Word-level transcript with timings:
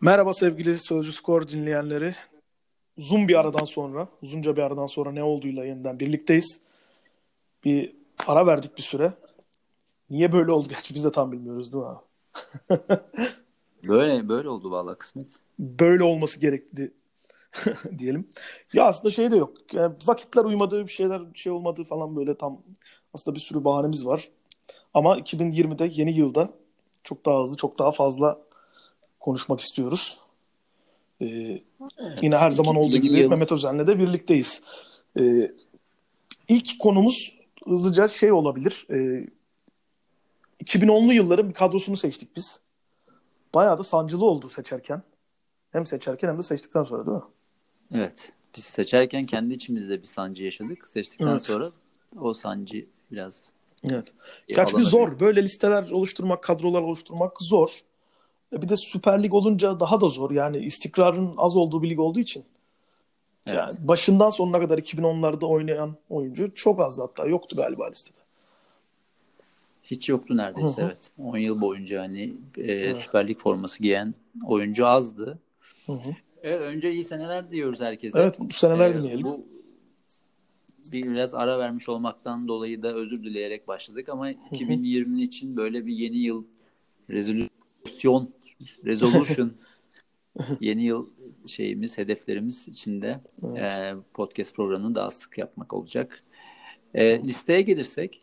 Merhaba 0.00 0.32
sevgili 0.32 0.78
Sözcü 0.78 1.12
Skor 1.12 1.48
dinleyenleri. 1.48 2.14
Uzun 2.96 3.28
bir 3.28 3.40
aradan 3.40 3.64
sonra, 3.64 4.08
uzunca 4.22 4.56
bir 4.56 4.62
aradan 4.62 4.86
sonra 4.86 5.12
ne 5.12 5.22
olduğuyla 5.22 5.64
yeniden 5.64 6.00
birlikteyiz. 6.00 6.60
Bir 7.64 7.96
ara 8.26 8.46
verdik 8.46 8.76
bir 8.76 8.82
süre. 8.82 9.12
Niye 10.10 10.32
böyle 10.32 10.52
oldu 10.52 10.68
gerçi 10.70 10.94
biz 10.94 11.04
de 11.04 11.12
tam 11.12 11.32
bilmiyoruz 11.32 11.72
değil 11.72 11.84
mi 11.84 11.90
abi? 11.90 12.00
böyle 13.88 14.28
böyle 14.28 14.48
oldu 14.48 14.70
vallahi 14.70 14.98
kısmet. 14.98 15.32
Böyle 15.58 16.04
olması 16.04 16.40
gerekti 16.40 16.92
diyelim. 17.98 18.28
Ya 18.72 18.84
aslında 18.84 19.10
şey 19.10 19.30
de 19.32 19.36
yok. 19.36 19.74
Yani 19.74 19.94
vakitler 20.06 20.44
uymadı, 20.44 20.86
bir 20.86 20.92
şeyler 20.92 21.22
şey 21.34 21.52
olmadı 21.52 21.84
falan 21.84 22.16
böyle 22.16 22.36
tam 22.36 22.62
aslında 23.14 23.34
bir 23.34 23.40
sürü 23.40 23.64
bahanemiz 23.64 24.06
var. 24.06 24.28
Ama 24.94 25.18
2020'de 25.18 25.90
yeni 25.92 26.16
yılda 26.16 26.50
çok 27.08 27.26
daha 27.26 27.42
hızlı, 27.42 27.56
çok 27.56 27.78
daha 27.78 27.92
fazla 27.92 28.38
konuşmak 29.20 29.60
istiyoruz. 29.60 30.18
Ee, 31.20 31.26
evet, 31.26 31.62
yine 32.22 32.36
her 32.36 32.50
zaman 32.50 32.76
olduğu 32.76 32.96
gibi 32.96 33.18
yıl. 33.18 33.30
Mehmet 33.30 33.52
Özen'le 33.52 33.86
de 33.86 33.98
birlikteyiz. 33.98 34.62
Ee, 35.18 35.52
ilk 36.48 36.78
konumuz 36.78 37.38
hızlıca 37.64 38.08
şey 38.08 38.32
olabilir. 38.32 38.86
Ee, 38.90 39.26
2010'lu 40.64 41.12
yılların 41.12 41.48
bir 41.48 41.54
kadrosunu 41.54 41.96
seçtik 41.96 42.36
biz. 42.36 42.60
Bayağı 43.54 43.78
da 43.78 43.82
sancılı 43.82 44.24
oldu 44.24 44.48
seçerken. 44.48 45.02
Hem 45.72 45.86
seçerken 45.86 46.28
hem 46.28 46.38
de 46.38 46.42
seçtikten 46.42 46.84
sonra 46.84 47.06
değil 47.06 47.16
mi? 47.16 47.22
Evet. 47.94 48.32
Biz 48.56 48.64
seçerken 48.64 49.26
kendi 49.26 49.54
içimizde 49.54 50.00
bir 50.00 50.06
sancı 50.06 50.44
yaşadık. 50.44 50.86
Seçtikten 50.86 51.26
evet. 51.26 51.46
sonra 51.46 51.72
o 52.20 52.34
sancı 52.34 52.86
biraz 53.12 53.52
Evet. 53.84 54.14
Gerçi 54.48 54.76
zor. 54.76 55.20
Böyle 55.20 55.42
listeler 55.42 55.90
oluşturmak, 55.90 56.42
kadrolar 56.42 56.82
oluşturmak 56.82 57.42
zor. 57.42 57.80
E, 58.52 58.62
bir 58.62 58.68
de 58.68 58.76
Süper 58.76 59.22
Lig 59.22 59.34
olunca 59.34 59.80
daha 59.80 60.00
da 60.00 60.08
zor. 60.08 60.30
Yani 60.30 60.58
istikrarın 60.58 61.34
az 61.36 61.56
olduğu 61.56 61.82
bir 61.82 61.90
lig 61.90 62.00
olduğu 62.00 62.20
için. 62.20 62.44
Evet. 63.46 63.58
Yani 63.58 63.88
başından 63.88 64.30
sonuna 64.30 64.60
kadar 64.60 64.78
2010'larda 64.78 65.46
oynayan 65.46 65.96
oyuncu 66.10 66.54
çok 66.54 66.80
az 66.80 66.98
hatta 66.98 67.26
yoktu 67.26 67.56
galiba 67.56 67.88
listede. 67.88 68.18
Hiç 69.82 70.08
yoktu 70.08 70.36
neredeyse 70.36 70.82
Hı-hı. 70.82 70.90
evet. 70.90 71.10
10 71.18 71.38
yıl 71.38 71.60
boyunca 71.60 72.02
hani 72.02 72.34
e, 72.56 72.72
evet. 72.72 72.96
Süper 72.96 73.28
Lig 73.28 73.38
forması 73.38 73.82
giyen 73.82 74.14
oyuncu 74.46 74.86
azdı. 74.86 75.38
Hı-hı. 75.86 76.16
Evet, 76.42 76.60
önce 76.60 76.92
iyi 76.92 77.04
seneler 77.04 77.50
diyoruz 77.50 77.80
herkese. 77.80 78.20
Evet 78.20 78.40
bu 78.40 78.52
seneler 78.52 78.90
ee, 78.90 78.94
dinleyelim. 78.94 79.26
Bu 79.26 79.46
biraz 80.92 81.34
ara 81.34 81.58
vermiş 81.58 81.88
olmaktan 81.88 82.48
dolayı 82.48 82.82
da 82.82 82.94
özür 82.94 83.24
dileyerek 83.24 83.68
başladık 83.68 84.08
ama 84.08 84.30
2020 84.30 85.22
için 85.22 85.56
böyle 85.56 85.86
bir 85.86 85.94
yeni 85.94 86.18
yıl 86.18 86.44
rezolüsyon 87.10 88.28
resolution 88.84 89.52
yeni 90.60 90.84
yıl 90.84 91.06
şeyimiz 91.46 91.98
hedeflerimiz 91.98 92.68
içinde 92.68 93.20
evet. 93.42 93.72
e, 93.72 93.94
podcast 94.14 94.54
programını 94.54 94.94
daha 94.94 95.10
sık 95.10 95.38
yapmak 95.38 95.72
olacak. 95.72 96.24
E, 96.94 97.22
listeye 97.22 97.62
gelirsek 97.62 98.22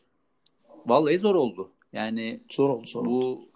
vallahi 0.85 1.17
zor 1.17 1.35
oldu. 1.35 1.71
Yani 1.93 2.39
zor 2.51 2.69
oldu, 2.69 2.85
zor 2.87 3.05
bu 3.05 3.25
oldu. 3.25 3.49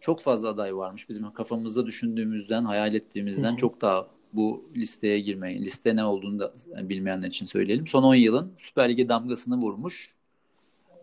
çok 0.00 0.20
fazla 0.20 0.48
aday 0.48 0.76
varmış. 0.76 1.08
Bizim 1.08 1.32
kafamızda 1.32 1.86
düşündüğümüzden, 1.86 2.64
hayal 2.64 2.94
ettiğimizden 2.94 3.50
Hı-hı. 3.50 3.56
çok 3.56 3.80
daha 3.80 4.13
bu 4.34 4.70
listeye 4.76 5.20
girmeyin. 5.20 5.62
Liste 5.62 5.96
ne 5.96 6.04
olduğunu 6.04 6.38
da 6.38 6.54
bilmeyenler 6.88 7.28
için 7.28 7.46
söyleyelim. 7.46 7.86
Son 7.86 8.02
10 8.02 8.14
yılın 8.14 8.52
Süper 8.58 8.88
Lig'e 8.88 9.08
damgasını 9.08 9.56
vurmuş 9.56 10.14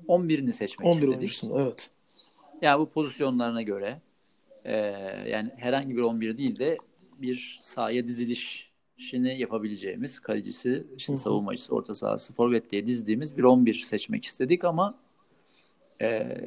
11'ini 0.08 0.52
seçmek 0.52 0.88
11 0.88 0.94
istedik. 0.96 1.10
11 1.10 1.18
oyuncusun 1.18 1.52
evet. 1.56 1.90
Yani 2.62 2.80
bu 2.80 2.90
pozisyonlarına 2.90 3.62
göre 3.62 4.02
e, 4.66 4.76
yani 5.30 5.52
herhangi 5.58 5.98
bir 5.98 6.02
11 6.02 6.38
değil 6.38 6.60
de 6.60 6.78
bir 7.18 7.60
sahaya 7.62 8.08
dizilişini 8.08 9.40
yapabileceğimiz 9.40 10.20
kalecisi, 10.20 10.84
işte 10.98 11.18
savunmacısı, 11.18 11.76
orta 11.76 11.96
sahası, 11.96 12.34
forvet 12.34 12.72
diye 12.72 12.88
dizdiğimiz 12.88 13.38
bir 13.38 13.44
11 13.44 13.74
seçmek 13.74 14.26
istedik 14.26 14.64
ama 14.64 14.96
e, 16.02 16.38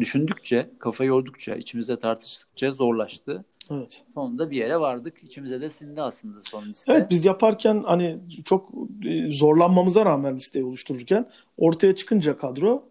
düşündükçe, 0.00 0.70
kafa 0.78 1.04
yordukça, 1.04 1.54
içimizde 1.54 1.98
tartıştıkça 1.98 2.70
zorlaştı. 2.70 3.44
Evet. 3.70 4.04
Sonunda 4.14 4.50
bir 4.50 4.56
yere 4.56 4.80
vardık. 4.80 5.22
İçimize 5.22 5.60
de 5.60 5.70
sindi 5.70 6.02
aslında 6.02 6.42
son 6.42 6.68
liste. 6.68 6.92
Evet 6.92 7.10
biz 7.10 7.24
yaparken 7.24 7.82
hani 7.86 8.18
çok 8.44 8.68
e, 9.04 9.30
zorlanmamıza 9.30 10.04
rağmen 10.04 10.36
listeyi 10.36 10.64
oluştururken 10.64 11.30
ortaya 11.58 11.94
çıkınca 11.94 12.36
kadro 12.36 12.84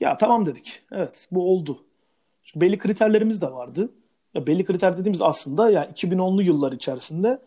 ya 0.00 0.16
tamam 0.16 0.46
dedik. 0.46 0.82
Evet 0.92 1.28
bu 1.32 1.52
oldu. 1.52 1.78
Çünkü 2.44 2.66
belli 2.66 2.78
kriterlerimiz 2.78 3.42
de 3.42 3.52
vardı. 3.52 3.90
Ya 4.34 4.46
belli 4.46 4.64
kriter 4.64 4.96
dediğimiz 4.96 5.22
aslında 5.22 5.70
yani 5.70 5.92
2010'lu 5.92 6.42
yıllar 6.42 6.72
içerisinde 6.72 7.40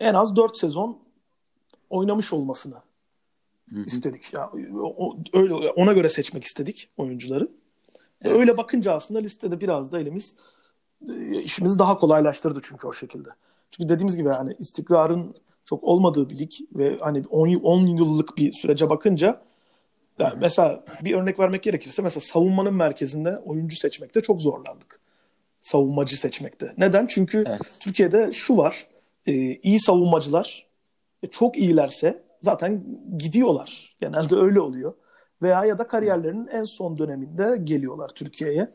en 0.00 0.14
az 0.14 0.36
4 0.36 0.56
sezon 0.56 0.98
oynamış 1.90 2.32
olmasını 2.32 2.74
Hı-hı. 3.70 3.84
istedik. 3.84 4.32
Ya 4.32 4.50
o, 4.82 5.16
öyle 5.32 5.54
ona 5.54 5.92
göre 5.92 6.08
seçmek 6.08 6.44
istedik 6.44 6.88
oyuncuları. 6.96 7.48
Evet. 8.22 8.36
Öyle 8.38 8.56
bakınca 8.56 8.92
aslında 8.92 9.20
listede 9.20 9.60
biraz 9.60 9.92
da 9.92 10.00
elimiz 10.00 10.36
e, 11.08 11.42
işimizi 11.42 11.78
daha 11.78 11.98
kolaylaştırdı 11.98 12.60
çünkü 12.62 12.86
o 12.86 12.92
şekilde. 12.92 13.28
Çünkü 13.70 13.88
dediğimiz 13.88 14.16
gibi 14.16 14.28
yani 14.28 14.54
istikrarın 14.58 15.34
çok 15.64 15.84
olmadığı 15.84 16.30
bir 16.30 16.38
lig 16.38 16.52
ve 16.72 16.96
hani 17.00 17.24
10, 17.30 17.54
10 17.54 17.86
yıllık 17.86 18.38
bir 18.38 18.52
sürece 18.52 18.90
bakınca 18.90 19.42
yani 20.18 20.34
mesela 20.40 20.84
bir 21.04 21.14
örnek 21.14 21.38
vermek 21.38 21.62
gerekirse 21.62 22.02
mesela 22.02 22.20
savunmanın 22.20 22.74
merkezinde 22.74 23.38
oyuncu 23.38 23.76
seçmekte 23.76 24.20
çok 24.20 24.42
zorlandık. 24.42 25.00
Savunmacı 25.60 26.20
seçmekte. 26.20 26.74
Neden? 26.78 27.06
Çünkü 27.06 27.44
evet. 27.46 27.78
Türkiye'de 27.80 28.32
şu 28.32 28.56
var. 28.56 28.86
E, 29.26 29.32
iyi 29.54 29.80
savunmacılar 29.80 30.66
e, 31.22 31.26
çok 31.26 31.58
iyilerse 31.58 32.25
zaten 32.46 32.84
gidiyorlar. 33.18 33.96
Genelde 34.00 34.36
öyle 34.36 34.60
oluyor. 34.60 34.94
Veya 35.42 35.64
ya 35.64 35.78
da 35.78 35.84
kariyerlerinin 35.84 36.46
en 36.46 36.64
son 36.64 36.98
döneminde 36.98 37.60
geliyorlar 37.64 38.08
Türkiye'ye. 38.08 38.70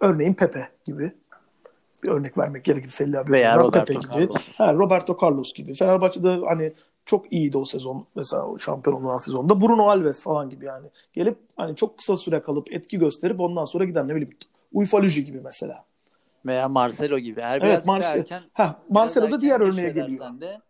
Örneğin 0.00 0.34
Pepe 0.34 0.68
gibi 0.84 1.12
bir 2.02 2.08
örnek 2.08 2.38
vermek 2.38 2.64
gerekirse 2.64 3.04
Selli 3.04 3.18
abi. 3.18 3.32
Veya 3.32 3.56
Roberto 3.56 3.84
Pepe 3.84 3.94
gibi. 3.94 4.28
Ha, 4.58 4.74
Roberto 4.74 5.18
Carlos 5.22 5.52
gibi. 5.52 5.74
Fenerbahçe'de 5.74 6.28
hani 6.28 6.72
çok 7.06 7.32
iyiydi 7.32 7.58
o 7.58 7.64
sezon. 7.64 8.06
Mesela 8.14 8.46
o 8.46 8.58
şampiyon 8.58 9.04
olan 9.04 9.16
sezonda. 9.16 9.60
Bruno 9.60 9.88
Alves 9.88 10.22
falan 10.22 10.50
gibi 10.50 10.64
yani. 10.64 10.86
Gelip 11.12 11.38
hani 11.56 11.76
çok 11.76 11.98
kısa 11.98 12.16
süre 12.16 12.42
kalıp 12.42 12.72
etki 12.72 12.98
gösterip 12.98 13.40
ondan 13.40 13.64
sonra 13.64 13.84
giden 13.84 14.08
ne 14.08 14.14
bileyim 14.14 14.36
Uyfaluji 14.72 15.24
gibi 15.24 15.40
mesela. 15.44 15.84
Veya 16.46 16.68
Marcelo 16.68 17.18
gibi. 17.18 17.40
Eğer 17.40 17.62
evet, 17.62 17.86
Marcelo. 17.86 18.18
Erken, 18.20 18.42
ha, 18.52 18.76
Marcelo 18.88 19.30
da 19.30 19.40
diğer 19.40 19.60
örneğe 19.60 19.90
geliyor. 19.90 20.40
De, 20.40 20.60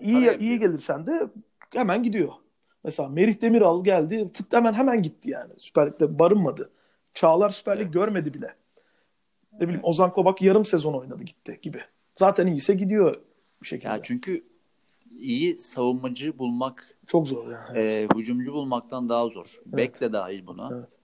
iyi, 0.00 0.38
iyi 0.38 0.58
gelirsen 0.58 1.06
de 1.06 1.28
hemen 1.74 2.02
gidiyor. 2.02 2.32
Mesela 2.84 3.08
Merih 3.08 3.40
Demiral 3.42 3.84
geldi. 3.84 4.30
Fıt 4.34 4.52
hemen 4.52 4.72
hemen 4.72 5.02
gitti 5.02 5.30
yani. 5.30 5.52
Süper 5.58 5.86
Lig'de 5.86 6.18
barınmadı. 6.18 6.70
Çağlar 7.14 7.50
Süper 7.50 7.76
Lig 7.76 7.82
evet. 7.82 7.92
görmedi 7.92 8.34
bile. 8.34 8.54
Ne 9.52 9.60
bileyim 9.60 9.80
Ozan 9.84 10.12
Kobak 10.12 10.42
yarım 10.42 10.64
sezon 10.64 10.94
oynadı 10.94 11.22
gitti 11.22 11.58
gibi. 11.62 11.80
Zaten 12.18 12.46
iyiyse 12.46 12.74
gidiyor 12.74 13.16
bir 13.62 13.66
şekilde. 13.66 13.88
Ya 13.88 14.02
çünkü 14.02 14.44
iyi 15.10 15.58
savunmacı 15.58 16.38
bulmak 16.38 16.98
çok 17.06 17.28
zor 17.28 17.50
yani. 17.50 17.78
Evet. 17.78 17.90
E, 17.90 18.08
hücumcu 18.16 18.52
bulmaktan 18.52 19.08
daha 19.08 19.28
zor. 19.28 19.46
Evet. 19.64 19.76
Bek 19.76 20.00
de 20.00 20.12
dahil 20.12 20.46
buna. 20.46 20.70
Evet. 20.72 20.98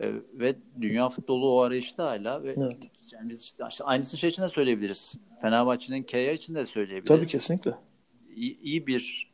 E, 0.00 0.20
ve 0.40 0.56
dünya 0.80 1.08
futbolu 1.08 1.54
o 1.54 1.60
arayışta 1.60 2.04
hala 2.04 2.42
ve 2.42 2.54
evet. 2.56 2.90
yani 3.12 3.34
işte, 3.34 3.64
işte 3.70 3.84
aynısını 3.84 4.20
şey 4.20 4.30
için 4.30 4.42
de 4.42 4.48
söyleyebiliriz. 4.48 5.18
Fenerbahçe'nin 5.42 6.02
K'ya 6.02 6.32
için 6.32 6.54
de 6.54 6.64
söyleyebiliriz. 6.64 7.08
Tabii 7.08 7.26
kesinlikle. 7.26 7.74
İyi, 8.34 8.60
iyi 8.60 8.86
bir 8.86 9.31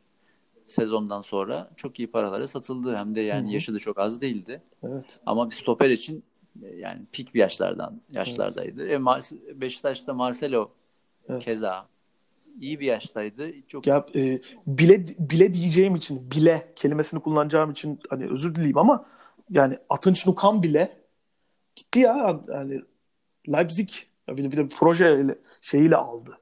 sezondan 0.69 1.21
sonra 1.21 1.69
çok 1.77 1.99
iyi 1.99 2.11
paralara 2.11 2.47
satıldı. 2.47 2.95
Hem 2.95 3.15
de 3.15 3.21
yani 3.21 3.45
Hı-hı. 3.45 3.53
yaşı 3.53 3.73
da 3.73 3.79
çok 3.79 3.99
az 3.99 4.21
değildi. 4.21 4.61
Evet. 4.83 5.21
Ama 5.25 5.49
bir 5.49 5.55
stoper 5.55 5.89
için 5.89 6.23
yani 6.77 7.01
pik 7.11 7.33
bir 7.33 7.39
yaşlardan 7.39 8.01
yaşlardaydı. 8.11 8.87
Evet. 8.87 9.33
E, 9.51 9.61
Beşiktaş'ta 9.61 10.13
Marcelo 10.13 10.71
evet. 11.29 11.43
keza 11.43 11.87
iyi 12.59 12.79
bir 12.79 12.85
yaştaydı. 12.85 13.51
Çok 13.67 13.87
ya 13.87 14.05
e, 14.15 14.41
bile 14.67 15.05
bile 15.19 15.53
diyeceğim 15.53 15.95
için 15.95 16.31
bile 16.31 16.73
kelimesini 16.75 17.19
kullanacağım 17.19 17.71
için 17.71 17.99
hani 18.09 18.27
özür 18.27 18.55
dileyim 18.55 18.77
ama 18.77 19.05
yani 19.49 19.77
Atınç 19.89 20.27
Nukan 20.27 20.63
bile 20.63 20.97
gitti 21.75 21.99
ya 21.99 22.39
yani 22.47 22.81
Leipzig 23.47 23.89
bir 24.29 24.43
de, 24.43 24.51
bir 24.51 24.57
de 24.57 24.67
proje 24.67 25.37
şeyiyle 25.61 25.95
aldı. 25.95 26.37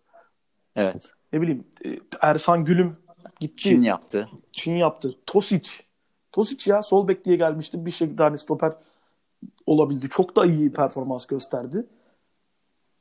Evet. 0.75 1.11
Ne 1.33 1.41
bileyim 1.41 1.63
e, 1.85 1.99
Ersan 2.21 2.65
Gülüm 2.65 2.97
gitti. 3.39 3.63
Çin 3.63 3.81
yaptı. 3.81 4.29
Çin 4.51 4.75
yaptı. 4.75 5.15
Tosic. 5.25 5.69
Tosic 6.31 6.71
ya 6.71 6.81
sol 6.81 7.07
bek 7.07 7.25
diye 7.25 7.35
gelmişti. 7.35 7.85
Bir 7.85 7.91
şekilde 7.91 8.23
hani 8.23 8.37
stoper 8.37 8.73
olabildi. 9.65 10.09
Çok 10.09 10.35
da 10.35 10.45
iyi 10.45 10.73
performans 10.73 11.25
gösterdi. 11.25 11.85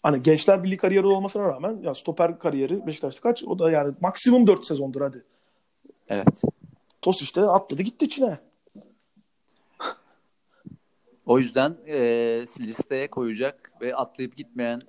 Hani 0.02 0.22
Gençler 0.22 0.64
Birliği 0.64 0.76
kariyeri 0.76 1.06
olmasına 1.06 1.44
rağmen 1.44 1.78
ya 1.82 1.94
stoper 1.94 2.38
kariyeri 2.38 2.86
Beşiktaş'ta 2.86 3.20
kaç? 3.20 3.44
O 3.44 3.58
da 3.58 3.70
yani 3.70 3.94
maksimum 4.00 4.46
4 4.46 4.64
sezondur 4.64 5.00
hadi. 5.00 5.24
Evet. 6.08 6.42
Tos 7.02 7.22
işte 7.22 7.42
atladı 7.42 7.82
gitti 7.82 8.04
içine. 8.04 8.38
O 11.26 11.38
yüzden 11.38 11.76
e, 11.86 11.98
listeye 12.60 13.10
koyacak 13.10 13.72
ve 13.80 13.96
atlayıp 13.96 14.36
gitmeyen 14.36 14.82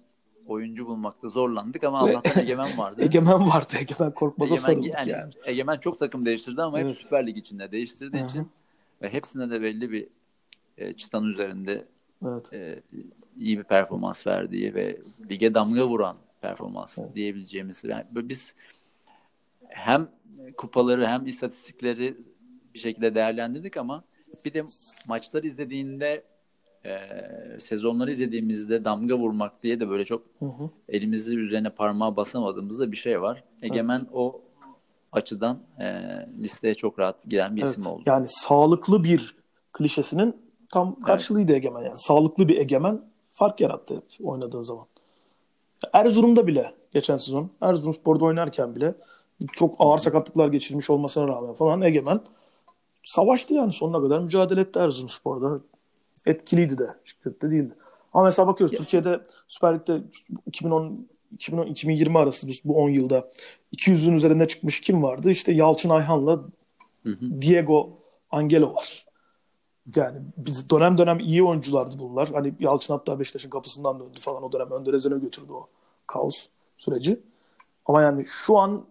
oyuncu 0.48 0.88
bulmakta 0.88 1.28
zorlandık 1.28 1.84
ama 1.84 2.00
Allah'tan 2.00 2.44
Egemen 2.44 2.78
vardı. 2.78 3.02
Egemen 3.06 3.48
vardı. 3.48 3.76
Egemen 3.80 4.12
Korkmaz'a 4.12 4.54
Egemen, 4.54 4.66
sarıldık 4.66 4.94
yani, 4.94 5.10
yani. 5.10 5.34
Egemen 5.46 5.78
çok 5.78 6.00
takım 6.00 6.26
değiştirdi 6.26 6.62
ama 6.62 6.80
Evet. 6.80 6.90
hep 6.90 6.98
Süper 6.98 7.28
Lig 7.28 7.38
içinde 7.38 7.72
değiştirdiği 7.72 8.22
Hı 8.22 8.26
hı. 8.26 8.30
için 8.30 8.50
ve 9.02 9.14
hepsine 9.14 9.50
de 9.50 9.62
belli 9.62 9.92
bir 9.92 10.08
e, 10.78 10.94
çıtanın 10.94 11.28
üzerinde 11.28 11.86
Evet. 12.26 12.54
e, 12.54 12.84
iyi 13.38 13.58
bir 13.58 13.64
performans 13.64 14.28
verdiği 14.28 14.76
ve 14.76 14.98
lige 15.30 15.54
damga 15.54 15.88
vuran 15.88 16.18
performans 16.42 16.98
diyebileceğimiz. 17.16 17.84
Yani 17.84 18.06
biz 18.14 18.56
hem 19.68 20.10
kupaları 20.58 21.08
hem 21.08 21.28
istatistikleri 21.28 22.18
bir 22.74 22.80
şekilde 22.80 23.16
değerlendirdik 23.16 23.78
ama 23.78 24.04
bir 24.46 24.54
de 24.54 24.66
maçları 25.08 25.48
izlediğinde 25.48 26.24
e, 26.88 27.60
sezonları 27.60 28.12
izlediğimizde 28.12 28.86
damga 28.86 29.18
vurmak 29.18 29.64
diye 29.64 29.80
de 29.80 29.90
böyle 29.90 30.06
çok 30.06 30.22
Hı 30.40 30.46
hı. 30.46 30.70
elimizi 30.90 31.38
üzerine 31.38 31.70
parmağı 31.70 32.16
basamadığımızda 32.16 32.92
bir 32.92 32.98
şey 32.98 33.22
var. 33.22 33.44
Egemen 33.62 34.02
o 34.14 34.42
açıdan 35.12 35.60
e, 35.80 35.86
listeye 36.40 36.76
çok 36.76 37.00
rahat 37.00 37.24
giren 37.28 37.56
bir 37.56 37.62
Evet. 37.62 37.72
isim 37.72 37.86
oldu. 37.86 38.04
Yani 38.06 38.26
sağlıklı 38.30 39.04
bir 39.04 39.36
klişesinin 39.74 40.36
tam 40.70 40.96
karşılığıydı 40.96 41.54
Egemen. 41.54 41.82
Yani 41.82 41.98
sağlıklı 41.98 42.48
bir 42.48 42.58
Egemen 42.58 43.02
fark 43.32 43.62
yarattı 43.62 43.96
hep 43.96 44.28
oynadığı 44.28 44.64
zaman. 44.64 44.86
Erzurum'da 45.94 46.48
bile 46.48 46.74
geçen 46.94 47.18
sezon 47.18 47.50
Erzurumspor'da 47.62 48.26
oynarken 48.26 48.76
bile 48.76 48.96
çok 49.52 49.76
ağır 49.80 49.98
sakatlıklar 49.98 50.48
geçirmiş 50.48 50.90
olmasına 50.90 51.28
rağmen 51.28 51.54
falan 51.54 51.82
Egemen 51.82 52.22
savaştı 53.04 53.54
yani 53.54 53.74
sonuna 53.74 54.02
kadar 54.02 54.20
mücadele 54.20 54.62
etti 54.62 54.80
Erzurumspor'da. 54.80 55.60
Etkiliydi 56.28 56.78
de. 56.78 56.88
Şirkette 57.06 57.52
değildi. 57.52 57.74
Ama 58.14 58.24
mesela 58.26 58.48
bakıyoruz 58.48 58.78
Türkiye'de 58.78 59.22
Süper 59.48 59.76
Lig'de 59.76 60.02
2010 60.46 61.08
2010 61.32 61.66
2020 61.68 62.18
arası 62.18 62.48
bu- 62.48 62.52
bu 62.66 62.84
10 62.84 62.90
yılda 62.90 63.32
200'ün 63.74 64.14
üzerinde 64.14 64.48
çıkmış 64.48 64.82
kim 64.82 65.04
vardı? 65.04 65.32
İşte 65.32 65.52
Yalçın 65.52 65.90
Ayhan'la 65.90 66.32
Hı 67.04 67.10
hı. 67.10 67.42
Diego 67.42 67.90
Angelo 68.32 68.74
var. 68.74 69.06
Yani 69.96 70.18
biz 70.38 70.70
dönem 70.70 70.98
dönem 70.98 71.20
iyi 71.20 71.44
oyunculardı 71.44 72.00
bunlar. 72.00 72.30
Hani 72.30 72.54
Yalçın 72.60 72.94
hatta 72.94 73.20
Beşiktaş'ın 73.20 73.50
kapısından 73.50 74.00
döndü 74.00 74.20
falan 74.20 74.44
o 74.44 74.52
dönem. 74.52 74.72
Önde 74.72 74.94
Rezene 74.94 75.20
götürdü 75.20 75.52
o 75.52 75.68
kaos 76.08 76.48
süreci. 76.78 77.20
Ama 77.86 78.02
yani 78.02 78.26
şu 78.26 78.58
an 78.58 78.86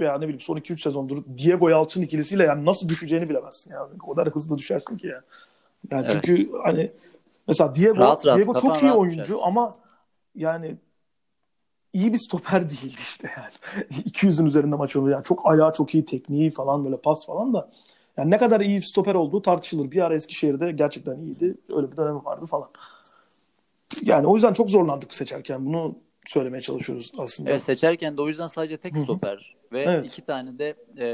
veya 0.00 0.14
ne 0.18 0.22
bileyim 0.22 0.40
son 0.40 0.56
2-3 0.56 0.82
sezondur 0.82 1.24
Diego 1.38 1.68
Yalçın 1.68 2.02
ikilisiyle 2.02 2.44
yani 2.44 2.64
nasıl 2.64 2.88
düşeceğini 2.88 3.28
bilemezsin. 3.28 3.74
Yani 3.74 3.88
o 4.02 4.14
kadar 4.14 4.28
hızlı 4.28 4.58
düşersin 4.58 4.96
ki 4.96 5.06
ya. 5.06 5.22
Yani 5.90 6.06
Evet. 6.10 6.10
çünkü 6.26 6.52
hani 6.62 6.90
mesela 7.48 7.74
Diego, 7.74 7.96
Rahat 7.98 8.26
rahat, 8.26 8.38
Diego 8.38 8.54
çok 8.60 8.82
iyi 8.82 8.92
oyuncu 8.92 9.18
düşersin. 9.18 9.42
ama 9.42 9.74
yani 10.34 10.76
iyi 11.92 12.12
bir 12.12 12.18
stoper 12.18 12.62
değildi 12.70 12.96
işte 12.98 13.30
yani. 13.36 14.02
200'ün 14.02 14.46
üzerinde 14.46 14.76
maç 14.76 14.96
oynuyor. 14.96 15.14
Yani 15.16 15.24
çok 15.24 15.46
ayağı 15.46 15.72
çok 15.72 15.94
iyi, 15.94 16.04
tekniği 16.04 16.50
falan 16.50 16.84
böyle 16.84 16.96
pas 16.96 17.26
falan 17.26 17.54
da. 17.54 17.70
Yani 18.16 18.30
ne 18.30 18.38
kadar 18.38 18.60
iyi 18.60 18.78
bir 18.80 18.84
stoper 18.84 19.14
olduğu 19.14 19.42
tartışılır. 19.42 19.90
Bir 19.90 20.02
ara 20.04 20.14
Eskişehir'de 20.14 20.72
gerçekten 20.72 21.18
iyiydi. 21.18 21.54
Öyle 21.76 21.92
bir 21.92 21.96
dönemi 21.96 22.24
vardı 22.24 22.46
falan. 22.46 22.68
Yani 24.02 24.26
o 24.26 24.34
yüzden 24.34 24.52
çok 24.52 24.70
zorlandık 24.70 25.14
seçerken. 25.14 25.66
Bunu 25.66 25.94
söylemeye 26.26 26.60
çalışıyoruz 26.60 27.12
aslında. 27.18 27.50
Evet 27.50 27.62
seçerken 27.62 28.16
de 28.16 28.22
o 28.22 28.28
yüzden 28.28 28.46
sadece 28.46 28.76
tek 28.76 28.98
stoper 28.98 29.54
ve 29.72 29.82
Evet. 29.82 30.06
iki 30.06 30.22
tane 30.22 30.58
de 30.58 30.74
e, 30.98 31.08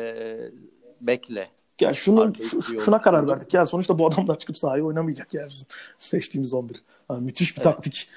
bekle. 1.01 1.45
Ya 1.81 1.95
şunu 1.95 2.21
Arkayı 2.21 2.49
şu- 2.49 2.61
tutuyor. 2.61 2.83
şuna 2.83 2.99
karar 2.99 3.29
verdik. 3.29 3.55
Ya 3.55 3.67
sonuçta 3.67 3.99
bu 3.99 4.07
adamlar 4.07 4.39
çıkıp 4.39 4.59
sahaya 4.59 4.85
oynamayacak 4.85 5.35
ya 5.35 5.47
bizim 5.49 5.67
seçtiğimiz 5.99 6.55
11. 6.55 6.83
Yani 7.11 7.25
müthiş 7.25 7.57
bir 7.57 7.63
Evet. 7.63 7.75
taktik 7.77 8.09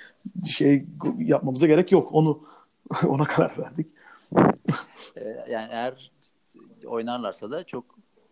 şey 0.46 0.86
yapmamıza 1.18 1.68
gerek 1.68 1.92
yok. 1.92 2.10
Onu 2.12 2.44
ona 3.08 3.24
karar 3.26 3.58
verdik. 3.58 3.88
E, 5.16 5.24
yani 5.50 5.68
eğer 5.72 6.12
oynarlarsa 6.86 7.52
da 7.52 7.64
çok 7.64 7.86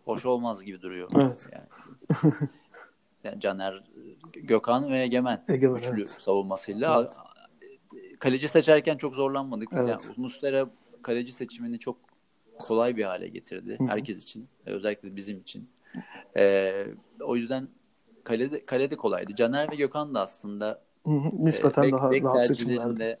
hoş 0.04 0.26
olmaz 0.26 0.64
gibi 0.64 0.82
duruyor. 0.82 1.08
Evet. 1.16 1.48
Yani, 1.52 1.64
yani 3.24 3.40
Caner, 3.40 3.84
Gökhan 4.32 4.90
ve 4.90 5.02
Egemen, 5.02 5.44
Egemen, 5.48 5.74
üçlü 5.78 5.96
evet. 5.96 6.10
savunmasıyla 6.10 7.00
Evet. 7.00 7.16
kaleci 8.18 8.48
seçerken 8.48 8.96
çok 8.96 9.14
zorlanmadık. 9.14 9.68
Evet. 9.72 9.88
Yani 9.88 10.02
Muslera 10.16 10.70
kaleci 11.02 11.32
seçimini 11.32 11.78
çok 11.78 11.96
kolay 12.58 12.96
bir 12.96 13.04
hale 13.04 13.28
getirdi. 13.28 13.78
Hı 13.78 13.84
hı. 13.84 13.88
Herkes 13.88 14.22
için. 14.22 14.48
ve 14.66 14.70
Özellikle 14.70 15.16
bizim 15.16 15.40
için. 15.40 15.70
Ee, 16.36 16.86
o 17.20 17.36
yüzden 17.36 17.68
kalede, 18.24 18.66
kalede 18.66 18.96
kolaydı. 18.96 19.34
Caner 19.34 19.70
ve 19.70 19.76
Gökhan 19.76 20.14
da 20.14 20.20
aslında 20.22 20.82
Hı 21.04 21.10
hı. 21.10 21.30
Nispeten 21.46 21.82
e, 21.82 21.86
bek- 21.86 21.92
daha 21.92 22.10
bek 22.10 22.24
rahat 22.24 22.46
seçimlerdi. 22.46 22.78
tercihlerinde 22.78 23.18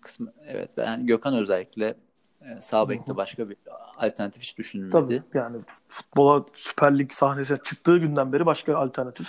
kısmı 0.00 0.32
evet 0.46 0.70
yani 0.76 1.06
Gökhan 1.06 1.34
özellikle 1.34 1.94
e, 2.40 2.60
sağ 2.60 2.88
bekte 2.88 3.16
başka 3.16 3.50
bir 3.50 3.56
alternatif 3.96 4.42
hiç 4.42 4.58
düşünülmedi. 4.58 4.92
Tabii 4.92 5.22
yani 5.34 5.56
futbola 5.88 6.44
Süper 6.54 6.98
Lig 6.98 7.12
sahnesine 7.12 7.58
çıktığı 7.64 7.96
günden 7.98 8.32
beri 8.32 8.46
başka 8.46 8.76
alternatif 8.76 9.26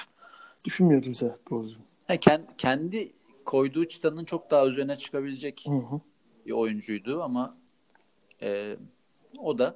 düşünmüyor 0.65 1.01
kimse. 1.01 1.35
Doğru 1.49 1.63
düzgün. 1.63 1.83
Ha, 2.07 2.13
ken- 2.15 2.47
kendi 2.57 3.11
koyduğu 3.45 3.85
çıtanın 3.85 4.25
çok 4.25 4.51
daha 4.51 4.67
üzerine 4.67 4.95
çıkabilecek 4.95 5.65
Hı 5.67 5.73
hı. 5.75 6.01
bir 6.45 6.51
oyuncuydu 6.51 7.23
ama 7.23 7.57
e, 8.41 8.77
o 9.39 9.57
da 9.57 9.75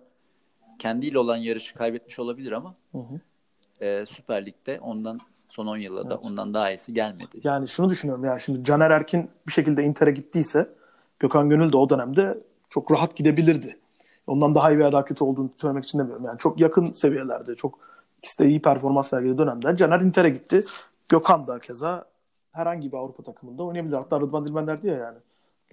kendiyle 0.80 1.20
olan 1.20 1.36
yarışı 1.38 1.76
kaybetmiş 1.76 2.20
olabilir 2.20 2.52
ama 2.52 2.76
Hı 2.92 2.98
hı. 2.98 3.20
e, 3.86 4.06
Süper 4.06 4.46
Lig'de 4.46 4.80
ondan 4.80 5.20
son 5.50 5.68
10 5.68 5.78
yılda 5.78 6.10
da 6.10 6.14
Evet. 6.14 6.26
ondan 6.26 6.54
daha 6.54 6.72
iyisi 6.72 6.94
gelmedi. 6.94 7.40
Yani 7.44 7.68
şunu 7.68 7.90
düşünüyorum 7.90 8.26
yani 8.26 8.40
şimdi 8.40 8.64
Caner 8.64 8.92
Erkin 8.92 9.30
bir 9.48 9.52
şekilde 9.52 9.84
Inter'e 9.84 10.12
gittiyse 10.12 10.70
Gökhan 11.20 11.50
Gönül 11.50 11.72
de 11.72 11.78
o 11.78 11.90
dönemde 11.90 12.38
çok 12.70 12.92
rahat 12.92 13.16
gidebilirdi. 13.16 13.80
Ondan 14.28 14.56
daha 14.56 14.72
iyi 14.72 14.80
veya 14.80 14.92
daha 14.92 15.06
kötü 15.06 15.24
olduğunu 15.24 15.50
söylemek 15.58 15.84
için 15.84 16.00
demiyorum. 16.00 16.26
Yani 16.26 16.38
çok 16.38 16.60
yakın 16.60 16.86
seviyelerde, 16.86 17.56
çok 17.56 17.80
ikisi 18.18 18.40
de 18.40 18.48
iyi 18.50 18.62
performans 18.62 19.10
sergilediği 19.10 19.38
dönemde 19.38 19.76
Caner 19.76 20.00
Inter'e 20.00 20.30
gitti. 20.30 20.62
Gökhan 21.10 21.48
da 21.48 21.60
keza 21.60 22.06
herhangi 22.52 22.92
bir 22.92 22.98
Avrupa 22.98 23.24
takımında 23.24 23.64
oynayabilir. 23.64 23.96
Hatta 23.96 24.20
Rıdvan 24.22 24.46
Dilmen 24.46 24.68
derdi 24.68 24.88
ya 24.88 24.96
yani. 24.96 25.18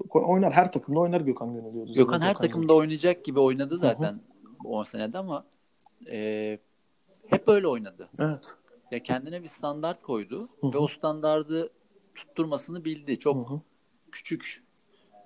Oynar 0.08 0.52
her 0.52 0.72
takımda 0.72 1.00
oynar 1.00 1.20
Gökhan 1.20 1.54
Gönül 1.54 1.72
diyordu. 1.74 1.92
Gökhan 1.94 2.20
her 2.20 2.34
Gönül. 2.34 2.46
takımda 2.46 2.74
oynayacak 2.74 3.24
gibi 3.24 3.40
oynadı 3.40 3.78
zaten 3.78 4.20
10 4.64 4.82
senede 4.82 5.18
ama 5.18 5.44
e, 6.10 6.58
hep 7.26 7.48
öyle 7.48 7.68
oynadı. 7.68 8.08
Evet. 8.18 8.44
Ya 8.90 9.02
kendine 9.02 9.42
bir 9.42 9.48
standart 9.48 10.02
koydu 10.02 10.48
Hı 10.60 10.66
hı. 10.66 10.72
ve 10.72 10.78
o 10.78 10.86
standardı 10.86 11.70
tutturmasını 12.14 12.84
bildi. 12.84 13.18
Çok 13.18 13.50
Hı 13.50 13.54
hı. 13.54 13.60
küçük 14.12 14.64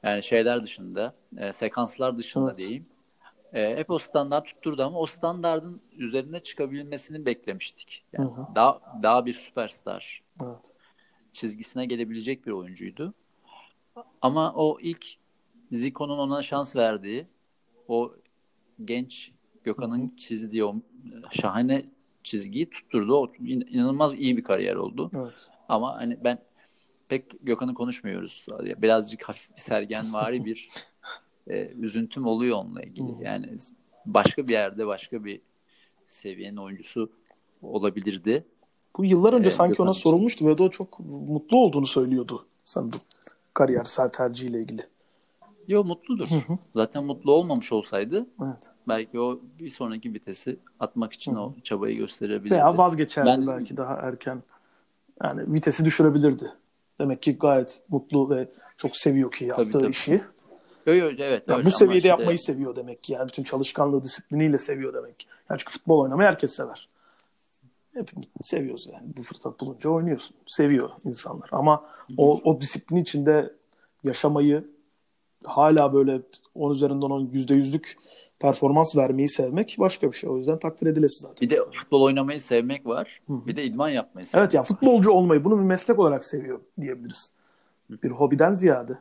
yani 0.02 0.22
şeyler 0.22 0.62
dışında, 0.62 1.14
e, 1.36 1.52
sekanslar 1.52 2.18
dışında 2.18 2.50
Evet. 2.50 2.58
diyeyim. 2.58 2.86
E, 3.52 3.76
hep 3.76 3.90
o 3.90 3.98
standart 3.98 4.46
tutturdu 4.46 4.82
ama 4.82 4.98
o 4.98 5.06
standardın 5.06 5.80
üzerine 5.92 6.40
çıkabilmesini 6.40 7.26
beklemiştik. 7.26 8.04
Yani 8.12 8.30
Hı 8.30 8.34
hı. 8.34 8.46
daha 8.54 8.80
daha 9.02 9.26
bir 9.26 9.32
süperstar 9.32 10.22
Evet. 10.44 10.72
çizgisine 11.32 11.86
gelebilecek 11.86 12.46
bir 12.46 12.50
oyuncuydu. 12.52 13.14
Ama 14.22 14.52
o 14.54 14.78
ilk 14.80 15.06
Zico'nun 15.72 16.18
ona 16.18 16.42
şans 16.42 16.76
verdiği 16.76 17.26
o 17.88 18.12
genç 18.84 19.32
Gökhan'ın 19.64 20.12
çizdiği 20.16 20.64
o 20.64 20.74
şahane 21.30 21.84
çizgiyi 22.22 22.70
tutturdu. 22.70 23.16
O 23.16 23.32
in- 23.44 23.66
inanılmaz 23.70 24.14
iyi 24.14 24.36
bir 24.36 24.44
kariyer 24.44 24.74
oldu. 24.76 25.10
Evet. 25.16 25.50
Ama 25.68 25.94
hani 25.96 26.18
ben 26.24 26.38
pek 27.08 27.24
Gökhan'ı 27.42 27.74
konuşmuyoruz. 27.74 28.46
Birazcık 28.82 29.22
hafif 29.28 29.56
bir 29.56 29.60
sergenvari 29.60 30.44
bir 30.44 30.68
e, 31.48 31.66
üzüntüm 31.68 32.26
oluyor 32.26 32.58
onunla 32.58 32.82
ilgili. 32.82 33.24
Yani 33.24 33.46
başka 34.06 34.48
bir 34.48 34.52
yerde 34.52 34.86
başka 34.86 35.24
bir 35.24 35.40
seviyenin 36.06 36.56
oyuncusu 36.56 37.12
olabilirdi. 37.62 38.44
Bu 38.98 39.04
yıllar 39.04 39.32
önce 39.32 39.48
Ee, 39.48 39.52
sanki 39.52 39.70
Gökhan 39.70 39.86
ona 39.86 39.92
sorulmuştu 39.92 40.46
ve 40.46 40.52
o 40.62 40.70
çok 40.70 41.00
mutlu 41.00 41.56
olduğunu 41.60 41.86
söylüyordu 41.86 42.46
sanırım. 42.64 43.00
Kariyersel 43.54 44.08
tercihiyle 44.08 44.58
ilgili. 44.60 44.82
Yo 45.68 45.84
mutludur. 45.84 46.28
Zaten 46.76 47.04
mutlu 47.04 47.32
olmamış 47.32 47.72
olsaydı 47.72 48.26
Evet. 48.44 48.70
belki 48.88 49.20
o 49.20 49.40
bir 49.58 49.70
sonraki 49.70 50.14
vitesi 50.14 50.56
atmak 50.80 51.12
için 51.12 51.34
o 51.34 51.54
çabayı 51.62 51.96
gösterebilirdi. 51.96 52.54
Veya 52.54 52.78
vazgeçerdi 52.78 53.26
Ben- 53.28 53.46
belki 53.46 53.76
daha 53.76 53.94
erken. 53.94 54.42
Yani 55.24 55.52
vitesi 55.54 55.84
düşürebilirdi. 55.84 56.52
Demek 57.00 57.22
ki 57.22 57.38
gayet 57.38 57.82
mutlu 57.88 58.30
ve 58.30 58.48
çok 58.76 58.96
seviyor 58.96 59.30
ki 59.32 59.44
yaptığı 59.44 59.70
Tabii, 59.70 59.82
tabii. 59.82 59.90
işi. 59.90 60.22
Yo, 60.86 60.94
yo, 60.94 61.10
evet. 61.18 61.48
Yani 61.48 61.56
öyle 61.58 61.66
bu 61.66 61.70
seviyede 61.70 61.96
işte- 61.96 62.08
yapmayı 62.08 62.38
seviyor 62.38 62.76
demek 62.76 63.02
ki. 63.02 63.12
Yani 63.12 63.28
bütün 63.28 63.42
çalışkanlığı, 63.42 64.02
disipliniyle 64.02 64.58
seviyor 64.58 64.94
demek 64.94 65.18
ki. 65.18 65.26
Yani 65.50 65.58
çünkü 65.58 65.72
futbol 65.72 65.98
oynamayı 66.00 66.28
herkes 66.28 66.56
sever. 66.56 66.86
Hepimiz 67.94 68.28
seviyoruz 68.40 68.88
yani. 68.92 69.16
Bu 69.16 69.22
fırsat 69.22 69.60
bulunca 69.60 69.90
oynuyorsun. 69.90 70.36
Seviyor 70.46 70.90
insanlar. 71.04 71.48
Ama 71.52 71.84
o, 72.16 72.40
o 72.44 72.60
disiplin 72.60 72.96
içinde 72.96 73.52
yaşamayı 74.04 74.64
hala 75.44 75.92
böyle 75.92 76.22
10 76.54 76.70
üzerinden 76.70 77.06
10 77.06 77.30
yüzde 77.32 77.54
yüzlük 77.54 77.96
performans 78.38 78.96
vermeyi 78.96 79.28
sevmek 79.28 79.76
başka 79.78 80.12
bir 80.12 80.16
şey. 80.16 80.30
O 80.30 80.36
yüzden 80.36 80.58
takdir 80.58 80.86
edilesi 80.86 81.20
zaten. 81.20 81.36
Bir 81.40 81.56
de 81.56 81.60
futbol 81.72 82.02
oynamayı 82.02 82.40
sevmek 82.40 82.86
var. 82.86 83.20
Hı-hı. 83.26 83.46
Bir 83.46 83.56
de 83.56 83.64
idman 83.64 83.88
yapmayı 83.88 84.26
sevmek 84.26 84.42
Evet 84.44 84.54
ya 84.54 84.58
yani 84.58 84.66
futbolcu 84.66 85.10
olmayı 85.10 85.44
bunu 85.44 85.58
bir 85.58 85.64
meslek 85.64 85.98
olarak 85.98 86.24
seviyor 86.24 86.60
diyebiliriz. 86.80 87.32
Bir 87.90 88.10
hobiden 88.10 88.52
ziyade. 88.52 88.98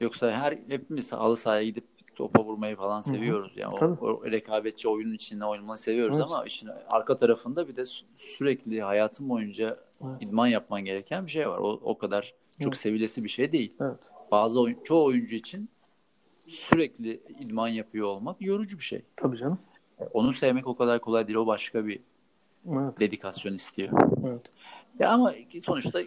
Yoksa 0.00 0.30
her 0.30 0.58
hepimiz 0.68 1.12
halı 1.12 1.36
sahaya 1.36 1.64
gidip 1.64 1.84
topa 2.16 2.44
vurmayı 2.44 2.76
falan 2.76 3.00
seviyoruz. 3.00 3.52
Yani 3.56 3.74
o, 3.74 4.06
o 4.06 4.30
rekabetçi 4.30 4.88
oyunun 4.88 5.12
içinde 5.12 5.44
oynamayı 5.44 5.78
seviyoruz 5.78 6.16
evet. 6.16 6.26
ama 6.28 6.44
işin 6.44 6.68
arka 6.88 7.16
tarafında 7.16 7.68
bir 7.68 7.76
de 7.76 7.84
sürekli 8.16 8.82
hayatım 8.82 9.28
boyunca 9.28 9.78
evet. 10.04 10.16
idman 10.20 10.46
yapman 10.46 10.84
gereken 10.84 11.26
bir 11.26 11.30
şey 11.30 11.48
var. 11.48 11.58
O, 11.58 11.80
o 11.82 11.98
kadar 11.98 12.34
çok 12.60 12.66
evet. 12.72 12.76
sevilesi 12.76 13.24
bir 13.24 13.28
şey 13.28 13.52
değil. 13.52 13.72
Evet. 13.80 14.10
Bazı 14.30 14.60
oyun, 14.60 14.78
çoğu 14.84 15.04
oyuncu 15.04 15.36
için 15.36 15.68
sürekli 16.46 17.20
idman 17.40 17.68
yapıyor 17.68 18.06
olmak 18.06 18.36
yorucu 18.40 18.78
bir 18.78 18.84
şey. 18.84 19.02
Tabii 19.16 19.36
canım. 19.36 19.58
Onu 20.12 20.32
sevmek 20.32 20.66
o 20.66 20.76
kadar 20.76 21.00
kolay 21.00 21.28
değil. 21.28 21.38
O 21.38 21.46
başka 21.46 21.86
bir 21.86 22.00
evet. 22.68 23.00
dedikasyon 23.00 23.54
istiyor. 23.54 23.92
Evet. 24.26 24.42
Ya 24.98 25.10
ama 25.10 25.34
sonuçta 25.62 26.00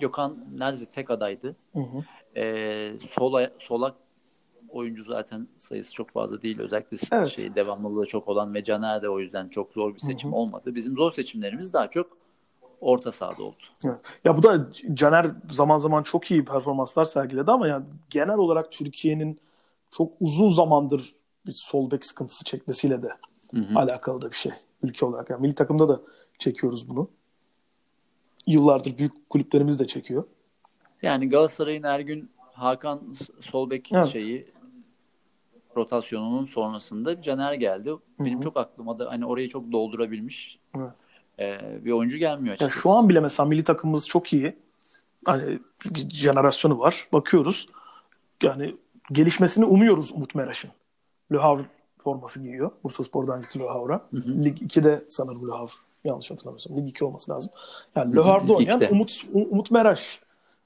Gökhan 0.00 0.36
neredeyse 0.58 0.90
tek 0.92 1.10
adaydı. 1.10 1.56
Hı 1.72 1.80
hı. 1.80 2.04
Ee, 2.36 2.92
sola, 2.98 3.50
solak 3.58 3.94
oyuncu 4.72 5.04
zaten 5.04 5.48
sayısı 5.56 5.92
çok 5.92 6.10
fazla 6.10 6.42
değil. 6.42 6.58
Özellikle 6.60 6.96
evet. 7.12 7.28
şey 7.28 7.54
devamlılığı 7.54 8.06
çok 8.06 8.28
olan 8.28 8.54
ve 8.54 8.64
Caner 8.64 9.02
de 9.02 9.08
o 9.08 9.20
yüzden 9.20 9.48
çok 9.48 9.72
zor 9.72 9.94
bir 9.94 9.98
seçim 9.98 10.30
Hı-hı. 10.30 10.38
olmadı. 10.38 10.74
Bizim 10.74 10.96
zor 10.96 11.12
seçimlerimiz 11.12 11.72
daha 11.72 11.90
çok 11.90 12.16
orta 12.80 13.12
sahada 13.12 13.42
oldu. 13.42 13.62
Evet. 13.84 13.98
Ya 14.24 14.36
bu 14.36 14.42
da 14.42 14.68
Caner 14.94 15.30
zaman 15.50 15.78
zaman 15.78 16.02
çok 16.02 16.30
iyi 16.30 16.44
performanslar 16.44 17.04
sergiledi 17.04 17.50
ama 17.50 17.68
yani 17.68 17.84
genel 18.10 18.36
olarak 18.36 18.72
Türkiye'nin 18.72 19.40
çok 19.90 20.12
uzun 20.20 20.48
zamandır 20.48 21.14
bir 21.46 21.52
sol 21.52 21.90
bek 21.90 22.04
sıkıntısı 22.04 22.44
çekmesiyle 22.44 23.02
de 23.02 23.08
Hı-hı. 23.54 23.78
alakalı 23.78 24.22
da 24.22 24.30
bir 24.30 24.36
şey 24.36 24.52
ülke 24.82 25.06
olarak. 25.06 25.30
Yani 25.30 25.40
milli 25.40 25.54
takımda 25.54 25.88
da 25.88 26.00
çekiyoruz 26.38 26.88
bunu. 26.88 27.08
Yıllardır 28.46 28.98
büyük 28.98 29.30
kulüplerimiz 29.30 29.78
de 29.78 29.86
çekiyor. 29.86 30.24
Yani 31.02 31.28
Galatasaray'ın 31.28 31.82
her 31.82 32.00
gün 32.00 32.30
Hakan 32.52 33.02
Solbek 33.40 33.92
evet. 33.92 34.06
şeyi 34.06 34.46
rotasyonunun 35.76 36.44
sonrasında 36.44 37.22
Caner 37.22 37.52
geldi. 37.52 37.92
Benim 38.20 38.34
Hı-hı. 38.34 38.42
çok 38.42 38.56
aklıma 38.56 38.98
da 38.98 39.10
hani 39.10 39.26
orayı 39.26 39.48
çok 39.48 39.72
doldurabilmiş 39.72 40.58
evet. 40.76 40.92
e, 41.38 41.84
bir 41.84 41.92
oyuncu 41.92 42.18
gelmiyor 42.18 42.54
açıkçası. 42.54 42.78
Ya 42.78 42.82
şu 42.82 42.90
an 42.90 43.08
bile 43.08 43.20
mesela 43.20 43.46
milli 43.46 43.64
takımımız 43.64 44.08
çok 44.08 44.32
iyi. 44.32 44.56
Hani 45.24 45.58
bir 45.84 46.10
jenerasyonu 46.10 46.78
var. 46.78 47.08
Bakıyoruz. 47.12 47.68
Yani 48.42 48.76
gelişmesini 49.12 49.64
umuyoruz 49.64 50.12
Umut 50.12 50.34
Meraş'ın. 50.34 50.70
Le 51.32 51.38
Havre 51.38 51.62
forması 51.98 52.40
giyiyor. 52.40 52.70
Bursa 52.84 53.04
Spor'dan 53.04 53.42
gitti 53.42 53.58
Le 53.58 53.68
Havre'a. 53.68 54.00
Lig 54.14 54.62
2'de 54.62 55.04
sanırım 55.08 55.48
Le 55.48 55.52
Havre. 55.52 55.72
Yanlış 56.04 56.30
hatırlamıyorsam. 56.30 56.76
Lig 56.76 56.88
2 56.88 57.04
olması 57.04 57.32
lazım. 57.32 57.52
Yani 57.96 58.16
Le 58.16 58.20
Havre'da 58.20 58.52
oynayan 58.52 58.82
Umut, 58.90 59.24
Umut 59.32 59.70
Meraş 59.70 60.20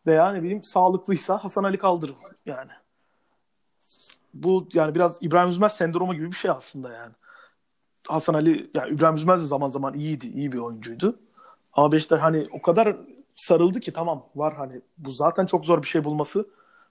veya 0.06 0.32
ne 0.32 0.42
bileyim 0.42 0.62
sağlıklıysa 0.62 1.44
Hasan 1.44 1.64
Ali 1.64 1.78
Kaldırım 1.78 2.16
yani. 2.46 2.70
Bu 4.42 4.68
yani 4.72 4.94
biraz 4.94 5.22
İbrahim 5.22 5.48
Üzmez 5.48 5.72
sendromu 5.72 6.14
gibi 6.14 6.26
bir 6.26 6.36
şey 6.36 6.50
aslında 6.50 6.92
yani. 6.92 7.12
Hasan 8.08 8.34
Ali 8.34 8.70
yani 8.74 8.94
İbrahim 8.94 9.16
Üzmez 9.16 9.42
de 9.42 9.46
zaman 9.46 9.68
zaman 9.68 9.94
iyiydi, 9.94 10.26
iyi 10.26 10.52
bir 10.52 10.58
oyuncuydu. 10.58 11.18
Ama 11.72 11.92
Beşiktaş 11.92 12.20
hani 12.20 12.48
o 12.52 12.62
kadar 12.62 12.96
sarıldı 13.36 13.80
ki 13.80 13.92
tamam 13.92 14.26
var 14.36 14.54
hani 14.54 14.80
bu 14.98 15.10
zaten 15.10 15.46
çok 15.46 15.64
zor 15.64 15.82
bir 15.82 15.88
şey 15.88 16.04
bulması. 16.04 16.46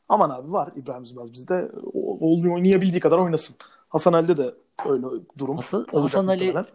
Aman 0.09 0.29
abi 0.29 0.51
var 0.51 0.69
İbrahim 0.75 1.03
Üzmez 1.03 1.33
bizde 1.33 1.71
olmuyor 1.93 2.55
oynayabildiği 2.55 2.99
kadar 2.99 3.17
oynasın. 3.17 3.55
Hasan 3.89 4.13
Ali'de 4.13 4.37
de 4.37 4.53
öyle 4.85 5.05
durum. 5.37 5.55
Hasan, 5.55 5.87
Hasan 5.93 6.27
Ali 6.27 6.45
muhtemelen. 6.45 6.65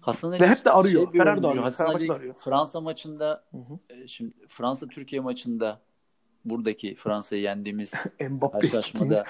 Hasan 0.00 0.32
Ali 0.32 0.40
Ve 0.40 0.48
hep 0.48 0.64
de 0.64 0.70
arıyor. 0.70 1.02
Şey 1.02 1.20
Fener 1.20 1.42
de 1.42 1.46
arıyor. 1.46 1.64
Hasan 1.64 1.86
Ali 1.86 2.12
arıyor. 2.12 2.34
Fransa 2.34 2.80
maçında 2.80 3.44
hı 3.50 3.56
hı. 3.56 3.94
E, 3.94 4.08
şimdi 4.08 4.34
Fransa 4.48 4.86
Türkiye 4.86 5.20
maçında 5.20 5.80
buradaki 6.44 6.94
Fransa'yı 6.94 7.42
yendiğimiz 7.42 7.94
karşılaşmada 8.52 9.24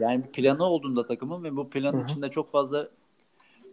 yani 0.00 0.24
bir 0.24 0.32
planı 0.32 0.64
olduğunda 0.64 1.04
takımın 1.04 1.44
ve 1.44 1.56
bu 1.56 1.70
planın 1.70 1.98
hı 1.98 2.02
hı. 2.02 2.04
içinde 2.04 2.30
çok 2.30 2.50
fazla 2.50 2.88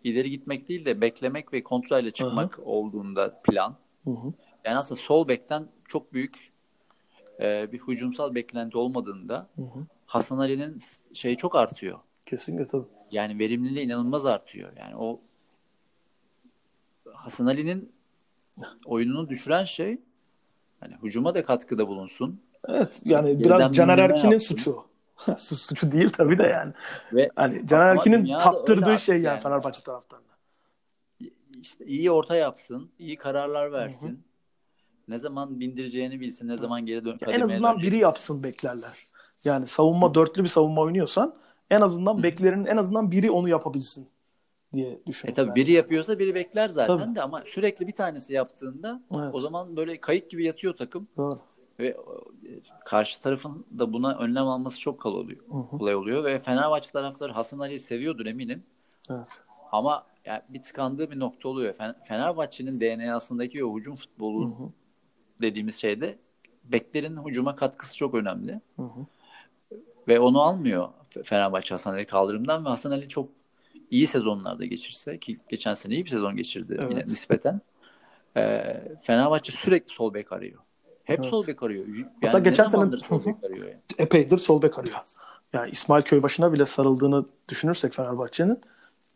ileri 0.03 0.29
gitmek 0.29 0.69
değil 0.69 0.85
de 0.85 1.01
beklemek 1.01 1.53
ve 1.53 1.63
kontrolle 1.63 2.11
çıkmak 2.11 2.57
hı 2.57 2.61
hı. 2.61 2.65
olduğunda 2.65 3.41
plan. 3.41 3.75
Hı 4.03 4.09
hı. 4.09 4.33
Yani 4.65 4.77
aslında 4.77 5.01
sol 5.01 5.27
bekten 5.27 5.67
çok 5.87 6.13
büyük 6.13 6.53
e, 7.41 7.71
bir 7.71 7.79
hücumsal 7.79 8.35
beklenti 8.35 8.77
olmadığında 8.77 9.49
hı 9.55 9.61
hı. 9.61 9.85
Hasan 10.05 10.37
Ali'nin 10.37 10.77
şeyi 11.13 11.37
çok 11.37 11.55
artıyor. 11.55 11.99
Kesinlikle 12.25 12.67
tabii. 12.67 12.87
Yani 13.11 13.39
verimliliği 13.39 13.85
inanılmaz 13.85 14.25
artıyor. 14.25 14.71
Yani 14.77 14.95
o 14.95 15.21
Hasan 17.13 17.45
Ali'nin 17.45 17.91
oyununu 18.85 19.29
düşüren 19.29 19.63
şey 19.63 19.97
hani 20.79 20.95
hücuma 21.03 21.35
da 21.35 21.45
katkıda 21.45 21.87
bulunsun. 21.87 22.41
Evet 22.67 23.01
yani 23.05 23.29
Yeniden 23.29 23.45
biraz 23.45 23.73
Caner 23.73 23.97
Erkin'in 23.97 24.37
suçu. 24.37 24.85
suçu 25.37 25.91
değil 25.91 26.09
tabii 26.09 26.37
de 26.37 26.43
yani. 26.43 26.73
Ve 27.13 27.29
hani 27.35 27.67
Caner 27.67 27.95
Erkin'in 27.95 28.37
tattırdığı 28.37 28.99
şey 28.99 29.15
yani, 29.15 29.25
yani 29.25 29.39
Fenerbahçe 29.39 29.83
taraftarına. 29.83 30.33
İşte 31.61 31.85
iyi 31.85 32.11
orta 32.11 32.35
yapsın, 32.35 32.91
iyi 32.99 33.15
kararlar 33.15 33.71
versin. 33.71 34.09
Hı 34.09 34.13
hı. 34.13 34.17
Ne 35.07 35.19
zaman 35.19 35.59
bindireceğini 35.59 36.19
bilsin, 36.19 36.47
ne 36.47 36.57
zaman 36.57 36.85
geri 36.85 37.05
dön. 37.05 37.19
En 37.27 37.41
azından 37.41 37.77
biri 37.77 37.97
yapsın 37.97 38.43
beklerler. 38.43 38.91
Yani 39.43 39.67
savunma 39.67 40.13
dörtlü 40.13 40.43
bir 40.43 40.47
savunma 40.47 40.81
oynuyorsan 40.81 41.35
en 41.69 41.81
azından 41.81 42.17
hı. 42.17 42.23
beklerin 42.23 42.65
en 42.65 42.77
azından 42.77 43.11
biri 43.11 43.31
onu 43.31 43.49
yapabilsin 43.49 44.07
diye 44.73 44.99
düşünüyorum. 45.05 45.43
E 45.43 45.45
tabii 45.45 45.55
biri 45.55 45.71
yapıyorsa 45.71 46.19
biri 46.19 46.35
bekler 46.35 46.69
zaten 46.69 46.97
tabii. 46.97 47.15
de 47.15 47.21
ama 47.21 47.43
sürekli 47.47 47.87
bir 47.87 47.91
tanesi 47.91 48.33
yaptığında 48.33 49.01
evet. 49.15 49.29
o 49.33 49.39
zaman 49.39 49.77
böyle 49.77 49.99
kayık 49.99 50.29
gibi 50.29 50.45
yatıyor 50.45 50.73
takım. 50.75 51.07
Doğru. 51.17 51.39
Ve 51.79 51.87
e, 51.87 51.97
karşı 52.85 53.21
tarafın 53.21 53.65
da 53.79 53.93
buna 53.93 54.17
önlem 54.17 54.47
alması 54.47 54.79
çok 54.79 55.01
kolay 55.01 55.19
oluyor. 55.19 55.39
Hı 55.49 55.57
hı. 55.57 55.77
Kolay 55.77 55.95
oluyor 55.95 56.23
ve 56.23 56.39
Fenerbahçe 56.39 56.91
taraftarı 56.91 57.31
Hasan 57.31 57.59
Ali'yi 57.59 57.79
seviyordur 57.79 58.25
eminim. 58.25 58.63
Evet. 59.09 59.41
Ama 59.71 60.05
yani 60.25 60.41
bir 60.49 60.63
tıkandığı 60.63 61.11
bir 61.11 61.19
nokta 61.19 61.49
oluyor. 61.49 61.75
Fenerbahçe'nin 62.03 62.79
DNA'sındaki 62.79 63.65
o 63.65 63.77
hücum 63.77 63.95
futbolu 63.95 64.45
hı 64.45 64.63
hı. 64.63 64.69
dediğimiz 65.41 65.75
şeyde 65.81 66.17
beklerin 66.63 67.25
hücuma 67.25 67.55
katkısı 67.55 67.97
çok 67.97 68.13
önemli. 68.13 68.61
Hı 68.75 68.81
hı. 68.81 69.05
Ve 70.07 70.19
onu 70.19 70.41
almıyor 70.41 70.89
Fenerbahçe 71.23 71.73
Hasan 71.73 71.93
Ali 71.93 72.05
kaldırımdan 72.05 72.65
ve 72.65 72.69
Hasan 72.69 72.91
Ali 72.91 73.09
çok 73.09 73.29
iyi 73.91 74.07
sezonlarda 74.07 74.65
geçirse 74.65 75.19
ki 75.19 75.37
geçen 75.49 75.73
sene 75.73 75.93
iyi 75.93 76.03
bir 76.03 76.09
sezon 76.09 76.35
geçirdi 76.35 76.77
evet. 76.79 76.91
yine 76.91 77.01
nispeten. 77.01 77.61
E, 78.37 78.73
Fenerbahçe 79.01 79.51
sürekli 79.51 79.93
sol 79.93 80.13
bek 80.13 80.31
arıyor. 80.31 80.59
Hep 81.03 81.19
evet. 81.19 81.29
sol 81.29 81.47
bek 81.47 81.63
arıyor. 81.63 81.87
Yani 81.87 82.07
Hatta 82.21 82.39
geçen 82.39 82.67
sene 82.67 82.97
sol 82.97 83.25
bek 83.25 83.43
arıyor 83.43 83.67
yani. 83.67 83.81
epeydir 83.97 84.37
sol 84.37 84.61
bek 84.61 84.79
arıyor. 84.79 84.97
Yani 85.53 85.71
İsmail 85.71 86.03
Köybaşı'na 86.03 86.53
bile 86.53 86.65
sarıldığını 86.65 87.25
düşünürsek 87.49 87.93
Fenerbahçe'nin 87.93 88.61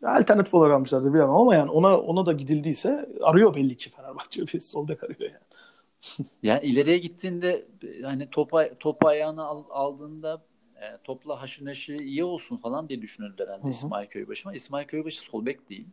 alternatif 0.04 0.54
olarak 0.54 0.74
almışlardır 0.74 1.14
bilemem 1.14 1.34
ama 1.34 1.54
yani 1.54 1.70
ona 1.70 1.98
ona 2.00 2.26
da 2.26 2.32
gidildiyse 2.32 3.08
arıyor 3.22 3.54
belli 3.54 3.76
ki 3.76 3.90
Fenerbahçe 3.90 4.42
bir 4.46 4.60
sol 4.60 4.88
bek 4.88 5.04
arıyor 5.04 5.20
yani. 5.20 6.28
yani 6.42 6.66
ileriye 6.66 6.98
gittiğinde 6.98 7.66
hani 8.02 8.30
topa 8.30 8.68
top 8.80 9.06
ayağını 9.06 9.44
aldığında 9.70 10.42
e, 10.76 10.96
topla 11.04 11.42
haşır 11.42 11.66
neşri 11.66 12.02
iyi 12.02 12.24
olsun 12.24 12.56
falan 12.56 12.88
diye 12.88 13.02
düşünüldü 13.02 13.42
herhalde 13.42 13.62
Hı-hı. 13.62 13.70
İsmail 13.70 14.06
Köybaşı 14.06 14.48
ama 14.48 14.56
İsmail 14.56 14.86
Köybaşı 14.86 15.20
sol 15.20 15.46
bek 15.46 15.70
değil. 15.70 15.88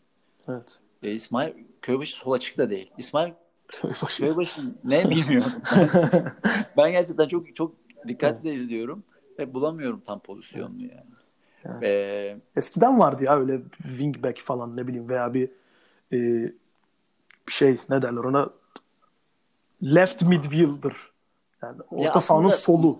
Evet. 0.47 0.79
E, 1.03 1.11
İsmail 1.11 1.53
Köybaşı 1.81 2.15
sol 2.15 2.31
açık 2.31 2.57
da 2.57 2.69
değil. 2.69 2.91
İsmail 2.97 3.33
Köybaşı, 3.67 4.23
Köybaşı 4.23 4.61
ne 4.83 5.09
bilmiyorum. 5.09 5.51
ben 6.77 6.91
gerçekten 6.91 7.27
çok 7.27 7.55
çok 7.55 7.75
dikkatle 8.07 8.49
evet. 8.49 8.59
izliyorum 8.59 9.03
ve 9.39 9.53
bulamıyorum 9.53 9.99
tam 9.99 10.19
pozisyonunu 10.19 10.81
yani. 10.81 11.05
yani. 11.63 11.81
Ve... 11.81 12.37
Eskiden 12.55 12.99
vardı 12.99 13.23
ya 13.23 13.39
öyle 13.39 13.61
wingback 13.77 14.39
falan 14.39 14.77
ne 14.77 14.87
bileyim 14.87 15.09
veya 15.09 15.33
bir 15.33 15.49
e, 16.11 16.17
bir 17.47 17.53
şey 17.53 17.77
ne 17.89 18.01
derler 18.01 18.23
ona 18.23 18.49
left 19.83 20.21
midfielder. 20.21 20.93
Yani 21.61 21.81
orta 21.91 22.21
sahanın 22.21 22.47
solu 22.47 22.99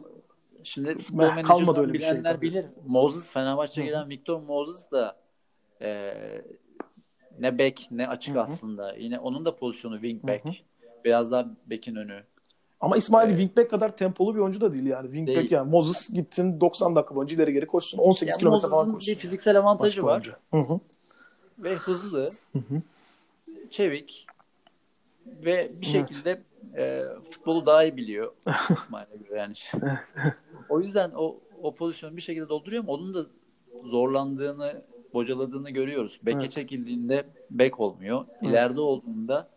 Şimdi 0.63 0.97
futbol 0.97 1.33
menajerden 1.33 1.93
bilenler 1.93 2.31
şey, 2.31 2.41
bilir. 2.41 2.65
Moses 2.87 3.33
Fenerbahçe'ye 3.33 3.87
gelen 3.87 4.09
Victor 4.09 4.41
Moses 4.41 4.91
da 4.91 5.17
e, 5.81 6.13
ne 7.39 7.57
bek 7.57 7.87
ne 7.91 8.07
açık 8.07 8.35
Hı-hı. 8.35 8.43
aslında. 8.43 8.95
Yine 8.95 9.19
onun 9.19 9.45
da 9.45 9.55
pozisyonu 9.55 9.95
wing 9.95 10.23
back. 10.23 10.45
Hı-hı. 10.45 10.53
Biraz 11.05 11.31
daha 11.31 11.47
bekin 11.65 11.95
önü. 11.95 12.23
Ama 12.79 12.97
İsmail 12.97 13.29
ee, 13.29 13.37
wingback 13.37 13.69
kadar 13.69 13.97
tempolu 13.97 14.35
bir 14.35 14.39
oyuncu 14.39 14.61
da 14.61 14.73
değil 14.73 14.85
yani. 14.85 15.05
Wingback 15.05 15.37
değil. 15.37 15.51
yani 15.51 15.69
Moses 15.69 16.09
gittin 16.09 16.61
90 16.61 16.95
dakika 16.95 17.15
boyunca 17.15 17.35
ileri 17.35 17.53
geri 17.53 17.67
koşsun. 17.67 17.97
18 17.97 18.31
yani 18.31 18.39
kilometre 18.39 18.67
falan 18.67 18.93
koşsun. 18.93 19.13
bir 19.13 19.19
fiziksel 19.19 19.59
avantajı 19.59 20.03
var. 20.03 20.37
Hı 20.51 20.57
hı. 20.57 20.79
Ve 21.59 21.75
hızlı. 21.75 22.29
Hı 22.53 22.59
hı. 22.59 22.81
Çevik. 23.69 24.27
Ve 25.25 25.71
bir 25.81 25.85
şekilde 25.85 26.41
evet. 26.73 27.05
e, 27.05 27.29
futbolu 27.31 27.65
daha 27.65 27.83
iyi 27.83 27.97
biliyor 27.97 28.33
İsmail'e 28.69 29.15
göre 29.17 29.39
yani. 29.39 29.53
o 30.69 30.79
yüzden 30.79 31.11
o 31.15 31.37
o 31.61 31.75
pozisyonu 31.75 32.17
bir 32.17 32.21
şekilde 32.21 32.49
dolduruyor 32.49 32.83
ama 32.83 32.93
onun 32.93 33.13
da 33.13 33.25
zorlandığını, 33.83 34.81
bocaladığını 35.15 35.69
görüyoruz. 35.69 36.19
Beke 36.23 36.37
Evet. 36.37 36.51
çekildiğinde 36.51 37.25
bek 37.51 37.79
olmuyor. 37.79 38.25
Evet. 38.31 38.51
İleride 38.51 38.81
olduğunda 38.81 39.49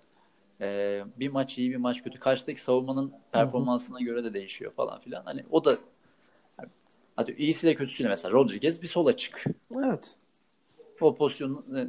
e, 0.60 1.00
bir 1.16 1.28
maç 1.28 1.58
iyi 1.58 1.70
bir 1.70 1.76
maç 1.76 2.02
kötü. 2.04 2.18
Karşıdaki 2.18 2.60
savunmanın 2.62 3.12
performansına 3.32 4.00
göre 4.00 4.24
de 4.24 4.34
değişiyor 4.34 4.72
falan 4.72 5.00
filan. 5.00 5.22
Hani 5.24 5.44
o 5.50 5.64
da 5.64 5.78
hadi 7.16 7.32
iyisiyle 7.32 7.74
kötüsüyle 7.74 8.08
mesela 8.08 8.32
Rodriguez 8.32 8.82
bir 8.82 8.86
sol 8.86 9.06
açık. 9.06 9.44
Evet. 9.84 10.16
O 11.00 11.14
pozisyonu 11.16 11.64
e, 11.78 11.88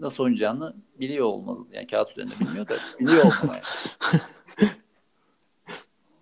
nasıl 0.00 0.24
oynayacağını 0.24 0.74
biliyor 1.00 1.26
olmalı. 1.26 1.66
Yani 1.72 1.86
kağıt 1.86 2.10
üzerinde 2.10 2.34
bilmiyor 2.40 2.68
da 2.68 2.74
biliyor 3.00 3.24
olmalı. 3.24 3.56
yani. 4.12 4.20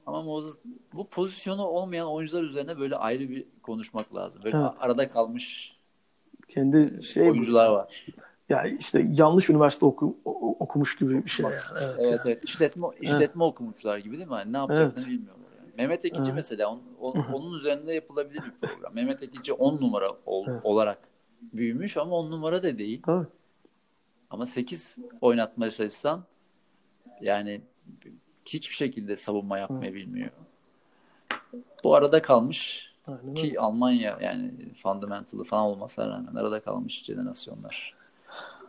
Ama 0.06 0.22
Moses, 0.22 0.54
bu 0.92 1.08
pozisyonu 1.08 1.64
olmayan 1.64 2.08
oyuncular 2.08 2.42
üzerine 2.42 2.78
böyle 2.78 2.96
ayrı 2.96 3.28
bir 3.30 3.44
konuşmak 3.62 4.14
lazım. 4.14 4.42
Böyle 4.44 4.56
Evet. 4.56 4.70
arada 4.80 5.10
kalmış 5.10 5.75
Kendi 6.48 7.02
şey 7.02 7.30
oyuncular 7.30 7.68
var. 7.68 8.06
ya 8.48 8.64
işte 8.66 9.06
yanlış 9.12 9.50
üniversite 9.50 9.86
oku, 9.86 10.16
okumuş 10.60 10.96
gibi 10.96 11.24
bir 11.24 11.30
şey 11.30 11.44
yani. 11.44 11.54
Evet. 11.82 11.96
Evet, 11.98 12.20
evet. 12.26 12.44
İşletme, 12.44 12.86
işletme 13.00 13.44
okumuşlar 13.44 13.98
gibi 13.98 14.16
değil 14.16 14.28
mi? 14.28 14.34
Hani 14.34 14.52
ne 14.52 14.56
yapacaklarını 14.56 14.94
Evet. 14.98 15.08
bilmiyorlar. 15.08 15.46
Yani. 15.60 15.70
Mehmet 15.76 16.04
Ekici 16.04 16.22
Evet. 16.22 16.34
mesela 16.34 16.68
on- 16.70 16.82
on- 17.00 17.26
onun 17.32 17.58
üzerinde 17.58 17.94
yapılabilir 17.94 18.42
bir 18.44 18.68
program. 18.68 18.94
Mehmet 18.94 19.22
Ekici 19.22 19.52
10 19.52 19.80
numara 19.80 20.10
ol- 20.26 20.46
Evet. 20.48 20.60
olarak 20.64 20.98
büyümüş 21.42 21.96
ama 21.96 22.16
10 22.16 22.30
numara 22.30 22.62
da 22.62 22.78
değil. 22.78 23.02
Tabii. 23.06 23.26
Ama 24.30 24.46
8 24.46 24.98
oynatmaya 25.20 25.70
çalışsan 25.70 26.24
yani 27.20 27.60
hiçbir 28.44 28.74
şekilde 28.74 29.16
savunma 29.16 29.58
yapmayı 29.58 29.94
bilmiyor. 29.94 30.30
Bu 31.84 31.94
arada 31.94 32.22
kalmış 32.22 32.92
Aynen 33.06 33.20
öyle. 33.28 33.34
ki 33.34 33.60
Almanya 33.60 34.18
yani 34.20 34.52
fundamental'ı 34.82 35.44
falan 35.44 35.64
olmasına 35.64 36.08
rağmen 36.08 36.34
arada 36.34 36.60
kalmış 36.60 37.04
jenerasyonlar. 37.04 37.94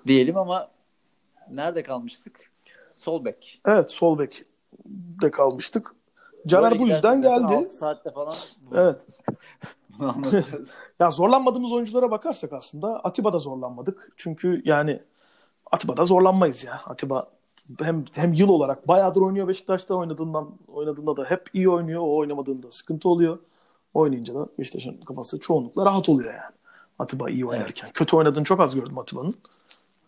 Diyelim 0.07 0.37
ama 0.37 0.67
nerede 1.51 1.83
kalmıştık? 1.83 2.51
Sol 2.91 3.25
bek. 3.25 3.61
Evet 3.67 3.91
sol 3.91 4.19
bek 4.19 4.43
de 5.21 5.31
kalmıştık. 5.31 5.95
Caner 6.47 6.71
Böyle 6.71 6.83
bu 6.83 6.87
yüzden 6.87 7.21
geldi. 7.21 7.67
saatte 7.67 8.11
falan 8.11 8.35
Evet. 8.75 9.05
anlatacağız. 9.99 10.79
Ya 10.99 11.11
zorlanmadığımız 11.11 11.73
oyunculara 11.73 12.11
bakarsak 12.11 12.53
aslında 12.53 12.99
Atiba'da 12.99 13.39
zorlanmadık. 13.39 14.13
Çünkü 14.17 14.61
yani 14.65 15.01
Atiba'da 15.71 16.05
zorlanmayız 16.05 16.63
ya. 16.63 16.81
Atiba 16.85 17.27
hem 17.79 18.05
hem 18.15 18.33
yıl 18.33 18.49
olarak 18.49 18.87
bayağıdır 18.87 19.21
oynuyor 19.21 19.47
Beşiktaş'ta 19.47 19.95
oynadığından 19.95 20.49
oynadığında 20.67 21.17
da 21.17 21.25
hep 21.25 21.49
iyi 21.53 21.69
oynuyor. 21.69 22.01
O 22.01 22.15
oynamadığında 22.17 22.71
sıkıntı 22.71 23.09
oluyor. 23.09 23.39
Oynayınca 23.97 24.35
da 24.35 24.47
Beşiktaş'ın 24.59 24.97
kafası 24.97 25.39
çoğunlukla 25.39 25.85
rahat 25.85 26.09
oluyor 26.09 26.33
yani. 26.33 26.55
Atiba 26.99 27.29
iyi 27.29 27.45
oynarken. 27.45 27.89
Kötü 27.93 28.15
oynadığını 28.15 28.43
çok 28.43 28.59
az 28.59 28.75
gördüm 28.75 28.97
Atiba'nın. 28.97 29.35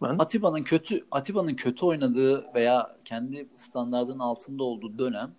Ben 0.02 0.16
Atiba'nın 0.20 0.64
kötü 0.64 1.06
Atiba'nın 1.12 1.56
kötü 1.56 1.86
oynadığı 1.86 2.54
veya 2.56 2.96
kendi 3.06 3.48
standartının 3.58 4.20
altında 4.20 4.64
olduğu 4.64 4.98
dönem 5.00 5.32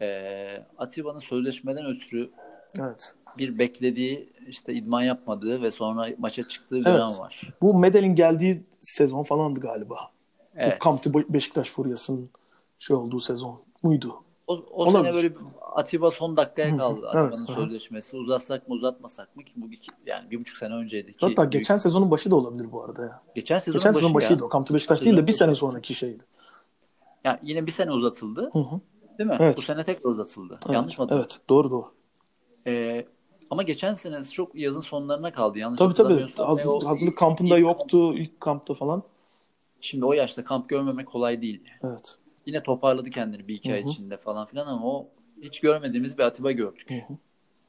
eee 0.00 0.66
Atiba'nın 0.78 1.18
sözleşmeden 1.18 1.86
ötürü 1.86 2.30
evet. 2.80 3.14
bir 3.38 3.58
beklediği 3.58 4.32
işte 4.48 4.74
idman 4.74 5.02
yapmadığı 5.02 5.62
ve 5.62 5.70
sonra 5.70 6.08
maça 6.18 6.48
çıktığı 6.48 6.76
Evet. 6.76 6.86
dönem 6.86 7.18
var. 7.18 7.52
Bu 7.62 7.74
Medel'in 7.78 8.14
geldiği 8.14 8.62
sezon 8.80 9.22
falandı 9.22 9.60
galiba. 9.60 9.96
Evet. 10.56 10.74
Bu 10.74 10.78
Kamptı 10.78 11.12
Beşiktaş 11.14 11.70
furyasının 11.70 12.30
şey 12.78 12.96
olduğu 12.96 13.20
sezon 13.20 13.60
muydu? 13.82 14.14
O, 14.46 14.54
o 14.54 14.82
Olabilir. 14.84 14.92
sene 15.04 15.14
böyle 15.14 15.32
Atiba 15.74 16.10
son 16.10 16.36
dakikaya 16.36 16.76
kaldı. 16.76 17.08
Atiba'nın 17.08 17.46
Evet, 17.48 17.56
sözleşmesi. 17.56 18.16
Uzatsak 18.16 18.68
mı 18.68 18.74
uzatmasak 18.74 19.36
mı 19.36 19.44
ki 19.44 19.52
bu 19.56 19.72
iki, 19.72 19.90
yani 20.06 20.30
bir 20.30 20.40
buçuk 20.40 20.56
sene 20.56 20.74
önceydi 20.74 21.12
ki. 21.12 21.18
Hatta 21.20 21.42
büyük- 21.42 21.52
geçen 21.52 21.76
sezonun 21.78 22.10
başı 22.10 22.30
da 22.30 22.36
olabilir 22.36 22.72
bu 22.72 22.84
arada 22.84 23.02
ya. 23.02 23.22
geçen 23.34 23.58
sezonun 23.58 23.78
Geçen 23.78 23.90
başı 23.94 23.98
sezon 24.04 24.08
ya. 24.08 24.14
başıydı 24.14 24.44
o. 24.44 24.48
Kamptı 24.48 24.74
Beşiktaş 24.74 25.04
değil 25.04 25.16
de 25.16 25.26
bir 25.26 25.32
sene 25.32 25.54
sonraki 25.54 25.94
şeydi. 25.94 26.24
Yani 27.24 27.38
yine 27.42 27.66
bir 27.66 27.72
sene 27.72 27.92
uzatıldı. 27.92 28.50
Hı 28.52 28.58
hı. 28.58 28.80
Değil 29.18 29.30
mi? 29.30 29.36
Evet. 29.40 29.56
Bu 29.56 29.62
sene 29.62 29.84
tekrar 29.84 30.10
uzatıldı. 30.10 30.58
Evet, 30.66 30.74
Yanlış 30.74 30.98
mı 30.98 31.02
hatırlıyorum? 31.04 31.30
Evet 31.32 31.48
doğru 31.48 31.70
doğru. 31.70 31.92
Ee, 32.66 33.06
ama 33.50 33.62
geçen 33.62 33.94
sene 33.94 34.24
çok 34.24 34.54
yazın 34.54 34.80
sonlarına 34.80 35.32
kaldı. 35.32 35.58
Yanlış 35.58 35.78
Tabii 35.78 35.94
tabii. 35.94 36.26
Hazır, 36.36 36.66
o 36.70 36.84
hazırlık 36.86 37.12
ilk- 37.12 37.18
kampında 37.18 37.58
ilk 37.58 37.62
yoktu. 37.62 38.14
ilk 38.14 38.40
kampta 38.40 38.74
falan. 38.74 39.02
Şimdi 39.80 40.04
o 40.04 40.12
yaşta 40.12 40.44
kamp 40.44 40.68
görmemek 40.68 41.06
kolay 41.08 41.42
değil. 41.42 41.64
Evet. 41.84 42.18
Yine 42.46 42.62
toparladı 42.62 43.10
kendini 43.10 43.48
bir 43.48 43.54
iki 43.54 43.74
ay 43.74 43.80
içinde 43.80 44.16
falan 44.16 44.46
filan 44.46 44.66
ama 44.66 44.86
o 44.86 45.08
hiç 45.42 45.60
görmediğimiz 45.60 46.18
bir 46.18 46.22
Atiba 46.22 46.52
gördük. 46.52 46.90
Hı 46.90 46.94
hı. 46.94 47.16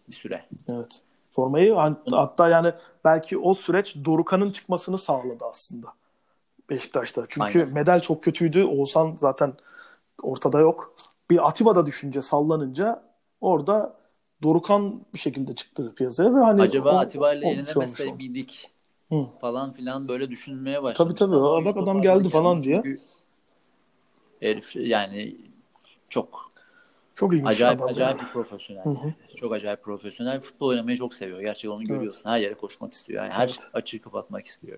Bir 0.07 0.13
süre. 0.13 0.45
Evet. 0.67 1.01
Formayı 1.29 1.73
hat- 1.73 2.11
hatta 2.11 2.49
yani 2.49 2.73
belki 3.03 3.37
o 3.37 3.53
süreç 3.53 3.95
Dorukhan'ın 4.05 4.49
çıkmasını 4.51 4.97
sağladı 4.97 5.45
aslında. 5.49 5.87
Beşiktaş'ta. 6.69 7.25
Çünkü 7.29 7.59
Aynen. 7.59 7.73
medal 7.73 7.99
çok 7.99 8.23
kötüydü. 8.23 8.63
Oğuzhan 8.63 9.15
zaten 9.17 9.53
ortada 10.23 10.59
yok. 10.59 10.95
Bir 11.29 11.47
Atiba'da 11.47 11.85
düşünce 11.85 12.21
sallanınca 12.21 13.03
orada 13.41 13.97
Dorukhan 14.43 15.01
bir 15.13 15.19
şekilde 15.19 15.55
çıktı 15.55 15.93
piyasaya 15.95 16.35
ve 16.35 16.39
hani 16.39 16.61
Acaba 16.61 16.91
o- 16.95 16.97
Atiba 16.97 17.33
ile 17.33 17.47
yenilemezse 17.47 18.11
miydik 18.11 18.71
Hı. 19.09 19.25
falan 19.41 19.73
filan 19.73 20.07
böyle 20.07 20.29
düşünmeye 20.31 20.83
başlamıştı. 20.83 21.25
tabii. 21.25 21.35
Aa, 21.35 21.39
o 21.55 21.65
bak 21.65 21.77
adam 21.77 22.01
geldi 22.01 22.29
falan 22.29 22.61
diye. 22.61 22.75
çünkü 22.75 23.01
Herif 24.43 24.75
yani 24.75 25.35
çok 26.09 26.51
Çok 27.15 27.33
ilginç 27.33 27.47
acayip 27.47 27.81
adam 27.81 27.89
acayip 27.93 28.17
yani. 28.17 28.27
bir 28.27 28.33
profesyonel. 28.33 28.85
Hı 28.85 28.89
hı. 28.89 29.13
Çok 29.35 29.53
acayip 29.53 29.83
profesyonel. 29.83 30.39
Futbol 30.39 30.67
oynamayı 30.67 30.97
çok 30.97 31.13
seviyor. 31.13 31.39
Gerçekten 31.41 31.69
onu 31.77 31.83
görüyorsun. 31.83 32.29
Her 32.29 32.39
yere 32.39 32.53
koşmak 32.53 32.93
istiyor. 32.93 33.23
Yani 33.23 33.33
her 33.33 33.47
Evet. 33.47 33.69
açığı 33.73 34.01
kapatmak 34.01 34.45
istiyor. 34.45 34.77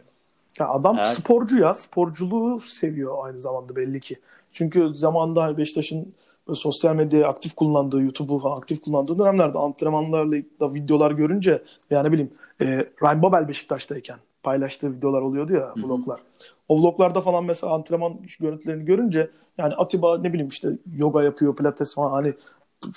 Ya 0.59 0.69
adam 0.69 0.95
Evet. 0.97 1.07
sporcu 1.07 1.59
ya. 1.59 1.73
Sporculuğu 1.73 2.59
seviyor 2.59 3.25
aynı 3.25 3.39
zamanda 3.39 3.75
belli 3.75 4.01
ki. 4.01 4.19
Çünkü 4.51 4.95
zamanında 4.95 5.57
Beşiktaş'ın 5.57 6.13
sosyal 6.53 6.95
medyayı 6.95 7.27
aktif 7.27 7.55
kullandığı, 7.55 8.01
YouTube'u 8.01 8.39
falan 8.39 8.57
aktif 8.57 8.81
kullandığı 8.81 9.19
dönemlerde 9.19 9.57
antrenmanlarla 9.57 10.37
da 10.59 10.73
videolar 10.73 11.11
görünce 11.11 11.63
yani 11.89 12.11
bileyim 12.11 12.31
e, 12.61 12.65
Ryan 13.03 13.21
Babel 13.21 13.47
Beşiktaş'tayken 13.47 14.17
paylaştığı 14.45 14.93
videolar 14.93 15.21
oluyordu 15.21 15.53
ya 15.53 15.73
hı. 15.75 15.83
vloglar. 15.83 16.19
O 16.69 16.81
vloglarda 16.81 17.21
falan 17.21 17.45
mesela 17.45 17.73
antrenman 17.73 18.19
görüntülerini 18.39 18.85
görünce 18.85 19.29
yani 19.57 19.75
Atiba 19.75 20.17
ne 20.17 20.33
bileyim 20.33 20.47
işte 20.47 20.69
yoga 20.95 21.23
yapıyor, 21.23 21.55
pilates 21.55 21.95
falan 21.95 22.11
hani 22.11 22.33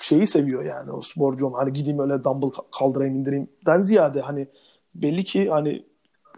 şeyi 0.01 0.27
seviyor 0.27 0.63
yani 0.63 0.91
o 0.91 1.01
sporcu 1.01 1.47
olma. 1.47 1.57
Hani 1.57 1.73
gideyim 1.73 1.99
öyle 1.99 2.23
dumbbell 2.23 2.49
kaldırayım 2.79 3.15
indireyim 3.15 3.47
den 3.65 3.81
ziyade 3.81 4.21
hani 4.21 4.47
belli 4.95 5.23
ki 5.23 5.49
hani 5.49 5.85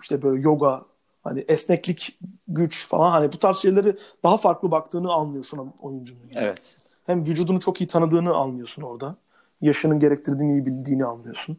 işte 0.01 0.21
böyle 0.21 0.41
yoga 0.41 0.81
hani 1.23 1.45
esneklik, 1.47 2.19
güç 2.47 2.87
falan 2.87 3.11
hani 3.11 3.33
bu 3.33 3.37
tarz 3.37 3.57
şeyleri 3.57 3.97
daha 4.23 4.37
farklı 4.37 4.71
baktığını 4.71 5.13
anlıyorsun 5.13 5.73
oyuncunun. 5.81 6.21
yani. 6.31 6.45
Evet. 6.45 6.77
Hem 7.05 7.25
vücudunu 7.25 7.59
çok 7.59 7.81
iyi 7.81 7.87
tanıdığını 7.87 8.33
anlıyorsun 8.33 8.81
orada. 8.81 9.15
Yaşının 9.61 9.99
gerektirdiğini 9.99 10.53
iyi 10.53 10.65
bildiğini 10.65 11.05
anlıyorsun. 11.05 11.57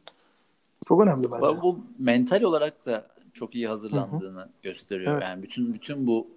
Çok 0.89 1.01
önemli 1.01 1.33
bence. 1.33 1.63
Bu 1.63 1.79
mental 1.99 2.43
olarak 2.43 2.87
da 2.87 3.05
çok 3.33 3.55
iyi 3.55 3.69
hazırlandığını 3.69 4.49
gösteriyor. 4.63 5.13
Evet. 5.13 5.23
Yani 5.23 5.43
bütün 5.43 5.75
bütün 5.75 6.07
bu 6.07 6.31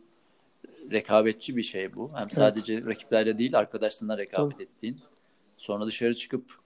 rekabetçi 0.91 1.57
bir 1.57 1.63
şey 1.63 1.95
bu. 1.95 2.09
Hem 2.15 2.29
sadece 2.29 2.85
rakiplerle 2.85 3.37
değil 3.37 3.57
arkadaşlarına 3.57 4.17
rekabet 4.17 4.53
Tabii. 4.53 4.63
ettiğin. 4.63 4.99
Sonra 5.57 5.85
dışarı 5.85 6.15
çıkıp 6.15 6.59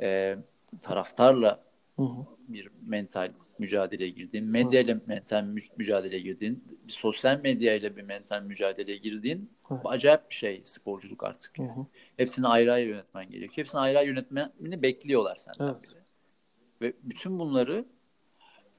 e, 0.00 0.36
taraftarla 0.82 1.64
Hı 1.96 2.02
hı. 2.02 2.26
bir 2.48 2.68
mental 2.86 3.32
mücadeleye 3.58 4.10
girdiğin, 4.10 4.46
medyayla 4.46 5.00
mental 5.06 5.42
mü- 5.42 5.60
mücadeleye 5.76 6.22
girdiğin, 6.22 6.64
bir 6.86 6.92
sosyal 6.92 7.40
medyayla 7.40 7.96
bir 7.96 8.02
mental 8.02 8.42
mücadeleye 8.42 8.96
girdiğin 8.98 9.50
Evet. 9.70 9.80
acayip 9.84 10.30
bir 10.30 10.34
şey 10.34 10.60
sporculuk 10.64 11.24
artık. 11.24 11.58
Hı 11.58 11.62
hı. 11.62 11.86
Hepsini 12.16 12.48
ayrı 12.48 12.72
ayrı 12.72 12.88
yönetmen 12.88 13.30
gerekiyor. 13.30 13.56
Hepsini 13.56 13.80
ayrı 13.80 13.98
ayrı 13.98 14.08
yönetmeni 14.10 14.82
bekliyorlar 14.82 15.36
senden. 15.36 15.72
Evet. 15.72 15.96
Ve 16.80 16.92
bütün 17.02 17.38
bunları 17.38 17.84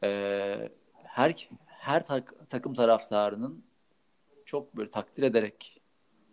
e, 0.03 0.69
her 1.17 1.47
her 1.67 2.05
tak- 2.05 2.49
takım 2.49 2.73
taraftarının 2.73 3.63
çok 4.45 4.77
böyle 4.77 4.91
takdir 4.91 5.23
ederek 5.23 5.81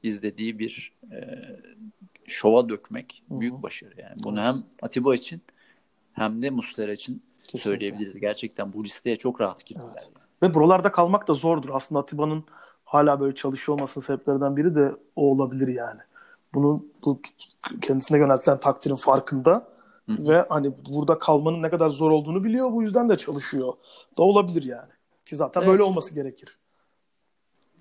izlediği 0.02 0.58
bir 0.58 0.92
e, 1.12 1.42
şova 2.26 2.68
dökmek 2.68 3.24
Hı 3.28 3.34
hı. 3.34 3.40
büyük 3.40 3.62
başarı 3.62 4.00
yani. 4.00 4.16
Bunu 4.24 4.40
hem 4.40 4.54
Atiba 4.82 5.14
için 5.14 5.42
hem 6.12 6.42
de 6.42 6.50
Muslera 6.50 6.92
için 6.92 7.22
Kesinlikle. 7.42 7.58
söyleyebiliriz. 7.70 8.20
Gerçekten 8.20 8.72
bu 8.72 8.84
listeye 8.84 9.16
çok 9.16 9.40
rahat 9.40 9.66
girdiler. 9.66 9.86
Evet. 9.92 10.12
yani. 10.14 10.24
Ve 10.42 10.54
buralarda 10.54 10.92
kalmak 10.92 11.28
da 11.28 11.34
zordur. 11.34 11.70
Aslında 11.72 12.00
Atiba'nın 12.00 12.44
hala 12.84 13.20
böyle 13.20 13.34
çalışıyor 13.34 13.78
olmasının 13.78 14.04
sebeplerinden 14.04 14.56
biri 14.56 14.74
de 14.74 14.92
o 15.16 15.30
olabilir 15.30 15.68
yani. 15.68 16.00
Bunun 16.54 16.92
bu 17.04 17.20
kendisine 17.82 18.18
yöneltilen 18.18 18.60
takdirin 18.60 18.96
farkında 18.96 19.68
Hı 20.08 20.12
hı. 20.12 20.28
ve 20.28 20.46
hani 20.48 20.72
burada 20.88 21.18
kalmanın 21.18 21.62
ne 21.62 21.70
kadar 21.70 21.88
zor 21.88 22.10
olduğunu 22.10 22.44
biliyor. 22.44 22.72
Bu 22.72 22.82
yüzden 22.82 23.08
de 23.08 23.16
çalışıyor. 23.16 23.72
Da 24.18 24.22
olabilir 24.22 24.62
yani. 24.62 24.90
Ki 25.26 25.36
zaten 25.36 25.60
Evet. 25.60 25.70
böyle 25.70 25.82
olması 25.82 26.14
gerekir. 26.14 26.58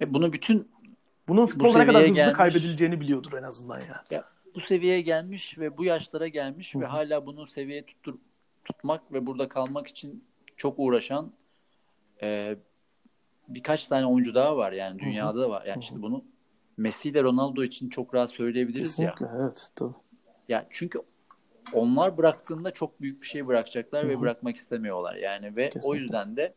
Ve 0.02 0.14
bunu 0.14 0.34
bütün 0.34 0.72
Bunun 1.28 1.46
futbolda 1.46 1.78
ne 1.78 1.86
kadar 1.86 2.02
hızlı 2.02 2.14
gelmiş. 2.16 2.38
kaybedileceğini 2.38 3.02
biliyordur 3.02 3.34
en 3.34 3.44
azından 3.44 3.80
yani. 3.80 3.92
ya, 4.12 4.24
bu 4.56 4.60
seviyeye 4.60 5.02
gelmiş 5.02 5.60
ve 5.60 5.78
bu 5.78 5.86
yaşlara 5.86 6.28
gelmiş 6.28 6.76
Hı 6.76 6.80
ve 6.80 6.86
hı. 6.86 6.90
hala 6.90 7.26
bunu 7.26 7.48
seviyeye 7.48 7.86
tuttur, 7.86 8.16
tutmak 8.66 9.14
ve 9.14 9.26
burada 9.26 9.50
kalmak 9.50 9.88
için 9.88 10.24
çok 10.58 10.76
uğraşan 10.78 11.32
e, 12.22 12.56
birkaç 13.48 13.88
tane 13.88 14.06
oyuncu 14.06 14.36
daha 14.36 14.58
var 14.58 14.72
yani 14.72 15.00
dünyada 15.00 15.40
da 15.40 15.50
var. 15.50 15.66
Yani 15.66 15.80
işte 15.80 16.02
bunu 16.02 16.24
Messi 16.78 17.10
ile 17.10 17.24
Ronaldo 17.24 17.64
için 17.64 17.90
çok 17.90 18.14
rahat 18.16 18.30
söyleyebiliriz 18.32 18.90
Kesinlikle 18.90 19.26
ya. 19.26 19.32
evet 19.42 19.72
tabii. 19.76 19.94
Ya 20.50 20.68
çünkü 20.70 21.00
onlar 21.74 22.18
bıraktığında 22.18 22.72
çok 22.72 23.02
büyük 23.02 23.22
bir 23.22 23.28
şey 23.28 23.48
bırakacaklar 23.48 24.04
Hı 24.04 24.10
ve 24.10 24.22
bırakmak 24.22 24.56
istemiyorlar 24.56 25.16
yani 25.16 25.56
ve 25.56 25.68
o 25.68 25.70
Kesinlikle. 25.70 26.00
yüzden 26.02 26.38
de 26.38 26.54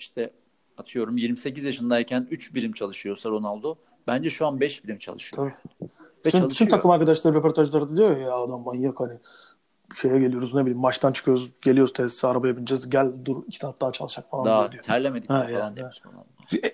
işte 0.00 0.30
atıyorum 0.78 1.16
28 1.16 1.64
yaşındayken 1.64 2.26
3 2.30 2.54
birim 2.54 2.72
çalışıyorsa 2.72 3.30
Ronaldo 3.30 3.74
bence 4.06 4.30
şu 4.30 4.46
an 4.46 4.60
5 4.60 4.84
birim 4.84 4.98
çalışıyor. 4.98 5.52
Tabii. 5.80 5.88
Ve 6.20 6.24
Bütün, 6.24 6.50
bütün 6.50 6.66
takım 6.66 6.90
arkadaşları 6.90 7.34
röportajlarda 7.34 7.96
diyor 7.96 8.16
ya 8.16 8.32
adam 8.34 8.60
manyak 8.60 9.00
hani 9.00 9.14
şeye 9.96 10.18
geliyoruz 10.18 10.54
ne 10.54 10.60
bileyim 10.60 10.78
maçtan 10.80 11.12
çıkıyoruz 11.12 11.50
geliyoruz 11.62 11.92
tesise 11.92 12.26
arabaya 12.26 12.56
bineceğiz 12.56 12.90
gel 12.90 13.12
dur 13.24 13.36
iki 13.46 13.58
saat 13.58 13.80
daha 13.80 13.92
çalışacak 13.92 14.30
falan 14.30 14.44
Daha 14.44 14.72
diyor. 14.72 14.82
terlemedik 14.82 15.30
Ha, 15.30 15.40
falan 15.42 15.50
yani, 15.58 15.76
demiş 15.76 16.00
falan. 16.00 16.24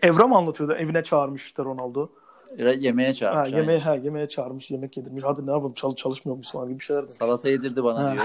Evram 0.03 0.33
anlatıyordu 0.33 0.73
evine 0.73 1.05
çağırmış 1.05 1.47
işte 1.47 1.65
Ronaldo. 1.65 2.09
Yemeğe 2.59 3.09
Ha, 3.09 3.15
çağırmış. 3.15 3.53
yemeğe, 3.53 3.79
aynen. 3.79 3.85
ha, 3.85 3.95
yemeğe 3.95 4.29
çağırmış 4.29 4.71
yemek 4.71 4.97
yedirmiş 4.97 5.25
hadi 5.25 5.47
ne 5.47 5.51
yapalım 5.51 5.75
çalış 5.75 5.97
çalışmıyor 5.97 6.37
musun 6.37 6.53
falan 6.53 6.69
gibi 6.69 6.79
bir 6.81 6.85
şeyler 6.85 7.03
demiş. 7.03 7.15
Salata 7.15 7.49
yedirdi 7.49 7.85
bana 7.85 8.05
Ha. 8.11 8.13
diyor. 8.13 8.25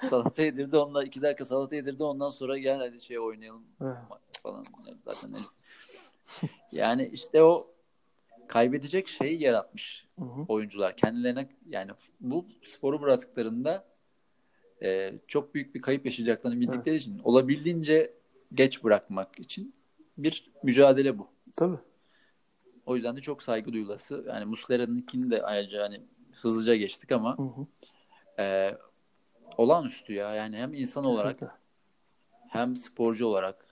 salata 0.10 0.42
yedirdi 0.42 0.76
onunla 0.76 1.04
iki 1.04 1.22
dakika 1.22 1.44
salata 1.44 1.76
yedirdi 1.76 2.02
ondan 2.02 2.30
sonra 2.30 2.58
gel 2.58 2.78
hadi 2.78 3.00
şey 3.00 3.18
oynayalım 3.18 3.62
Ha. 3.78 4.08
falan. 4.42 4.64
Zaten 5.04 5.30
yani 6.72 7.10
işte 7.12 7.42
o 7.42 7.70
kaybedecek 8.48 9.08
şeyi 9.08 9.42
yaratmış 9.42 10.06
Hı 10.18 10.24
hı. 10.24 10.44
oyuncular 10.48 10.96
kendilerine 10.96 11.48
yani 11.68 11.90
bu 12.20 12.46
sporu 12.64 13.00
bıraktıklarında 13.02 13.84
e, 14.82 15.12
çok 15.26 15.54
büyük 15.54 15.74
bir 15.74 15.80
kayıp 15.82 16.04
yaşayacaklarını 16.04 16.60
bildikleri 16.60 16.96
için 16.96 17.18
olabildiğince 17.24 18.14
geç 18.54 18.84
bırakmak 18.84 19.38
için 19.40 19.74
bir 20.18 20.50
mücadele 20.62 21.18
bu. 21.18 21.28
Tabii. 21.56 21.76
O 22.86 22.96
yüzden 22.96 23.16
de 23.16 23.20
çok 23.20 23.42
saygı 23.42 23.72
duyulası. 23.72 24.24
Yani 24.28 24.44
Muslera'nınkini 24.44 25.30
de 25.30 25.42
ayrıca 25.42 25.82
hani 25.82 26.00
hızlıca 26.32 26.76
geçtik 26.76 27.12
ama 27.12 27.38
Hı 27.38 27.42
hı. 27.42 27.66
e, 28.42 28.76
olağanüstü 29.56 30.12
ya. 30.12 30.34
Yani 30.34 30.56
hem 30.56 30.74
insan 30.74 31.04
olarak 31.04 31.32
Kesinlikle. 31.38 31.58
hem 32.48 32.76
sporcu 32.76 33.26
olarak 33.26 33.66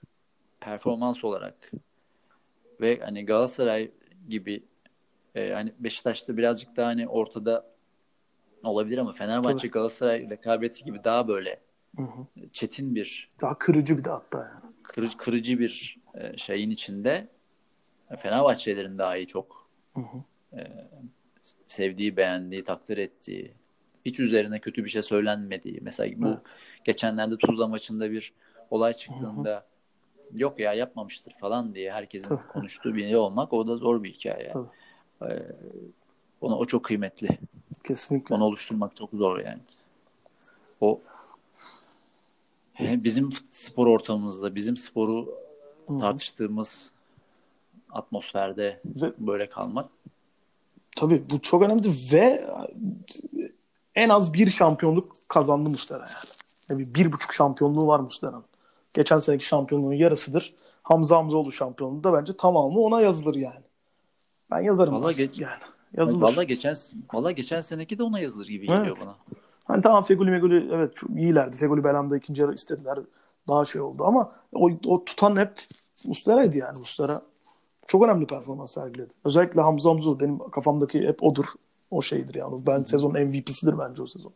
performans 0.59 1.23
olarak 1.23 1.71
ve 2.81 2.99
hani 2.99 3.25
Galatasaray 3.25 3.91
gibi 4.29 4.63
e, 5.35 5.51
hani 5.53 5.73
Beşiktaş'ta 5.79 6.37
birazcık 6.37 6.77
daha 6.77 6.87
hani 6.87 7.07
ortada 7.07 7.65
olabilir 8.63 8.97
ama 8.97 9.13
Fenerbahçe 9.13 9.57
Tabii. 9.57 9.71
Galatasaray 9.71 10.29
rekabeti 10.29 10.83
gibi 10.83 11.03
daha 11.03 11.27
böyle 11.27 11.59
Hı 11.95 12.01
hı. 12.03 12.47
çetin 12.53 12.95
bir 12.95 13.29
Daha 13.41 13.57
kırıcı 13.57 13.97
bir 13.97 14.03
de 14.03 14.09
hatta 14.09 14.37
yani. 14.37 14.73
kırıcı, 14.83 15.17
kırıcı 15.17 15.59
bir 15.59 15.97
e, 16.13 16.37
şeyin 16.37 16.69
içinde 16.69 17.27
Fenerbahçelerin 18.17 18.97
daha 18.97 19.17
iyi 19.17 19.27
çok 19.27 19.69
Hı 19.95 20.01
hı. 20.01 20.23
sevdiği, 21.67 22.17
beğendiği, 22.17 22.63
takdir 22.63 22.97
ettiği, 22.97 23.53
hiç 24.05 24.19
üzerine 24.19 24.59
kötü 24.59 24.85
bir 24.85 24.89
şey 24.89 25.01
söylenmediği. 25.01 25.79
Mesela 25.81 26.19
bu 26.19 26.27
Evet. 26.27 26.55
geçenlerde 26.83 27.37
Tuzla 27.37 27.67
maçında 27.67 28.11
bir 28.11 28.33
olay 28.71 28.93
çıktığında 28.93 29.65
yok 30.37 30.59
ya 30.59 30.73
yapmamıştır 30.73 31.33
falan 31.39 31.75
diye 31.75 31.91
herkesin 31.91 32.29
Tabii. 32.29 32.47
konuştuğu 32.47 32.95
biri 32.95 33.17
olmak 33.17 33.53
o 33.53 33.67
da 33.67 33.75
zor 33.75 34.03
bir 34.03 34.13
hikaye. 34.13 34.53
Tabii. 34.53 34.67
Ee, 35.33 35.45
ona, 36.41 36.57
o 36.57 36.65
çok 36.65 36.85
kıymetli. 36.85 37.39
Kesinlikle. 37.83 38.35
Onu 38.35 38.43
oluşturmak 38.43 38.95
çok 38.95 39.09
zor 39.13 39.39
yani. 39.39 39.61
O 40.81 41.01
bizim 42.79 43.29
spor 43.49 43.87
ortamımızda, 43.87 44.55
bizim 44.55 44.77
sporu 44.77 45.39
Hı 45.87 45.93
hı. 45.93 45.97
tartıştığımız 45.97 46.93
atmosferde 47.89 48.81
Ve 48.85 49.13
böyle 49.17 49.49
kalmak 49.49 49.89
Tabii 50.95 51.23
bu 51.29 51.41
çok 51.41 51.61
önemli 51.61 51.89
ve 52.13 52.47
en 53.95 54.09
az 54.09 54.33
bir 54.33 54.49
şampiyonluk 54.49 55.05
kazandı 55.29 55.69
Muslera 55.69 55.99
yani. 55.99 56.09
yani 56.69 56.95
bir 56.95 57.11
buçuk 57.11 57.33
şampiyonluğu 57.33 57.87
var 57.87 57.99
Muslera'nın. 57.99 58.43
Geçen 58.93 59.19
seneki 59.19 59.45
şampiyonluğun 59.45 59.93
yarısıdır. 59.93 60.53
Hamza 60.83 61.17
Hamzoğlu 61.17 61.51
şampiyonluğu 61.51 62.03
da 62.03 62.13
bence 62.13 62.37
tamamı 62.37 62.79
ona 62.79 63.01
yazılır 63.01 63.35
yani. 63.35 63.63
Ben 64.51 64.59
yazarım. 64.59 64.93
Vallahi 64.93 65.15
geç- 65.15 65.39
yani. 65.39 65.61
Yazılır. 65.97 66.21
Valla 66.21 66.43
geçen 66.43 66.75
valla 67.13 67.31
geçen 67.31 67.61
seneki 67.61 67.97
de 67.97 68.03
ona 68.03 68.19
yazılır 68.19 68.47
gibi 68.47 68.67
geliyor 68.67 68.85
Evet. 68.85 68.97
bana. 69.01 69.15
Hani 69.63 69.81
tamam 69.81 70.03
Feguli 70.03 70.31
Meguli 70.31 70.69
evet 70.73 70.95
çok 70.95 71.09
iyilerdi. 71.09 71.57
Feguli 71.57 71.83
Belanda 71.83 72.17
ikinci 72.17 72.41
yarı 72.41 72.53
istediler. 72.53 72.99
Daha 73.47 73.65
şey 73.65 73.81
oldu 73.81 74.03
ama 74.05 74.31
o, 74.53 74.69
o 74.85 75.05
tutan 75.05 75.35
hep 75.35 75.61
Muslera'ydı 76.05 76.57
yani. 76.57 76.79
Muslera 76.79 77.21
çok 77.89 78.03
önemli 78.03 78.27
performans 78.27 78.73
sergiledi. 78.73 79.13
Özellikle 79.25 79.61
Hamza 79.61 79.89
Hamzoğlu 79.89 80.19
benim 80.19 80.39
kafamdaki 80.49 81.07
hep 81.07 81.23
odur. 81.23 81.45
O 81.91 82.01
şeydir 82.01 82.35
yani. 82.35 82.65
Ben 82.67 82.83
sezonun 82.83 83.21
MVP'sidir 83.21 83.77
bence 83.79 84.01
o 84.01 84.07
sezon. 84.07 84.33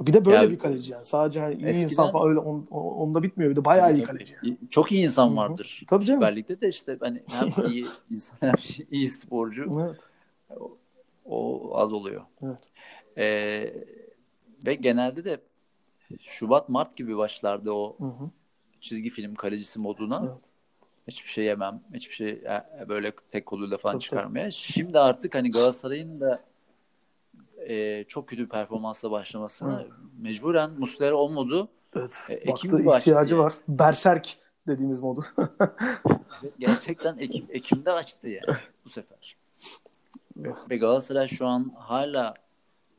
Bir 0.00 0.12
de 0.12 0.24
böyle 0.24 0.36
Ya, 0.36 0.50
bir 0.50 0.58
kaleci 0.58 0.92
yani. 0.92 1.04
Sadece 1.04 1.40
hani 1.40 1.54
iyi 1.54 1.64
eskiden- 1.66 1.82
insan 1.84 2.10
falan 2.10 2.28
öyle 2.28 2.38
on, 2.38 2.66
on- 2.70 2.94
onda 2.94 3.22
bitmiyor. 3.22 3.50
Bir 3.50 3.56
de 3.56 3.64
bayağı 3.64 3.94
iyi 3.94 4.02
kaleci. 4.02 4.34
tabii. 4.42 4.56
Çok 4.70 4.92
iyi 4.92 5.02
insan 5.02 5.36
vardır. 5.36 5.82
Tabii 5.88 6.04
canım. 6.04 6.20
Süper 6.20 6.36
Lig'de 6.36 6.60
de 6.60 6.68
işte 6.68 6.96
hani 7.00 7.22
hem 7.26 7.48
iyi 7.70 7.86
insan 8.10 8.36
hem 8.40 8.54
iyi 8.90 9.06
sporcu 9.06 9.72
Evet. 9.80 10.00
o 11.24 11.70
az 11.76 11.92
oluyor. 11.92 12.22
Evet. 12.42 12.70
Ee, 13.18 13.74
ve 14.66 14.74
genelde 14.74 15.24
de 15.24 15.40
Şubat 16.20 16.68
Mart 16.68 16.96
gibi 16.96 17.16
başlarda 17.16 17.74
o 17.74 17.96
Hı 17.98 18.04
hı. 18.04 18.30
çizgi 18.80 19.10
film 19.10 19.34
kalecisi 19.34 19.78
moduna 19.78 20.22
Evet. 20.24 20.38
Hiçbir 21.08 21.30
şey 21.30 21.44
yemem. 21.44 21.80
Hiçbir 21.94 22.14
şey 22.14 22.30
e, 22.30 22.88
böyle 22.88 23.12
tek 23.30 23.46
koluyla 23.46 23.78
falan 23.78 23.94
Tabii, 23.94 24.02
çıkarmaya. 24.02 24.50
Şimdi 24.50 24.98
artık 24.98 25.34
hani 25.34 25.50
Galatasaray'ın 25.50 26.20
da 26.20 26.40
e, 27.68 28.04
çok 28.08 28.28
kötü 28.28 28.42
bir 28.42 28.48
performansla 28.48 29.10
başlamasına 29.10 29.80
Evet. 29.82 29.92
mecburen 30.18 30.70
Muslera 30.78 31.16
o 31.16 31.28
modu 31.30 31.68
Evet. 31.96 32.26
E, 32.28 32.34
Ekim 32.34 32.86
Baktı 32.86 32.98
ihtiyacı 32.98 33.34
yani. 33.34 33.44
var. 33.44 33.52
Berserk 33.68 34.36
dediğimiz 34.66 35.00
modu. 35.00 35.24
gerçekten 36.58 37.18
Ekim, 37.18 37.46
Ekim'de 37.50 37.92
açtı 37.92 38.28
yani 38.28 38.58
bu 38.84 38.88
sefer. 38.88 39.36
Ve, 40.36 40.48
ve 40.70 40.76
Galatasaray 40.76 41.28
şu 41.28 41.46
an 41.46 41.72
hala 41.78 42.34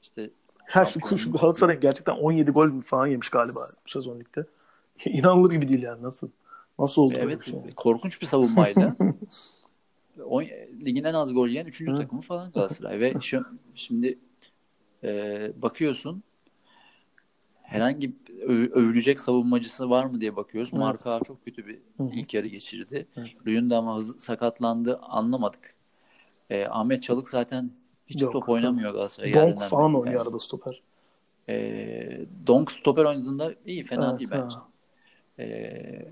işte 0.04 0.30
Her 0.58 0.86
şu, 1.10 1.18
şu 1.18 1.32
Galatasaray 1.32 1.80
gerçekten 1.80 2.14
17 2.14 2.52
gol 2.52 2.82
falan 2.82 3.08
yemiş 3.08 3.30
galiba 3.30 3.68
bu 3.86 3.90
sezon 3.90 4.20
ligde. 4.20 4.46
İnanılır 5.06 5.52
gibi 5.52 5.70
değil 5.70 5.84
yani 5.84 6.04
nasıl 6.04 6.30
nasıl 6.80 7.02
oldu 7.02 7.16
evet 7.20 7.44
şey? 7.44 7.60
korkunç 7.76 8.22
bir 8.22 8.26
savunmayla 8.26 8.96
o, 10.26 10.42
ligin 10.86 11.04
en 11.04 11.14
az 11.14 11.34
gol 11.34 11.48
yiyen 11.48 11.66
3. 11.66 11.82
Evet. 11.82 11.98
takımı 11.98 12.22
falan 12.22 12.52
Galatasaray 12.52 13.00
ve 13.00 13.14
şu, 13.22 13.46
şimdi 13.76 14.20
e, 15.04 15.52
bakıyorsun 15.62 16.24
herhangi 17.64 18.14
öv- 18.42 18.72
övülecek 18.72 19.20
savunmacısı 19.20 19.90
var 19.90 20.06
mı 20.06 20.22
diye 20.22 20.36
bakıyoruz. 20.36 20.70
Evet. 20.74 20.82
Marka 20.82 21.22
çok 21.28 21.46
kötü 21.46 21.68
bir 21.68 21.80
Hı 21.98 22.10
ilk 22.14 22.34
yarı 22.34 22.48
geçirdi. 22.48 23.08
Evet. 23.18 23.48
Luyun 23.48 23.70
da 23.70 23.78
ama 23.78 23.96
hızlı, 23.96 24.20
sakatlandı 24.20 24.98
anlamadık. 24.98 25.74
E, 26.50 26.66
Ahmet 26.66 27.04
Çalık 27.04 27.30
zaten 27.30 27.72
hiç 28.08 28.22
Yok, 28.22 28.34
top 28.34 28.50
oynamıyor 28.50 28.92
Galatasaray. 28.94 29.34
Donk 29.34 29.62
falan 29.62 29.96
oynuyor 29.96 30.20
Yani, 30.20 30.28
arada 30.28 30.40
stoper. 30.40 30.82
e, 31.50 32.26
Donk 32.48 32.72
stoper 32.72 33.06
oynadığında 33.06 33.54
iyi 33.66 33.84
fena 33.84 34.10
Evet, 34.10 34.20
değil 34.20 34.32
ha. 34.32 34.44
bence. 34.44 34.58
E, 35.40 36.08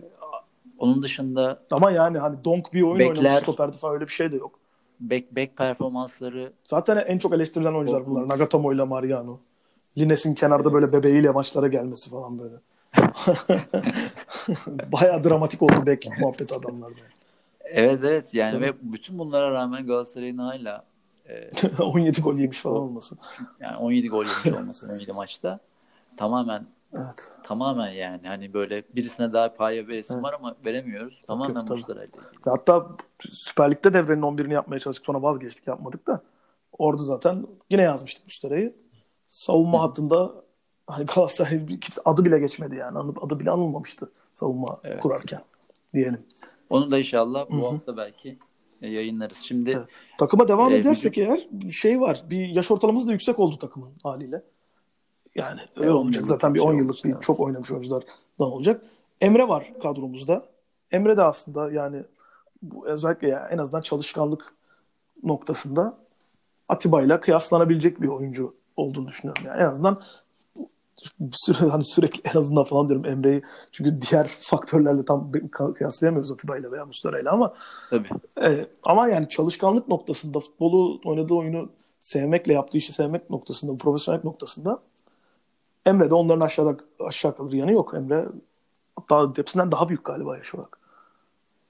onun 0.77 1.03
dışında 1.03 1.59
Ama 1.71 1.91
yani 1.91 2.17
hani 2.17 2.43
Donk 2.43 2.73
bir 2.73 2.81
oyun 2.81 2.99
Bekler. 2.99 3.15
oynamış 3.15 3.43
stoperde 3.43 3.77
falan 3.77 3.95
öyle 3.95 4.05
bir 4.07 4.11
şey 4.11 4.31
de 4.31 4.35
yok. 4.35 4.59
back, 4.99 5.35
back 5.35 5.57
performansları 5.57 6.53
Zaten 6.63 6.97
en 6.97 7.17
çok 7.17 7.33
eleştirilen 7.33 7.73
oyuncular 7.73 8.05
bunlar. 8.05 8.27
Nagatomo 8.27 8.73
ile 8.73 8.83
Mariano. 8.83 9.39
Lines'in 9.97 10.33
kenarda 10.33 10.73
böyle 10.73 10.93
bebeğiyle 10.93 11.29
maçlara 11.29 11.67
gelmesi 11.67 12.09
falan 12.09 12.39
böyle. 12.39 12.55
Bayağı 14.91 15.23
dramatik 15.23 15.61
oldu 15.61 15.85
bek 15.85 16.07
muhabbet 16.19 16.53
adamlarda. 16.53 16.95
Evet 17.63 18.03
evet 18.03 18.33
yani 18.33 18.53
Tabii. 18.53 18.65
ve 18.65 18.73
bütün 18.81 19.19
bunlara 19.19 19.51
rağmen 19.51 19.85
Galatasaray'ın 19.85 20.37
hala 20.37 20.83
e, 21.29 21.49
17 21.83 22.21
gol 22.21 22.37
yemiş 22.37 22.59
falan 22.61 22.77
olması. 22.77 23.15
yani 23.59 23.77
17 23.77 24.09
gol 24.09 24.25
yemiş 24.25 24.59
olması 24.59 24.87
17 24.91 25.11
maçta 25.11 25.59
tamamen 26.17 26.65
Evet. 26.93 27.31
tamamen 27.43 27.89
yani 27.91 28.27
hani 28.27 28.53
böyle 28.53 28.83
birisine 28.95 29.33
daha 29.33 29.53
paya 29.53 29.87
veresim 29.87 30.15
Evet. 30.15 30.23
var 30.25 30.33
ama 30.33 30.55
veremiyoruz. 30.65 31.19
Tamamen 31.27 31.55
yok. 31.55 31.69
Muslera'yla 31.69 32.05
ilgili. 32.05 32.21
Hatta 32.45 32.87
Süper 33.19 33.71
Lig'de 33.71 33.93
devrenin 33.93 34.21
11'ini 34.21 34.53
yapmaya 34.53 34.79
çalıştık. 34.79 35.05
Sonra 35.05 35.21
vazgeçtik 35.21 35.67
yapmadık 35.67 36.07
da. 36.07 36.21
Orada 36.77 37.03
zaten 37.03 37.47
yine 37.69 37.81
yazmıştık 37.81 38.25
Müstera'yı. 38.25 38.75
Savunma 39.27 39.81
hattında 39.81 40.31
hani 40.87 41.05
Galatasaray 41.05 41.67
bir- 41.67 41.81
kimse 41.81 42.01
adı 42.05 42.25
bile 42.25 42.39
geçmedi 42.39 42.75
yani. 42.75 42.97
Adı, 43.21 43.39
bile 43.39 43.51
anılmamıştı 43.51 44.11
savunma 44.33 44.77
Evet. 44.83 45.01
kurarken 45.01 45.41
diyelim. 45.93 46.25
Onu 46.69 46.91
da 46.91 46.97
inşallah 46.99 47.49
bu 47.49 47.57
Hı 47.57 47.61
hı. 47.61 47.65
hafta 47.71 47.97
belki 47.97 48.37
e, 48.81 48.87
yayınlarız. 48.89 49.37
Şimdi 49.37 49.71
Evet. 49.71 49.87
Takıma 50.17 50.47
devam 50.47 50.71
Ee, 50.71 50.75
edersek 50.77 51.17
eğer 51.17 51.47
bir 51.51 51.71
şey 51.71 52.01
var. 52.01 52.23
Bir 52.29 52.47
yaş 52.47 52.71
ortalaması 52.71 53.07
da 53.07 53.11
yüksek 53.11 53.39
oldu 53.39 53.57
takımın 53.57 53.91
haliyle. 54.03 54.43
Yani 55.37 55.59
öyle 55.75 55.91
olmayacak. 55.91 56.25
Zaten 56.25 56.53
bir 56.53 56.59
10 56.59 56.73
yıllık 56.73 57.05
bir 57.05 57.19
çok 57.19 57.39
oynamış 57.39 57.71
oyunculardan 57.71 58.07
olacak. 58.39 58.81
Emre 59.21 59.47
var 59.47 59.73
kadromuzda. 59.83 60.45
Emre 60.91 61.17
de 61.17 61.23
aslında 61.23 61.71
yani 61.71 62.03
bu 62.61 62.87
özellikle 62.87 63.27
ya 63.27 63.47
en 63.51 63.57
azından 63.57 63.81
çalışkanlık 63.81 64.53
noktasında 65.23 65.97
Atiba 66.69 67.01
ile 67.01 67.19
kıyaslanabilecek 67.19 68.01
bir 68.01 68.07
oyuncu 68.07 68.55
olduğunu 68.77 69.07
düşünüyorum. 69.07 69.43
Yani 69.45 69.61
en 69.61 69.65
azından 69.65 70.01
süre, 71.31 71.57
hani 71.69 71.85
sürekli 71.85 72.29
en 72.33 72.39
azından 72.39 72.63
falan 72.63 72.89
diyorum 72.89 73.05
Emre'yi 73.05 73.43
çünkü 73.71 74.01
diğer 74.01 74.27
faktörlerle 74.41 75.05
tam 75.05 75.31
kıyaslayamıyoruz 75.75 76.31
Atiba 76.31 76.57
ile 76.57 76.71
veya 76.71 76.85
Muslera 76.85 77.19
ile 77.19 77.29
ama 77.29 77.53
Tabii. 77.89 78.07
E, 78.41 78.67
ama 78.83 79.07
yani 79.07 79.29
çalışkanlık 79.29 79.87
noktasında 79.87 80.39
futbolu 80.39 81.01
oynadığı 81.05 81.33
oyunu 81.33 81.69
sevmekle 81.99 82.53
yaptığı 82.53 82.77
işi 82.77 82.93
sevmek 82.93 83.29
noktasında 83.29 83.77
profesyonel 83.77 84.21
noktasında 84.23 84.79
Emre 85.87 86.09
de 86.09 86.13
onların 86.15 86.45
aşağıda 86.45 86.77
aşağı 86.99 87.35
kalır 87.37 87.53
yanı 87.53 87.71
yok. 87.71 87.93
Emre 87.93 88.25
hatta 88.95 89.33
hepsinden 89.35 89.71
daha 89.71 89.89
büyük 89.89 90.05
galiba 90.05 90.37
yaş 90.37 90.55
olarak. 90.55 90.79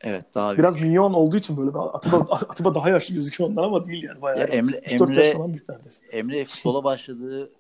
Evet 0.02 0.26
daha 0.36 0.50
büyük. 0.50 0.60
Biraz 0.60 0.82
minyon 0.82 1.14
olduğu 1.14 1.38
için 1.38 1.58
böyle 1.58 1.78
Atiba, 1.78 2.18
Atiba 2.30 2.76
daha 2.76 2.90
yaşlı 2.90 3.16
gözüküyor 3.16 3.50
ondan 3.50 3.64
ama 3.64 3.86
değil 3.86 4.04
yani. 4.04 4.22
Bayağı 4.22 4.40
ya 4.40 4.46
Emre, 4.46 4.78
Emre, 4.78 5.48
büyük 5.48 5.70
neredeyse. 5.70 6.06
Emre 6.12 6.46
futbola 6.46 6.84
başladığı 6.84 7.52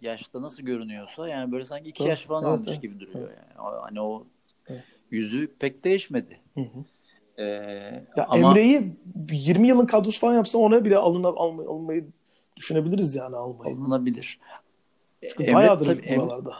yaşta 0.00 0.42
nasıl 0.42 0.62
görünüyorsa 0.62 1.28
yani 1.28 1.52
böyle 1.52 1.64
sanki 1.64 1.88
iki 1.88 1.98
Tabii, 1.98 2.08
yaş 2.08 2.24
falan 2.24 2.44
evet, 2.44 2.54
almış 2.54 2.68
evet, 2.68 2.82
gibi 2.82 3.00
duruyor 3.00 3.28
evet. 3.28 3.36
yani. 3.36 3.76
Hani 3.80 4.00
o 4.00 4.26
Evet. 4.68 4.84
yüzü 5.10 5.46
pek 5.58 5.84
değişmedi. 5.84 6.40
Hı 6.54 6.60
hı. 6.60 6.84
Ee, 7.38 7.44
Ya 8.16 8.26
ama 8.28 8.48
Emre'yi 8.50 8.96
20 9.32 9.68
yılın 9.68 9.86
kadrosu 9.86 10.20
falan 10.20 10.34
yapsa 10.34 10.58
ona 10.58 10.84
bile 10.84 10.96
alına, 10.96 11.28
alma, 11.28 11.62
almayı 11.62 12.04
düşünebiliriz 12.56 13.16
yani 13.16 13.36
almayı. 13.36 13.74
alınabilir. 13.76 14.38
Çünkü 15.30 15.42
Emre 15.42 15.54
bayağıdır 15.54 15.86
tabii- 15.86 16.06
Emre-. 16.06 16.52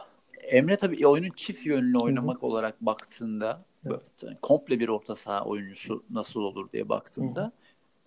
Emre 0.42 0.77
tabii 0.77 1.07
oyunun 1.07 1.31
çift 1.37 1.66
yönlü 1.66 1.98
oynamak 1.98 2.42
olarak 2.42 2.81
baktığında 2.81 3.62
Evet. 3.87 4.11
böyle 4.22 4.37
komple 4.42 4.81
bir 4.81 4.88
orta 4.88 5.16
saha 5.16 5.44
oyuncusu 5.44 6.03
nasıl 6.11 6.40
olur 6.40 6.68
diye 6.72 6.88
baktığında 6.88 7.53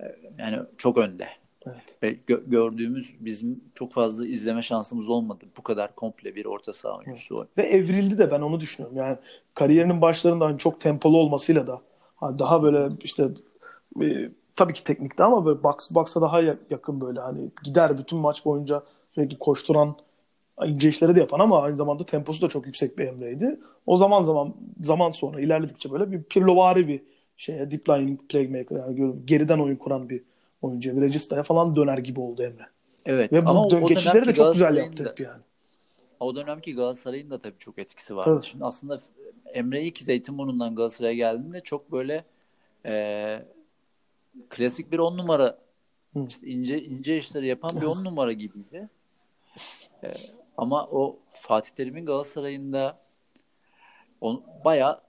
e, 0.02 0.06
yani 0.38 0.60
çok 0.78 0.98
önde. 0.98 1.28
Evet. 1.68 1.98
Ve 2.04 2.14
gö- 2.28 2.50
gördüğümüz 2.50 3.16
bizim 3.20 3.64
çok 3.76 3.94
fazla 3.94 4.28
izleme 4.28 4.62
şansımız 4.62 5.10
olmadı. 5.10 5.46
Bu 5.58 5.62
kadar 5.64 5.96
komple 5.96 6.36
bir 6.36 6.46
orta 6.46 6.74
saha 6.74 6.98
oyuncusu. 6.98 7.48
Ve 7.58 7.64
evrildi 7.64 8.18
de 8.18 8.32
ben 8.32 8.42
onu 8.42 8.60
düşünüyorum. 8.60 8.98
Yani 8.98 9.18
kariyerinin 9.54 10.02
başlarında 10.02 10.46
hani 10.46 10.58
çok 10.58 10.82
tempolu 10.82 11.18
olmasıyla 11.18 11.68
da 11.68 11.82
hani 12.16 12.38
daha 12.38 12.64
böyle 12.64 12.88
işte 13.04 13.28
e, 14.02 14.30
tabii 14.56 14.74
ki 14.74 14.84
teknikte 14.84 15.24
ama 15.24 15.46
böyle 15.46 15.64
box 15.64 15.92
box'a 15.92 16.22
daha 16.22 16.42
ya- 16.42 16.58
yakın 16.70 17.02
böyle 17.02 17.20
hani 17.20 17.50
gider 17.64 17.98
bütün 17.98 18.20
maç 18.20 18.46
boyunca 18.46 18.84
sürekli 19.16 19.40
koşturan 19.40 19.96
ince 20.66 20.90
işleri 20.90 21.16
de 21.16 21.20
yapan 21.20 21.40
ama 21.40 21.62
aynı 21.62 21.76
zamanda 21.76 22.06
temposu 22.06 22.42
da 22.42 22.48
çok 22.50 22.66
yüksek 22.66 22.98
bir 22.98 23.08
Emre'ydi. 23.08 23.60
O 23.86 23.98
zaman 23.98 24.24
zaman 24.24 24.54
zaman 24.82 25.12
sonra 25.12 25.40
ilerledikçe 25.42 25.92
böyle 25.92 26.12
bir 26.12 26.24
Pirlovari 26.24 26.88
bir 26.88 27.02
şeye 27.38 27.72
deep 27.72 27.90
lying 27.90 28.20
playmaker 28.30 28.76
yani 28.76 29.16
geriden 29.26 29.60
oyun 29.60 29.76
kuran 29.76 30.10
bir 30.10 30.24
oyuncuya 30.62 30.96
bir 30.98 31.02
Regista'ya 31.02 31.44
falan 31.44 31.76
döner 31.76 31.98
gibi 31.98 32.20
oldu 32.20 32.44
Emre. 32.44 32.66
Evet. 33.06 33.34
Ve 33.34 33.46
bu 33.46 33.50
ama 33.50 33.66
o- 33.66 33.70
dön- 33.72 33.86
geçişleri 33.86 34.26
de 34.28 34.34
çok 34.34 34.54
güzel 34.54 34.78
yaptı 34.78 35.10
hep 35.10 35.20
yani. 35.20 35.42
O 36.20 36.36
dönemki 36.36 36.76
Galatasaray'ın 36.76 37.30
da 37.30 37.38
tabii 37.42 37.58
çok 37.60 37.80
etkisi 37.80 38.16
vardı. 38.16 38.36
Tabii. 38.36 38.46
Şimdi 38.46 38.66
aslında 38.66 39.02
Emre 39.54 39.84
ilk 39.84 39.98
Zeytinburnu'ndan 39.98 40.76
Galatasaray'a 40.76 41.14
geldiğinde 41.16 41.62
çok 41.62 41.92
böyle 41.92 42.24
e, 42.86 43.40
klasik 44.50 44.92
bir 44.92 45.00
on 45.00 45.18
numara 45.18 45.58
Hı. 46.14 46.26
işte 46.30 46.48
ince 46.48 46.84
ince 46.84 47.18
işleri 47.18 47.48
yapan 47.48 47.72
bir 47.82 47.86
on 47.86 48.04
numara 48.06 48.32
gibiydi. 48.34 48.90
E, 50.04 50.14
ama 50.58 50.88
o 50.92 51.20
Fatih 51.32 51.72
Terim'in 51.76 52.06
Galatasaray'ında 52.06 53.00
on, 54.22 54.44
bayağı 54.66 55.00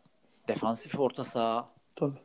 defansif 0.48 1.00
orta 1.00 1.24
saha 1.24 1.68
Tabii. 1.96 2.18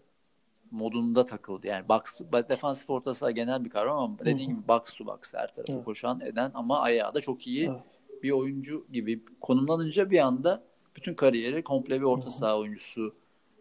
modunda 0.72 1.26
takıldı. 1.26 1.68
Yani 1.68 1.90
box 1.90 2.02
defansif 2.50 2.90
orta 2.90 3.14
saha 3.14 3.32
genel 3.32 3.66
bir 3.66 3.70
kavram 3.70 3.98
ama 3.98 4.20
dediğin 4.20 4.50
gibi 4.50 4.68
box 4.68 4.82
to 4.98 5.06
box 5.06 5.34
her 5.34 5.54
tarafı 5.54 5.74
Evet. 5.74 5.86
koşan 5.86 6.20
eden 6.20 6.52
ama 6.54 6.80
ayağı 6.80 7.14
da 7.14 7.22
çok 7.22 7.48
iyi 7.48 7.66
Evet. 7.68 8.00
bir 8.24 8.32
oyuncu 8.32 8.86
gibi 8.92 9.26
konumlanınca 9.42 10.12
bir 10.12 10.20
anda 10.20 10.64
bütün 10.96 11.14
kariyeri 11.14 11.64
komple 11.64 12.00
bir 12.00 12.06
orta 12.06 12.30
saha 12.30 12.58
oyuncusu 12.58 13.16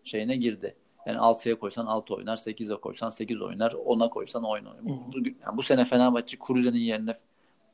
şeyine 0.05 0.37
girdi. 0.37 0.77
Yani 1.07 1.18
6'ya 1.18 1.59
koysan 1.59 1.87
6 1.87 2.14
oynar, 2.14 2.37
8'e 2.37 2.77
koysan 2.81 3.09
8 3.09 3.42
oynar, 3.42 3.70
10'a 3.72 4.11
koysan 4.11 4.44
oyun 4.44 4.64
oynar. 4.64 4.85
Bu, 4.85 5.18
yani 5.46 5.57
bu 5.57 5.62
sene 5.62 5.85
Fenerbahçe 5.85 6.37
Kruse'nin 6.38 6.79
yerine 6.79 7.12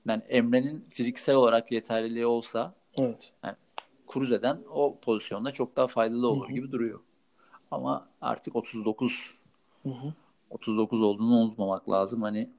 yani 0.09 0.23
Emre'nin 0.29 0.87
fiziksel 0.91 1.35
olarak 1.35 1.73
yeterliliği 1.73 2.27
olsa 2.27 2.75
Evet. 2.99 3.33
Kruse'den 4.09 4.59
o 4.75 4.99
pozisyonda 5.03 5.53
çok 5.53 5.77
daha 5.77 5.87
faydalı 5.87 6.29
olur 6.29 6.49
gibi 6.49 6.73
duruyor. 6.73 7.01
Ama 7.71 8.09
artık 8.21 8.57
39 8.57 9.35
Hı 9.83 9.89
hı. 9.89 10.15
39 10.51 11.03
olduğunu 11.03 11.35
unutmamak 11.37 11.91
lazım. 11.91 12.23
Hani 12.23 12.51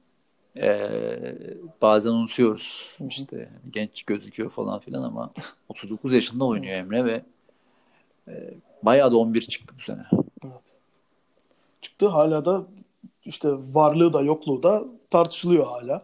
eee, 0.56 1.56
bazen 1.82 2.10
unutuyoruz. 2.10 2.96
İşte 3.08 3.48
genç 3.72 4.02
gözüküyor 4.02 4.50
falan 4.50 4.78
filan 4.78 5.02
ama 5.02 5.30
39 5.68 6.12
yaşında 6.12 6.44
oynuyor 6.44 6.74
Emre 6.74 7.04
ve 7.04 7.22
eee, 8.28 8.54
bayağı 8.82 9.12
da 9.12 9.16
11 9.16 9.40
çıktı 9.40 9.74
bu 9.78 9.82
sene. 9.82 10.06
Evet. 10.44 10.78
Çıktı 11.82 12.08
hala 12.08 12.44
da 12.44 12.66
işte 13.24 13.48
varlığı 13.52 14.12
da 14.12 14.20
yokluğu 14.22 14.62
da 14.62 14.84
tartışılıyor 15.10 15.66
hala. 15.66 16.02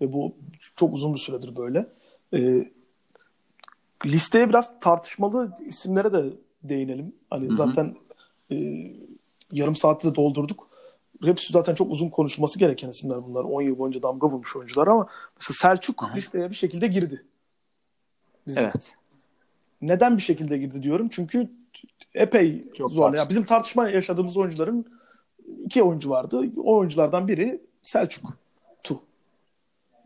Ve 0.00 0.12
bu 0.12 0.34
çok 0.76 0.94
uzun 0.94 1.14
bir 1.14 1.18
süredir 1.18 1.56
böyle. 1.56 1.86
Ee, 2.34 2.70
listeye 4.06 4.48
biraz 4.48 4.80
tartışmalı 4.80 5.54
isimlere 5.66 6.12
de 6.12 6.24
değinelim. 6.62 7.12
Hani 7.30 7.46
Hı 7.46 7.50
hı. 7.50 7.54
zaten 7.54 7.96
e, 8.50 8.56
yarım 9.52 9.76
saati 9.76 10.10
de 10.10 10.14
doldurduk. 10.14 10.68
Hepsi 11.24 11.52
zaten 11.52 11.74
çok 11.74 11.90
uzun 11.90 12.08
konuşulması 12.08 12.58
gereken 12.58 12.88
isimler 12.88 13.24
bunlar. 13.24 13.44
10 13.44 13.62
yıl 13.62 13.78
boyunca 13.78 14.02
damga 14.02 14.26
vurmuş 14.26 14.56
oyuncular 14.56 14.86
ama 14.86 15.06
mesela 15.40 15.56
Selçuk 15.60 16.02
Hı 16.02 16.06
hı. 16.06 16.16
listeye 16.16 16.50
bir 16.50 16.54
şekilde 16.54 16.86
girdi. 16.86 17.24
Bizde. 18.46 18.60
Evet. 18.60 18.94
Neden 19.82 20.16
bir 20.16 20.22
şekilde 20.22 20.58
girdi 20.58 20.82
diyorum? 20.82 21.08
Çünkü 21.08 21.50
epey 22.14 22.72
Çok 22.74 22.92
zorlu. 22.92 23.16
Ya 23.16 23.28
bizim 23.28 23.44
tartışma 23.44 23.88
yaşadığımız 23.88 24.36
oyuncuların 24.36 24.86
iki 25.64 25.82
oyuncu 25.82 26.10
vardı. 26.10 26.42
O 26.56 26.76
oyunculardan 26.76 27.28
biri 27.28 27.60
Selçuk'tu. 27.82 28.34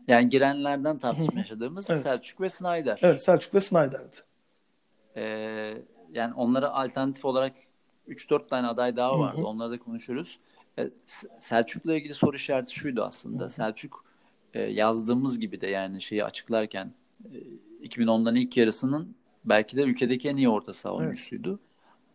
Yani 0.07 0.29
girenlerden 0.29 0.99
tartışma 0.99 1.39
yaşadığımız 1.39 1.89
Evet. 1.89 2.01
Selçuk 2.01 2.41
ve 2.41 2.49
Snyder. 2.49 2.99
Evet 3.01 3.23
Selçuk 3.23 3.55
ve 3.55 3.59
Snyder'di. 3.59 4.17
Eee, 5.15 5.81
yani 6.13 6.33
onlara 6.33 6.69
alternatif 6.69 7.25
olarak 7.25 7.53
3-4 8.07 8.49
tane 8.49 8.67
aday 8.67 8.95
daha 8.95 9.19
vardı. 9.19 9.41
Onları 9.43 9.71
da 9.71 9.79
konuşuruz. 9.79 10.39
E, 10.79 10.89
S- 11.05 11.27
Selçuk'la 11.39 11.95
ilgili 11.95 12.13
soru 12.13 12.35
işareti 12.35 12.75
şuydu 12.75 13.03
aslında. 13.03 13.49
Selçuk 13.49 14.05
e, 14.53 14.61
yazdığımız 14.61 15.39
gibi 15.39 15.61
de 15.61 15.67
yani 15.67 16.01
şeyi 16.01 16.23
açıklarken 16.23 16.93
e, 17.81 17.87
2010'dan 17.87 18.35
ilk 18.35 18.57
yarısının 18.57 19.15
belki 19.45 19.77
de 19.77 19.81
ülkedeki 19.81 20.29
en 20.29 20.37
iyi 20.37 20.49
orta 20.49 20.73
saha 20.73 20.93
oyuncusuydu. 20.93 21.59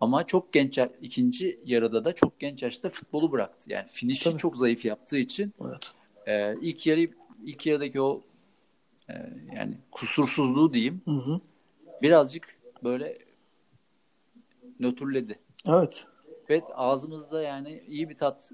Ama 0.01 0.27
çok 0.27 0.53
genç 0.53 0.79
ikinci 1.03 1.61
yarıda 1.65 2.05
da 2.05 2.15
çok 2.15 2.41
genç 2.41 2.63
yaşta 2.63 2.89
futbolu 2.89 3.33
bıraktı. 3.33 3.73
Yani 3.73 3.87
finişi 3.89 4.25
Tabii. 4.25 4.39
çok 4.39 4.57
zayıf 4.57 4.85
yaptığı 4.85 5.19
için 5.19 5.53
Evet. 5.65 5.93
e, 6.27 6.55
ilk 6.61 6.87
yarı 6.87 7.09
ilk 7.45 7.67
yarıdaki 7.67 8.01
o 8.01 8.23
e, 9.11 9.15
yani 9.57 9.79
kusursuzluğu 9.91 10.73
diyeyim 10.73 11.01
Hı 11.05 11.11
hı. 11.11 11.41
birazcık 12.03 12.55
böyle 12.85 13.19
nötrledi. 14.81 15.39
Evet. 15.69 16.07
Ve 16.51 16.63
ağzımızda 16.75 17.43
yani 17.43 17.83
iyi 17.89 18.09
bir 18.09 18.17
tat 18.17 18.53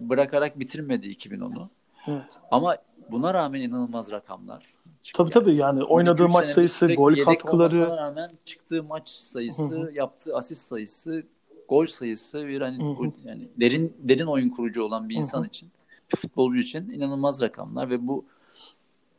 bırakarak 0.00 0.58
bitirmedi 0.58 1.08
2010'u. 1.08 1.70
Evet. 2.08 2.40
Ama 2.50 2.76
buna 3.10 3.34
rağmen 3.34 3.60
inanılmaz 3.60 4.10
rakamlar. 4.10 4.74
çıktı. 5.02 5.22
Tabii 5.22 5.30
tabii 5.30 5.56
yani 5.56 5.84
oynadığı 5.84 6.28
maç 6.28 6.48
sayısı, 6.48 6.94
gol 6.94 7.16
katkıları. 7.24 7.80
rağmen 7.80 8.30
çıktığı 8.44 8.82
maç 8.82 9.08
sayısı, 9.08 9.90
yaptığı 9.94 10.36
asist 10.36 10.66
sayısı, 10.66 11.22
gol 11.68 11.86
sayısı 11.86 12.46
bir 12.46 12.60
hani 12.60 12.84
Hı 12.84 13.02
hı. 13.02 13.12
yani 13.24 13.48
derin 13.60 13.96
derin 13.98 14.26
oyun 14.26 14.48
kurucu 14.48 14.82
olan 14.82 15.08
bir 15.08 15.14
insan 15.14 15.42
hı. 15.42 15.46
için, 15.46 15.70
futbolcu 16.14 16.58
için 16.58 16.90
inanılmaz 16.90 17.42
rakamlar 17.42 17.90
ve 17.90 18.06
bu 18.06 18.24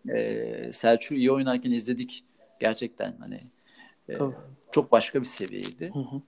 e, 0.10 0.74
Selçuk'u 0.74 1.16
iyi 1.16 1.32
oynarken 1.32 1.72
izledik 1.72 2.24
gerçekten 2.60 3.16
hani 3.20 3.40
e, 4.10 4.14
Tabii. 4.14 4.36
çok 4.72 4.92
başka 4.92 5.20
bir 5.20 5.26
seviyeydi. 5.26 5.92
Hı 5.94 6.00
hı. 6.00 6.22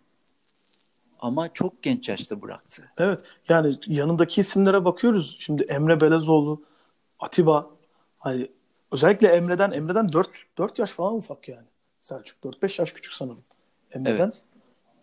Ama 1.19 1.53
çok 1.53 1.83
genç 1.83 2.09
yaşta 2.09 2.41
bıraktı. 2.41 2.91
Evet. 2.97 3.19
Yani 3.49 3.75
yanındaki 3.87 4.41
isimlere 4.41 4.85
bakıyoruz. 4.85 5.37
Şimdi 5.39 5.63
Emre 5.63 6.01
Belezoğlu, 6.01 6.63
Atiba. 7.19 7.69
Hani 8.19 8.51
özellikle 8.91 9.27
Emre'den 9.27 9.71
Emre'den 9.71 10.11
4 10.11 10.29
4 10.57 10.79
yaş 10.79 10.91
falan 10.91 11.15
ufak 11.15 11.49
yani. 11.49 11.67
Selçuk 11.99 12.43
4-5 12.43 12.81
yaş 12.81 12.91
küçük 12.91 13.13
sanırım. 13.13 13.43
Emre'den. 13.91 14.23
Evet. 14.25 14.43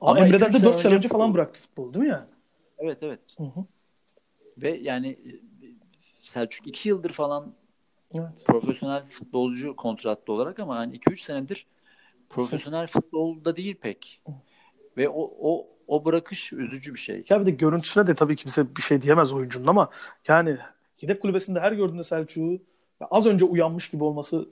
Ama, 0.01 0.11
Ama 0.11 0.27
Emre'den 0.27 0.53
de 0.53 0.63
4 0.63 0.81
sene 0.81 0.87
önce 0.87 0.97
önce 0.97 1.09
falan 1.09 1.31
futbol- 1.31 1.35
bıraktı 1.35 1.61
futbolu 1.61 1.95
değil 1.95 2.05
mi 2.05 2.11
yani? 2.11 2.27
Evet 2.79 2.99
evet. 3.03 3.21
Hı 3.39 3.45
hı. 3.45 3.65
Ve 4.59 4.77
yani 4.77 5.19
Selçuk 6.29 6.67
iki 6.67 6.89
yıldır 6.89 7.11
falan 7.11 7.55
Evet. 8.15 8.45
profesyonel 8.47 9.07
futbolcu 9.07 9.77
kontratlı 9.77 10.33
olarak 10.33 10.59
ama 10.59 10.77
hani 10.77 10.97
2-3 10.97 11.23
senedir 11.23 11.67
profesyonel 12.31 12.87
futbolda 12.87 13.57
değil 13.57 13.77
pek. 13.81 14.23
Ve 14.97 15.09
o 15.09 15.31
o 15.41 15.67
o 15.87 16.05
bırakış 16.05 16.53
üzücü 16.53 16.95
bir 16.95 16.99
şey. 16.99 17.25
Ya 17.29 17.41
bir 17.41 17.47
de 17.47 17.51
görüntüsüne 17.51 18.07
de 18.07 18.15
tabii 18.15 18.37
kimse 18.37 18.77
bir 18.77 18.83
şey 18.83 19.03
diyemez 19.03 19.33
oyuncunun 19.33 19.67
ama 19.67 19.91
yani 20.29 20.57
yedek 21.01 21.23
kulübesinde 21.23 21.61
her 21.61 21.73
gördüğünde 21.73 22.05
Selçuk'u 22.05 22.63
az 23.11 23.27
önce 23.27 23.45
uyanmış 23.45 23.91
gibi 23.91 24.05
olması 24.05 24.49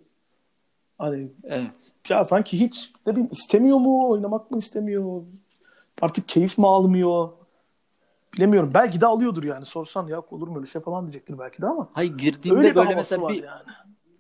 hani 0.99 1.29
Evet. 1.45 1.93
ya 2.09 2.25
sanki 2.25 2.61
hiç 2.61 2.93
ne 3.07 3.13
bileyim 3.13 3.29
istemiyor 3.33 3.77
mu 3.79 4.11
oynamak 4.11 4.51
mı 4.51 4.59
istemiyor 4.59 5.23
artık 6.03 6.29
keyif 6.29 6.59
mi 6.59 6.67
almıyor 6.67 7.29
bilemiyorum 8.35 8.71
belki 8.75 9.01
de 9.01 9.07
alıyordur 9.07 9.45
yani 9.45 9.65
sorsan 9.67 10.07
ya 10.07 10.21
olur 10.21 10.49
mu 10.49 10.57
öyle 10.57 10.67
şey 10.67 10.83
falan 10.83 11.05
diyecektir 11.07 11.39
belki 11.39 11.63
de 11.63 11.67
ama 11.67 11.91
Hayır 11.93 12.19
girdiğinde 12.19 12.59
öyle 12.59 12.75
böyle 12.77 12.95
mesela 12.95 13.29
bir 13.29 13.43
yani. 13.43 13.63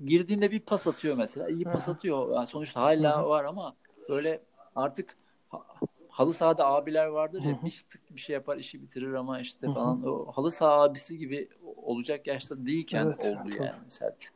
girdiğinde 0.05 0.51
bir 0.51 0.61
pas 0.61 0.87
atıyor 0.87 1.16
mesela. 1.16 1.48
iyi 1.48 1.64
pas 1.64 1.88
atıyor. 1.88 2.35
Yani 2.35 2.46
sonuçta 2.46 2.81
hala 2.83 3.22
Hı 3.22 3.29
var 3.29 3.44
ama 3.44 3.77
böyle 4.09 4.42
artık 4.77 5.16
ha- 5.48 5.66
halı 6.09 6.33
sahada 6.33 6.66
abiler 6.66 7.07
vardır 7.07 7.42
ya 7.42 7.59
bir 7.64 7.85
tık 7.90 8.16
bir 8.16 8.20
şey 8.20 8.35
yapar 8.35 8.57
işi 8.57 8.83
bitirir 8.83 9.12
ama 9.12 9.40
işte 9.40 9.66
Hı 9.66 9.70
hı. 9.70 9.75
falan 9.75 10.03
o 10.07 10.33
halı 10.33 10.51
saha 10.51 10.83
abisi 10.83 11.18
gibi 11.18 11.48
olacak 11.77 12.27
yaşta 12.27 12.66
değilken 12.66 13.07
Evet, 13.07 13.25
oldu 13.25 13.51
tabii. 13.51 13.66
yani 13.66 13.90
Selçuk. 13.90 14.35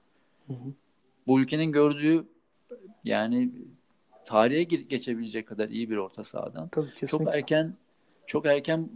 Bu 1.26 1.40
ülkenin 1.40 1.72
gördüğü 1.72 2.24
yani 3.04 3.52
tarihe 4.24 4.62
geçebilecek 4.62 5.48
kadar 5.48 5.68
iyi 5.68 5.90
bir 5.90 5.96
orta 5.96 6.24
sahadan. 6.24 6.68
Tabii 6.68 6.94
Çok 7.06 7.34
erken 7.34 7.74
çok 8.26 8.46
erken 8.46 8.88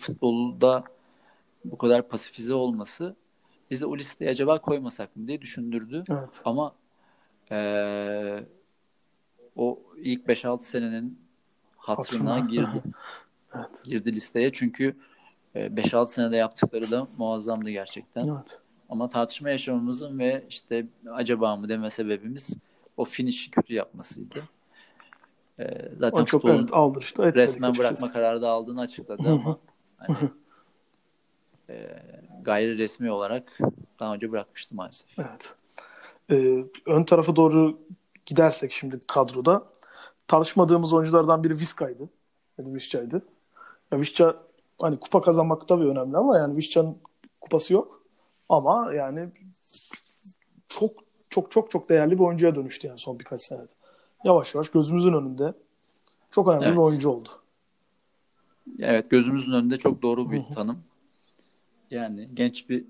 futbolda 0.00 0.84
bu 1.64 1.78
kadar 1.78 2.08
pasifize 2.08 2.54
olması 2.54 3.16
bizi 3.70 3.86
o 3.86 3.96
listeye 3.96 4.30
acaba 4.30 4.58
koymasak 4.60 5.16
mı 5.16 5.28
diye 5.28 5.40
düşündürdü. 5.40 6.04
Evet. 6.10 6.42
Ama 6.44 6.74
eee, 7.50 8.44
o 9.56 9.82
ilk 9.96 10.28
5-6 10.28 10.68
senenin 10.68 11.18
hatırına 11.76 12.38
girdi, 12.40 12.82
Evet. 13.54 13.84
girdi 13.84 14.12
listeye. 14.12 14.52
Çünkü 14.52 14.96
e, 15.54 15.76
5-6 15.76 16.12
senede 16.12 16.36
yaptıkları 16.36 16.90
da 16.90 17.08
muazzamdı 17.18 17.70
gerçekten. 17.70 18.26
Evet. 18.26 18.60
Ama 18.88 19.08
tartışma 19.08 19.50
yaşamamızın 19.50 20.18
ve 20.18 20.44
işte 20.48 20.86
acaba 21.10 21.56
mı 21.56 21.68
deme 21.68 21.90
sebebimiz 21.90 22.56
o 22.96 23.04
finish'i 23.04 23.50
kötü 23.50 23.74
yapmasıydı. 23.74 24.48
Eee, 25.58 25.88
zaten 25.96 26.22
O 26.22 26.24
çok 26.24 26.42
futbolun 26.42 26.58
evet 26.58 26.72
aldırıştı. 26.72 27.22
etmedik 27.22 27.36
resmen 27.36 27.70
açıkçası. 27.70 27.90
bırakma 27.94 28.12
kararı 28.12 28.42
da 28.42 28.48
aldığını 28.50 28.80
açıkladı 28.80 29.32
ama 29.32 29.58
hani, 29.96 30.16
e, 31.70 32.02
gayri 32.42 32.78
resmi 32.78 33.10
olarak 33.10 33.58
daha 34.00 34.14
önce 34.14 34.32
bırakmıştı 34.32 34.74
maalesef. 34.76 35.18
Evet. 35.18 35.54
Ee, 36.30 36.64
ön 36.86 37.04
tarafa 37.04 37.36
doğru 37.36 37.78
gidersek 38.26 38.72
şimdi 38.72 38.98
kadroda 39.08 39.64
tartışmadığımız 40.28 40.92
oyunculardan 40.92 41.44
biri 41.44 41.58
Vizca'ydı. 41.58 42.08
Yani 42.58 42.74
Vizca'ydı. 42.74 43.22
Ya 43.92 44.00
Vizca 44.00 44.36
hani 44.80 45.00
kupa 45.00 45.20
kazanmak 45.20 45.68
tabii 45.68 45.84
önemli 45.84 46.16
ama 46.16 46.38
yani 46.38 46.56
Vizca'nın 46.56 46.98
kupası 47.40 47.72
yok. 47.72 48.02
Ama 48.48 48.92
yani 48.94 49.28
çok 50.68 50.92
çok 51.30 51.50
çok 51.50 51.70
çok 51.70 51.88
değerli 51.88 52.18
bir 52.18 52.24
oyuncuya 52.24 52.54
dönüştü 52.54 52.86
yani 52.86 52.98
son 52.98 53.18
birkaç 53.18 53.40
senede. 53.42 53.77
Yavaş 54.24 54.54
yavaş 54.54 54.70
gözümüzün 54.70 55.12
önünde 55.12 55.54
çok 56.30 56.48
önemli 56.48 56.64
Evet. 56.64 56.74
bir 56.74 56.80
oyuncu 56.80 57.10
oldu. 57.10 57.28
Evet 58.78 59.10
gözümüzün 59.10 59.52
önünde 59.52 59.76
çok 59.76 60.02
doğru 60.02 60.30
bir 60.30 60.42
tanım. 60.54 60.82
Yani 61.90 62.28
genç 62.34 62.68
bir 62.68 62.84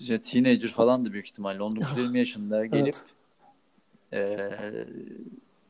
işte 0.00 0.20
teenager 0.20 0.68
falandı 0.68 1.12
büyük 1.12 1.26
ihtimalle. 1.26 1.58
19-20 1.58 2.18
yaşında 2.18 2.66
gelip 2.66 2.94
Evet. 4.12 4.52
e, 4.72 4.86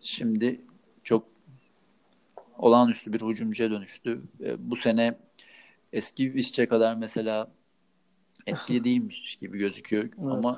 şimdi 0.01 0.61
çok 1.05 1.25
olağanüstü 2.59 3.13
bir 3.13 3.21
hücumcuya 3.21 3.71
dönüştü. 3.71 4.23
E, 4.41 4.71
bu 4.71 4.77
sene 4.77 5.19
eski 5.93 6.35
Visca 6.35 6.69
kadar 6.69 6.95
mesela 6.95 7.51
etkili 8.47 8.85
değilmiş 8.85 9.37
gibi 9.37 9.59
gözüküyor 9.59 10.09
ama 10.19 10.57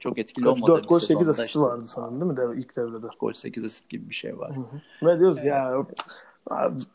çok 0.00 0.18
etkili 0.18 0.44
Kaç, 0.44 0.52
olmadı. 0.52 0.72
4 0.72 0.88
gol 0.88 0.96
bir 0.96 1.00
8 1.00 1.08
sezonda 1.08 1.30
asisti 1.30 1.46
işte. 1.46 1.60
vardı 1.60 1.84
sanırım 1.86 2.20
değil 2.20 2.32
mi 2.32 2.36
de 2.36 2.60
ilk 2.60 2.76
devrede? 2.76 3.06
gol 3.20 3.32
8 3.32 3.64
asist 3.64 3.88
gibi 3.88 4.08
bir 4.08 4.14
şey 4.14 4.38
var. 4.38 4.56
Hı 4.56 4.60
hı. 4.60 5.06
Ve 5.06 5.18
diyoruz 5.18 5.40
ki 5.40 5.46
ya 5.46 5.86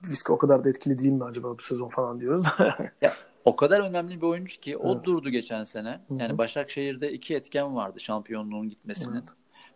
Vizca 0.09 0.33
o 0.33 0.37
kadar 0.37 0.63
da 0.63 0.69
etkili 0.69 0.99
değil 0.99 1.13
mi 1.13 1.23
acaba 1.23 1.57
bu 1.57 1.61
sezon 1.61 1.89
falan 1.89 2.19
diyoruz. 2.19 2.45
Ya, 3.01 3.11
o 3.45 3.55
kadar 3.55 3.79
önemli 3.79 4.21
bir 4.21 4.27
oyuncu 4.27 4.59
ki 4.59 4.77
o 4.77 4.95
Evet. 4.95 5.05
durdu 5.05 5.29
geçen 5.29 5.63
sene. 5.63 6.01
Yani 6.09 6.37
Başakşehir'de 6.37 7.11
iki 7.11 7.35
etken 7.35 7.75
vardı 7.75 7.99
şampiyonluğun 7.99 8.69
gitmesinin. 8.69 9.15
Evet. 9.15 9.29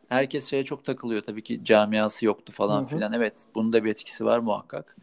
Herkes 0.08 0.50
şeye 0.50 0.66
çok 0.66 0.86
takılıyor 0.86 1.22
tabii 1.22 1.44
ki 1.44 1.64
camiası 1.64 2.26
yoktu 2.26 2.52
falan 2.52 2.80
Hı 2.80 2.84
hı. 2.84 2.88
filan. 2.88 3.14
Evet 3.14 3.34
bunun 3.56 3.74
da 3.74 3.84
bir 3.84 3.90
etkisi 3.90 4.26
var 4.26 4.40
muhakkak. 4.40 4.96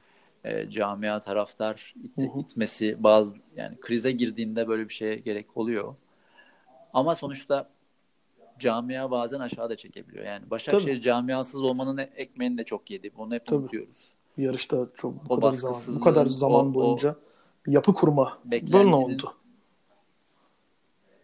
Ee, 0.45 0.71
camia 0.71 1.21
taraftar 1.21 1.95
it- 2.05 2.31
itmesi 2.37 3.03
bazı 3.03 3.35
yani 3.57 3.81
krize 3.81 4.12
girdiğinde 4.12 4.69
böyle 4.69 4.89
bir 4.89 4.95
şeye 4.95 5.17
gerek 5.17 5.57
oluyor. 5.57 5.95
Ama 6.93 7.15
sonuçta 7.15 7.69
camia 8.59 9.11
bazen 9.11 9.40
aşağıda 9.40 9.77
çekebiliyor. 9.77 10.25
Yani 10.25 10.51
Başakşehir 10.51 10.95
Tabii. 10.95 11.01
camiasız 11.03 11.62
olmanın 11.62 11.99
ekmeğini 11.99 12.59
de 12.59 12.64
çok 12.64 12.90
yedi. 12.90 13.11
Bunu 13.16 13.35
hep 13.35 13.47
Tabii. 13.47 13.59
unutuyoruz. 13.61 14.12
yarışta 14.37 14.87
çok 14.97 15.29
bu 15.29 15.35
O 15.35 15.40
kadar 15.40 15.53
zaman 15.53 15.81
bu 15.97 16.01
kadar 16.01 16.27
zaman 16.27 16.66
o- 16.66 16.71
o 16.71 16.75
boyunca 16.75 17.16
yapı 17.66 17.95
kurma 17.95 18.38
böyle 18.45 18.95
oldu. 18.95 19.35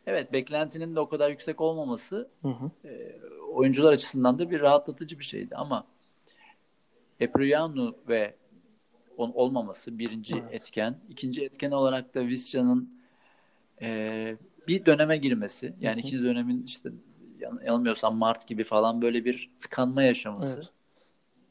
Evet 0.07 0.33
beklentinin 0.33 0.95
de 0.97 1.01
o 1.01 1.09
kadar 1.09 1.31
yüksek 1.31 1.61
olmaması 1.61 2.29
Hı 2.43 2.49
hı. 2.49 2.71
oyuncular 3.53 3.93
açısından 3.93 4.39
da 4.39 4.51
bir 4.51 4.61
rahatlatıcı 4.61 5.19
bir 5.19 5.25
şeydi 5.25 5.57
ama 5.57 5.87
Epriano 7.21 7.95
ve 8.09 8.37
on 9.17 9.31
olmaması 9.35 9.99
birinci 9.99 10.35
Evet. 10.39 10.55
etken. 10.55 11.01
İkinci 11.09 11.45
etken 11.45 11.71
olarak 11.71 12.15
da 12.15 12.27
Visca'nın 12.27 13.03
e, 13.83 14.37
bir 14.69 14.87
döneme 14.87 15.17
girmesi. 15.17 15.75
Yani 15.81 15.93
Hı 15.93 15.97
hı. 15.97 16.01
ikinci 16.07 16.25
dönemin 16.25 16.63
işte 16.63 16.91
yanılmıyorsam 17.65 18.17
Mart 18.17 18.47
gibi 18.47 18.65
falan 18.65 19.03
böyle 19.03 19.25
bir 19.25 19.51
tıkanma 19.61 20.03
yaşaması. 20.03 20.55
Evet. 20.55 20.69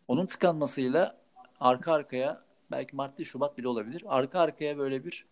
Onun 0.07 0.25
tıkanmasıyla 0.25 1.15
arka 1.59 1.93
arkaya 1.93 2.41
belki 2.71 2.95
Mart 2.95 3.17
değil 3.17 3.29
Şubat 3.29 3.57
bile 3.57 3.67
olabilir. 3.67 4.03
Arka 4.07 4.39
arkaya 4.39 4.77
böyle 4.77 5.05
bir 5.05 5.25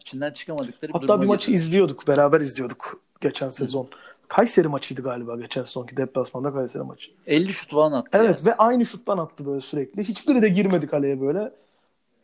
içinden 0.00 0.32
çıkamadıkları 0.32 0.94
bir 0.94 1.00
Hatta 1.00 1.22
bir 1.22 1.26
maçı 1.26 1.46
girdiler. 1.46 1.64
izliyorduk, 1.64 2.08
beraber 2.08 2.40
izliyorduk 2.40 3.00
geçen 3.20 3.50
sezon. 3.50 3.88
Kayseri 4.28 4.68
maçıydı 4.68 5.02
galiba 5.02 5.36
geçen 5.36 5.64
sezonki 5.64 5.96
deplasmanda 5.96 6.52
Kayseri 6.52 6.82
maçı. 6.82 7.10
50 7.26 7.52
şut 7.52 7.70
falan 7.70 7.92
attı 7.92 8.10
Evet 8.12 8.38
yani. 8.38 8.46
ve 8.46 8.54
aynı 8.56 8.84
şuttan 8.84 9.18
attı 9.18 9.46
böyle 9.46 9.60
sürekli. 9.60 10.04
Hiçbiri 10.04 10.42
de 10.42 10.48
girmedi 10.48 10.86
kaleye 10.86 11.20
böyle. 11.20 11.52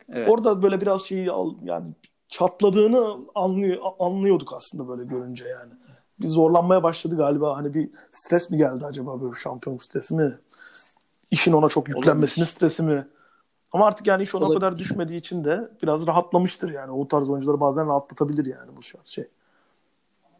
Evet. 0.09 0.29
Orada 0.29 0.61
böyle 0.61 0.81
biraz 0.81 1.01
şeyi 1.05 1.31
al, 1.31 1.53
yani 1.63 1.85
çatladığını 2.29 3.17
anlıyor, 3.35 3.81
anlıyorduk 3.99 4.53
aslında 4.53 4.87
böyle 4.87 5.03
görünce 5.03 5.47
yani. 5.47 5.73
Bir 6.21 6.27
zorlanmaya 6.27 6.83
başladı 6.83 7.17
galiba. 7.17 7.57
Hani 7.57 7.73
bir 7.73 7.89
stres 8.11 8.51
mi 8.51 8.57
geldi 8.57 8.85
acaba 8.85 9.21
böyle 9.21 9.35
şampiyonluk 9.35 9.83
stresi 9.83 10.15
mi? 10.15 10.37
İşin 11.31 11.53
ona 11.53 11.69
çok 11.69 11.89
yüklenmesinin 11.89 12.43
Olabilir. 12.43 12.55
stresi 12.55 12.83
mi? 12.83 13.07
Ama 13.71 13.87
artık 13.87 14.07
yani 14.07 14.23
iş 14.23 14.35
ona 14.35 14.45
Olabilir. 14.45 14.59
kadar 14.59 14.77
düşmediği 14.77 15.19
için 15.19 15.43
de 15.43 15.69
biraz 15.83 16.07
rahatlamıştır 16.07 16.69
yani. 16.69 16.91
O 16.91 17.07
tarz 17.07 17.29
oyuncuları 17.29 17.59
bazen 17.59 17.87
rahatlatabilir 17.87 18.45
yani 18.45 18.71
bu 18.77 18.81
şey. 19.05 19.27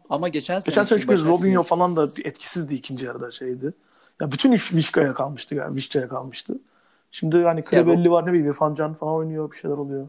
Ama 0.09 0.27
geçen 0.27 0.59
sene 0.59 0.71
Geçen 0.71 0.83
sene 0.83 1.01
çünkü 1.01 1.25
Robinho 1.25 1.63
falan 1.63 1.95
da 1.95 2.07
etkisizdi 2.23 2.75
ikinci 2.75 3.05
yarıda 3.05 3.31
şeydi. 3.31 3.73
Ya 4.21 4.31
bütün 4.31 4.51
iş 4.51 4.73
Vişka'ya 4.73 5.13
kalmıştı 5.13 5.55
yani 5.55 5.75
Vişça'ya 5.75 6.07
kalmıştı. 6.07 6.59
Şimdi 7.11 7.43
hani 7.43 7.63
Krebelli 7.63 8.11
var 8.11 8.25
ne 8.25 8.33
bileyim 8.33 8.49
İrfan 8.49 8.75
Can 8.75 8.93
falan 8.93 9.13
oynuyor 9.13 9.51
bir 9.51 9.57
şeyler 9.57 9.77
oluyor. 9.77 10.07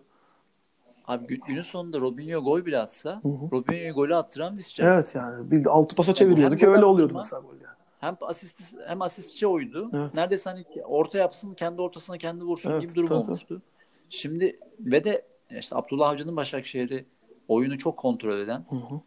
Abi 1.07 1.27
gün- 1.27 1.41
günün 1.47 1.63
sonunda 1.63 2.01
Robinho 2.01 2.45
gol 2.45 2.67
bile 2.67 2.79
atsa 2.79 3.21
hı. 3.23 3.29
Robinho'yu 3.53 3.95
golü 3.95 4.15
attıran 4.15 4.57
Visca. 4.57 4.95
Evet 4.95 5.15
yani 5.15 5.69
altı 5.69 5.97
pasa 5.97 6.15
çeviriyordu 6.15 6.51
hem 6.51 6.59
ki 6.59 6.67
gol 6.67 6.73
öyle 6.73 6.85
oluyordu 6.85 7.15
mesela 7.17 7.43
gol 7.43 7.55
yani. 7.55 7.77
Hem 8.01 8.17
asist 8.21 8.79
hem 8.87 9.03
asistçi 9.03 9.47
oydu. 9.47 9.91
Evet. 9.95 10.15
Neredeyse 10.15 10.51
hani 10.51 10.65
orta 10.85 11.19
yapsın, 11.19 11.55
kendi 11.55 11.83
ortasına 11.83 12.19
kendi 12.19 12.45
vursun 12.45 12.71
Evet, 12.71 12.81
gibi 12.83 12.95
durum 12.95 13.09
tabii, 13.09 13.19
olmuştu. 13.19 13.63
Şimdi 14.09 14.61
ve 14.81 15.05
de 15.05 15.27
işte 15.51 15.77
Abdullah 15.77 16.09
Avcı'nın 16.09 16.37
Başakşehir'i 16.37 17.05
oyunu 17.49 17.79
çok 17.79 17.97
kontrol 17.97 18.39
eden 18.39 18.65
Hı 18.69 18.77
hı. 18.77 19.01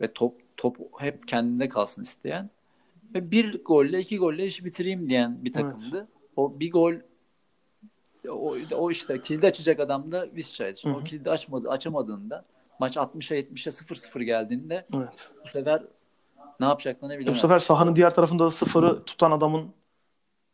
ve 0.00 0.12
top 0.12 0.34
top 0.56 0.76
hep 0.98 1.28
kendinde 1.28 1.68
kalsın 1.68 2.02
isteyen 2.02 2.50
ve 3.14 3.30
bir 3.30 3.64
golle 3.64 4.00
iki 4.00 4.18
golle 4.18 4.46
işi 4.46 4.64
bitireyim 4.64 5.08
diyen 5.08 5.44
bir 5.44 5.52
takımdı. 5.52 6.08
O 6.36 6.60
bir 6.60 6.70
gol 6.70 6.94
o, 8.30 8.56
o 8.76 8.90
işte 8.90 9.20
kilidi 9.20 9.46
açacak 9.46 9.80
adam 9.80 10.12
da 10.12 10.26
Hı 10.84 10.88
hı. 10.88 10.92
O 10.94 11.04
kilidi 11.04 11.30
açmadı, 11.30 11.68
açamadığında 11.70 12.44
maç 12.80 12.96
60'a 12.96 13.36
70'e 13.36 13.70
0-0 13.70 14.22
geldiğinde 14.22 14.86
Evet. 14.96 15.30
bu 15.44 15.48
sefer 15.48 15.82
ne 16.60 16.66
yapacaklarını 16.66 17.14
Bu 17.16 17.18
bilemez. 17.20 17.40
sefer 17.40 17.58
sahanın 17.58 17.96
diğer 17.96 18.14
tarafında 18.14 18.44
da 18.44 18.50
sıfırı 18.50 19.04
tutan 19.04 19.30
adamın 19.30 19.70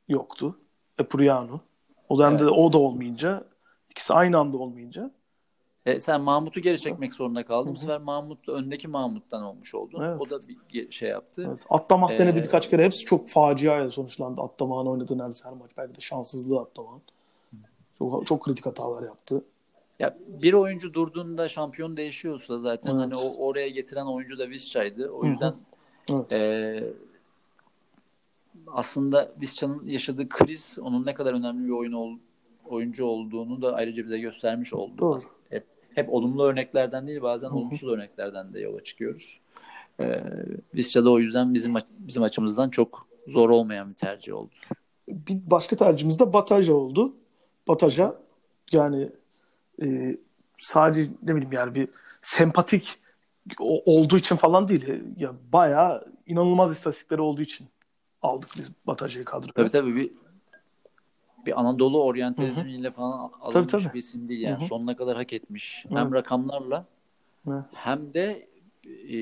yoktu. 0.09 0.59
Epuriano. 0.99 1.61
O 2.09 2.19
dönemde 2.19 2.43
Evet. 2.43 2.53
o 2.57 2.73
da 2.73 2.79
olmayınca 2.79 3.45
ikisi 3.91 4.15
aynı 4.15 4.39
anda 4.39 4.59
olmayınca 4.59 5.11
E, 5.87 6.01
sen 6.01 6.21
Mahmut'u 6.21 6.61
geri 6.61 6.81
çekmek 6.81 7.15
zorunda 7.15 7.45
kaldın. 7.45 7.75
Bu 7.75 7.79
sefer 7.79 8.01
Mahmut 8.01 8.49
öndeki 8.49 8.89
Mahmut'tan 8.89 9.43
olmuş 9.43 9.75
oldu. 9.75 10.03
Evet. 10.05 10.21
O 10.21 10.31
da 10.31 10.39
bir 10.75 10.91
şey 10.93 11.09
yaptı. 11.11 11.45
Evet. 11.49 11.61
Atlamak 11.71 12.11
Ee, 12.11 12.19
denedi 12.19 12.43
birkaç 12.43 12.71
kere. 12.71 12.85
Hepsi 12.85 13.05
çok 13.05 13.29
faciayla 13.29 13.91
sonuçlandı. 13.91 14.41
Atlamağın 14.41 14.87
oynadığı 14.87 15.19
neredeyse 15.19 15.49
her 15.49 15.55
maç. 15.55 15.71
Belki 15.77 15.95
de 15.97 16.01
şanssızlığı 16.01 16.61
Atlamağın. 16.61 17.03
Çok, 17.99 18.27
çok 18.27 18.45
kritik 18.45 18.67
hatalar 18.67 19.03
yaptı. 19.03 19.45
Ya 19.99 20.17
bir 20.27 20.53
oyuncu 20.53 20.95
durduğunda 20.95 21.49
şampiyon 21.49 21.97
değişiyorsa 21.97 22.59
zaten 22.59 22.91
Evet. 22.91 23.01
hani 23.01 23.17
o 23.17 23.47
oraya 23.47 23.69
getiren 23.69 24.07
oyuncu 24.07 24.39
da 24.39 24.49
Visca'ydı. 24.49 25.11
O 25.11 25.23
Hı 25.23 25.27
hı. 25.27 25.31
yüzden 25.31 25.55
Evet. 26.13 26.33
e, 26.33 26.85
aslında 28.67 29.33
Visca'nın 29.41 29.87
yaşadığı 29.87 30.29
kriz 30.29 30.79
onun 30.83 31.07
ne 31.07 31.15
kadar 31.15 31.35
önemli 31.35 31.65
bir 31.67 31.73
oyun 31.73 31.93
ol, 31.93 32.13
oyuncu 32.69 33.05
olduğunu 33.05 33.63
da 33.63 33.75
ayrıca 33.75 34.05
bize 34.05 34.19
göstermiş 34.19 34.75
oldu. 34.75 34.99
Doğru. 34.99 35.21
Hep, 35.51 35.65
hep 35.95 36.13
olumlu 36.13 36.43
örneklerden 36.43 37.07
değil 37.07 37.23
bazen 37.23 37.49
hı. 37.49 37.55
olumsuz 37.55 37.89
örneklerden 37.89 38.55
de 38.55 38.61
yola 38.61 38.83
çıkıyoruz. 38.83 39.41
E, 40.01 40.23
Visca 40.75 41.05
da 41.05 41.11
o 41.11 41.19
yüzden 41.19 41.55
bizim 41.55 41.75
bizim 41.99 42.23
açımızdan 42.23 42.71
çok 42.71 43.07
zor 43.29 43.51
olmayan 43.51 43.91
bir 43.91 43.95
tercih 43.95 44.35
oldu. 44.35 44.51
Bir 45.09 45.39
başka 45.51 45.77
tercihimiz 45.77 46.19
de 46.19 46.33
Bataja 46.33 46.75
oldu. 46.75 47.13
Bataja 47.69 48.15
yani 48.73 49.09
e, 49.85 50.17
sadece 50.59 51.11
ne 51.23 51.35
bileyim 51.35 51.53
yani 51.53 51.75
bir 51.75 51.89
sempatik 52.23 52.99
olduğu 53.59 54.17
için 54.17 54.37
falan 54.37 54.69
değil. 54.69 55.03
Ya 55.17 55.33
bayağı 55.53 56.07
inanılmaz 56.27 56.73
istatistikleri 56.73 57.21
olduğu 57.21 57.43
için 57.43 57.67
aldık 58.23 58.51
biz 58.59 58.73
Bataja'yı 58.87 59.25
kadroya. 59.25 59.53
Tabii 59.53 59.71
tabii 59.71 59.95
bir 59.95 60.11
bir 61.47 61.61
Anadolu 61.61 62.03
oryantalizmiyle 62.03 62.91
falan 62.91 63.31
alınmış 63.41 63.73
Tabii, 63.73 63.83
tabii. 63.85 63.95
bir 63.95 63.99
isim 63.99 64.29
değil. 64.29 64.41
Yani 64.41 64.67
sonuna 64.67 64.97
kadar 64.97 65.17
hak 65.17 65.33
etmiş. 65.33 65.85
Hem 65.89 65.99
Evet. 65.99 66.13
rakamlarla 66.13 66.87
Evet. 67.51 67.65
hem 67.73 68.15
de 68.15 68.49
e, 68.85 69.19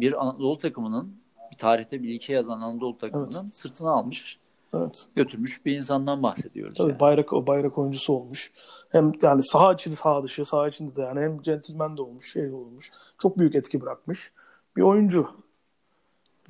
bir 0.00 0.22
Anadolu 0.22 0.58
takımının 0.58 1.16
bir 1.52 1.56
tarihte 1.56 2.02
bir 2.02 2.08
ilke 2.08 2.32
yazan 2.32 2.60
Anadolu 2.60 2.98
takımının 2.98 3.50
sırtına 3.50 3.90
almış 3.90 4.38
Evet. 4.74 5.06
götürmüş 5.16 5.66
bir 5.66 5.76
insandan 5.76 6.22
bahsediyoruz. 6.22 6.78
Tabii 6.78 6.90
yani. 6.90 7.00
bayrak 7.00 7.32
o 7.32 7.46
bayrak 7.46 7.78
oyuncusu 7.78 8.12
olmuş. 8.12 8.52
Hem 8.88 9.12
yani 9.22 9.42
saha 9.44 9.72
içi 9.72 9.96
saha 9.96 10.22
dışı, 10.22 10.44
saha 10.44 10.68
içinde 10.68 10.96
de 10.96 11.02
yani 11.02 11.20
hem 11.20 11.42
centilmen 11.42 11.96
de 11.96 12.02
olmuş, 12.02 12.32
şey 12.32 12.52
olmuş. 12.52 12.90
Çok 13.18 13.38
büyük 13.38 13.54
etki 13.54 13.80
bırakmış 13.80 14.32
bir 14.76 14.82
oyuncu. 14.82 15.30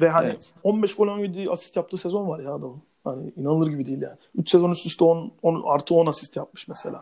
Ve 0.00 0.08
hani 0.08 0.26
Evet. 0.26 0.54
15 0.62 0.94
gol 0.96 1.08
17 1.08 1.50
asist 1.50 1.76
yaptığı 1.76 1.96
sezon 1.96 2.28
var 2.28 2.40
ya 2.40 2.54
adamın. 2.54 2.82
Hani 3.04 3.32
inanılır 3.36 3.68
gibi 3.68 3.86
değil 3.86 4.02
yani. 4.02 4.16
3 4.34 4.50
sezon 4.50 4.70
üst 4.70 4.86
üste 4.86 5.04
10, 5.04 5.32
10 5.42 5.62
artı 5.66 5.94
10 5.94 6.06
asist 6.06 6.36
yapmış 6.36 6.68
mesela. 6.68 7.00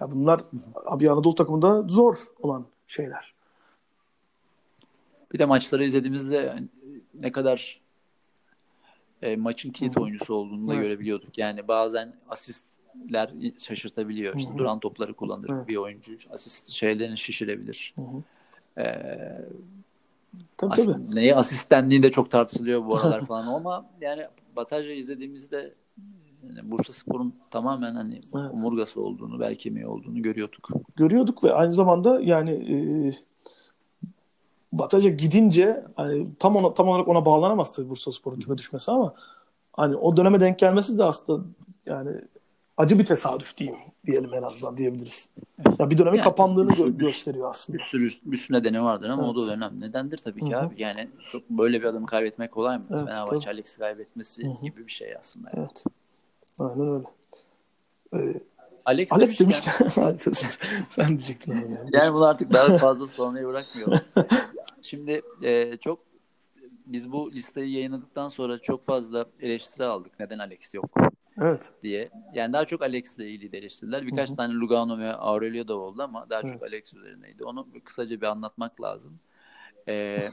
Ya 0.00 0.10
bunlar 0.10 0.44
abi 0.86 1.10
Anadolu 1.10 1.34
takımında 1.34 1.82
zor 1.82 2.16
olan 2.38 2.66
şeyler. 2.86 3.34
Bir 5.32 5.38
de 5.38 5.44
maçları 5.44 5.84
izlediğimizde 5.84 6.36
yani 6.36 6.68
ne 7.14 7.32
kadar 7.32 7.80
e, 9.24 9.36
maçın 9.36 9.70
kilit 9.70 9.98
oyuncusu 9.98 10.34
olduğunu 10.34 10.68
da 10.68 10.74
Evet. 10.74 10.84
görebiliyorduk. 10.84 11.38
Yani 11.38 11.68
bazen 11.68 12.12
asistler 12.28 13.30
şaşırtabiliyor. 13.58 14.36
İşte 14.36 14.50
Hı 14.50 14.54
hı. 14.54 14.58
duran 14.58 14.80
topları 14.80 15.14
kullanır 15.14 15.50
Evet. 15.52 15.68
bir 15.68 15.76
oyuncu. 15.76 16.12
Asist 16.30 16.68
şeylerini 16.70 17.18
şişirebilir. 17.18 17.94
Hı 17.96 18.02
hı. 18.02 18.22
Ee, 18.80 19.40
Tabii 20.56 20.72
as- 20.72 20.84
tabii. 20.86 21.14
neye 21.16 21.34
asist 21.34 21.70
dendiği 21.70 22.02
de 22.02 22.10
çok 22.10 22.30
tartışılıyor 22.30 22.86
bu 22.86 22.96
aralar 22.96 23.24
falan 23.26 23.46
ama 23.46 23.86
yani 24.00 24.26
Bataj'ı 24.56 24.92
izlediğimizde 24.92 25.74
yani 26.48 26.70
Bursa 26.70 26.92
Spor'un 26.92 27.34
tamamen 27.50 27.94
hani 27.94 28.14
Evet. 28.14 28.50
omurgası 28.52 29.00
olduğunu, 29.00 29.40
bel 29.40 29.54
kemiği 29.54 29.86
olduğunu 29.86 30.22
görüyorduk. 30.22 30.68
görüyorduk 30.96 31.44
ve 31.44 31.52
aynı 31.52 31.72
zamanda 31.72 32.20
yani 32.20 32.50
e, 32.50 32.76
Bataja 34.78 35.08
gidince 35.10 35.84
hani 35.96 36.26
tam 36.38 36.56
ona 36.56 36.74
tam 36.74 36.88
olarak 36.88 37.08
ona 37.08 37.24
bağlanamaz 37.24 37.72
tabii 37.72 37.88
Bursaspor'un 37.90 38.40
küme 38.40 38.58
düşmesi 38.58 38.90
ama 38.90 39.14
hani 39.72 39.96
o 39.96 40.16
döneme 40.16 40.40
denk 40.40 40.58
gelmesi 40.58 40.98
de 40.98 41.04
aslında 41.04 41.44
yani 41.86 42.10
acı 42.76 42.98
bir 42.98 43.06
tesadüf 43.06 43.56
diyeyim 43.56 43.78
diyelim 44.06 44.34
en 44.34 44.42
azından 44.42 44.76
diyebiliriz. 44.76 45.28
Ya 45.78 45.90
bir 45.90 45.98
dönemin 45.98 46.16
Yani 46.18 46.24
kapandığını 46.24 46.68
bir 46.70 46.74
sürü- 46.74 46.88
gö- 46.94 46.98
gösteriyor 46.98 47.50
aslında. 47.50 47.78
Bir 47.78 47.82
sürü, 47.82 48.08
bir 48.24 48.36
sürü 48.36 48.56
nedeni 48.58 48.82
vardır 48.82 49.08
ama 49.10 49.30
o 49.30 49.36
da 49.36 49.40
Evet. 49.44 49.56
önemli. 49.56 49.80
Nedendir 49.80 50.18
tabii 50.18 50.40
ki 50.40 50.54
Hı 50.54 50.60
hı. 50.60 50.66
abi. 50.66 50.74
Yani 50.82 51.08
çok 51.32 51.50
böyle 51.50 51.80
bir 51.80 51.86
adamı 51.86 52.06
kaybetmek 52.06 52.52
kolay 52.52 52.78
mı? 52.78 52.84
Evet, 52.90 52.98
Fenerbahçe. 53.04 53.50
Alex'i 53.50 53.78
kaybetmesi 53.78 54.44
Hı 54.44 54.50
hı. 54.50 54.62
gibi 54.62 54.86
bir 54.86 54.92
şey 54.92 55.16
aslında. 55.16 55.50
Evet. 55.54 55.84
Aynen 56.60 56.88
öyle. 56.94 57.04
Ee, 58.14 58.40
Alex, 58.84 59.12
Alex 59.12 59.40
demişken, 59.40 59.74
demişken 59.80 60.12
sen, 60.32 60.48
sen 60.88 61.08
diyecektin. 61.08 61.52
Yani. 61.54 61.78
yani 61.92 62.14
bunu 62.14 62.24
artık 62.24 62.52
daha 62.52 62.78
fazla 62.78 63.06
sormayı 63.06 63.46
bırakmıyorum. 63.46 63.98
Şimdi 64.84 65.22
e, 65.42 65.76
çok 65.76 65.98
biz 66.86 67.12
bu 67.12 67.32
listeyi 67.32 67.72
yayınladıktan 67.74 68.28
sonra 68.28 68.58
çok 68.58 68.84
fazla 68.84 69.26
eleştiri 69.40 69.84
aldık. 69.84 70.20
Neden 70.20 70.38
Alex 70.38 70.74
yok 70.74 70.90
Evet. 71.40 71.70
diye. 71.82 72.10
Yani 72.34 72.52
daha 72.52 72.64
çok 72.64 72.82
Alex'le 72.82 73.18
ilgili 73.18 73.56
eleştiriler. 73.56 74.06
Birkaç 74.06 74.30
tane 74.32 74.54
Lugano 74.54 74.98
ve 74.98 75.12
Aurelio 75.12 75.68
da 75.68 75.76
oldu 75.76 76.02
ama 76.02 76.30
daha 76.30 76.42
çok 76.42 76.50
Evet. 76.50 76.62
Alex 76.62 76.94
üzerineydi. 76.94 77.44
Onu 77.44 77.68
kısaca 77.84 78.20
bir 78.20 78.26
anlatmak 78.26 78.80
lazım. 78.80 79.18
E, 79.88 80.28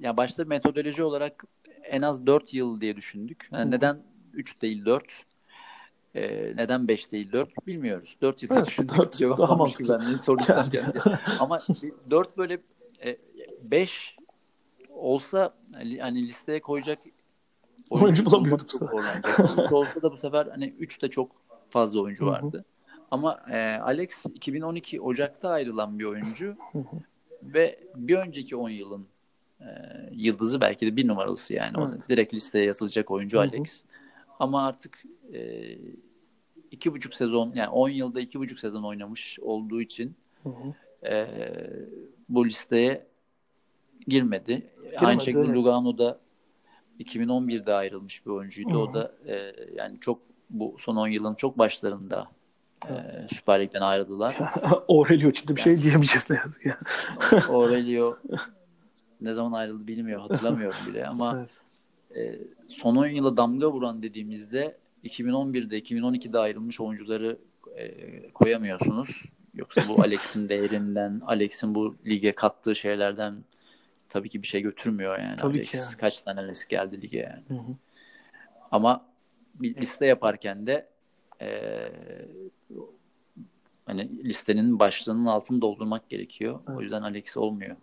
ya 0.00 0.16
başta 0.16 0.44
metodoloji 0.44 1.02
olarak 1.02 1.44
en 1.84 2.02
az 2.02 2.26
4 2.26 2.54
yıl 2.54 2.80
diye 2.80 2.96
düşündük. 2.96 3.48
Yani 3.52 3.70
neden 3.70 4.02
3 4.32 4.62
değil 4.62 4.84
4? 4.84 5.24
E, 6.14 6.52
neden 6.56 6.88
5 6.88 7.12
değil 7.12 7.32
4 7.32 7.66
bilmiyoruz. 7.66 8.16
4 8.22 8.42
yıl 8.42 8.50
Evet, 8.56 8.66
düşündük. 8.66 8.98
dört 8.98 9.12
Cevap 9.12 9.38
daha 9.38 9.54
mantıklı. 9.54 9.98
ben. 10.00 10.12
Ne 10.12 10.16
soruysam. 10.16 10.66
Ama 11.40 11.60
4 12.10 12.38
böyle 12.38 12.58
5 13.70 14.16
olsa 14.90 15.54
hani 16.00 16.26
listeye 16.26 16.60
koyacak 16.60 16.98
Oyuncu 17.90 18.24
bulamıyorduk 18.24 18.68
bu. 18.80 19.00
Üç 19.64 19.72
olsa 19.72 20.02
da 20.02 20.12
bu 20.12 20.16
sefer 20.16 20.46
hani 20.46 20.74
3 20.78 21.02
de 21.02 21.10
çok 21.10 21.30
fazla 21.70 22.00
oyuncu 22.00 22.24
Hı 22.24 22.28
hı. 22.28 22.32
vardı. 22.32 22.64
Ama 23.10 23.40
e, 23.50 23.76
Alex 23.76 24.26
2012 24.34 25.00
Ocak'ta 25.00 25.48
ayrılan 25.48 25.98
bir 25.98 26.04
oyuncu 26.04 26.56
Hı 26.72 26.78
ve 27.42 27.78
bir 27.94 28.16
önceki 28.16 28.56
10 28.56 28.68
yılın 28.68 29.06
e, 29.60 29.66
yıldızı 30.12 30.60
belki 30.60 30.86
de 30.86 30.96
bir 30.96 31.08
numaralısı 31.08 31.54
yani. 31.54 31.78
O 31.78 31.88
Evet. 31.90 32.08
direkt 32.08 32.34
listeye 32.34 32.64
yazılacak 32.64 33.10
oyuncu. 33.10 33.40
Alex. 33.40 33.84
Ama 34.38 34.66
artık 34.66 35.02
e, 35.34 35.72
iki 36.70 36.92
buçuk 36.92 37.14
sezon 37.14 37.52
yani 37.54 37.68
10 37.68 37.88
yılda 37.88 38.20
iki 38.20 38.40
buçuk 38.40 38.60
sezon 38.60 38.82
oynamış 38.82 39.38
olduğu 39.40 39.80
için 39.80 40.16
e, 41.04 41.26
bu 42.28 42.46
listeye 42.46 43.06
girmedi. 44.06 44.70
Aynı 44.96 45.20
şekilde 45.20 45.44
evet. 45.44 45.56
Lugano'da 45.56 46.18
2011'de 47.00 47.74
ayrılmış 47.74 48.26
bir 48.26 48.30
oyuncuydu. 48.30 48.74
Hı. 48.74 48.78
O 48.78 48.94
da 48.94 49.12
e, 49.26 49.54
yani 49.74 50.00
çok 50.00 50.18
bu 50.50 50.76
son 50.78 50.96
10 50.96 51.08
yılın 51.08 51.34
çok 51.34 51.58
başlarında 51.58 52.28
e, 52.88 52.92
Süper 53.34 53.60
Lig'den 53.60 53.80
ayrıldılar. 53.80 54.36
Aurelio 54.88 55.30
için 55.30 55.48
de 55.48 55.56
bir 55.56 55.60
şey 55.60 55.76
diyemeyeceğiz 55.76 56.30
ne 56.30 56.36
yazık 56.36 56.62
ki. 56.62 56.74
Aurelio 57.48 58.18
ne 59.20 59.32
zaman 59.32 59.52
ayrıldı 59.52 59.86
bilmiyor, 59.86 60.20
hatırlamıyorum 60.20 60.78
bile 60.88 61.06
ama 61.06 61.46
e, 62.16 62.38
son 62.68 62.96
10 62.96 63.06
yıla 63.06 63.36
damga 63.36 63.72
vuran 63.72 64.02
dediğimizde 64.02 64.76
2011'de, 65.04 65.78
2012'de 65.78 66.38
ayrılmış 66.38 66.80
oyuncuları 66.80 67.38
e, 67.76 68.28
koyamıyorsunuz. 68.32 69.22
Yoksa 69.54 69.82
bu 69.88 70.02
Alex'in 70.02 70.48
değerinden, 70.48 71.22
Alex'in 71.26 71.74
bu 71.74 71.96
lige 72.06 72.32
kattığı 72.32 72.76
şeylerden 72.76 73.44
tabii 74.12 74.28
ki 74.28 74.42
bir 74.42 74.46
şey 74.46 74.60
götürmüyor 74.62 75.18
yani. 75.18 75.36
Tabii 75.36 75.58
Alex 75.58 75.70
ki 75.70 75.76
yani. 75.76 75.96
kaç 75.96 76.22
tane 76.22 76.40
Alex 76.40 76.66
geldi 76.66 77.02
lige 77.02 77.18
yani. 77.18 77.42
Hı 77.48 77.54
hı. 77.54 77.76
Ama 78.70 79.06
bir 79.54 79.76
liste 79.76 80.06
yaparken 80.06 80.66
de 80.66 80.88
e, 81.40 81.48
hani 83.86 84.24
listenin 84.24 84.78
başlığının 84.78 85.26
altını 85.26 85.60
doldurmak 85.60 86.08
gerekiyor. 86.10 86.60
Evet. 86.68 86.78
O 86.78 86.82
yüzden 86.82 87.02
Alex 87.02 87.36
olmuyor. 87.36 87.76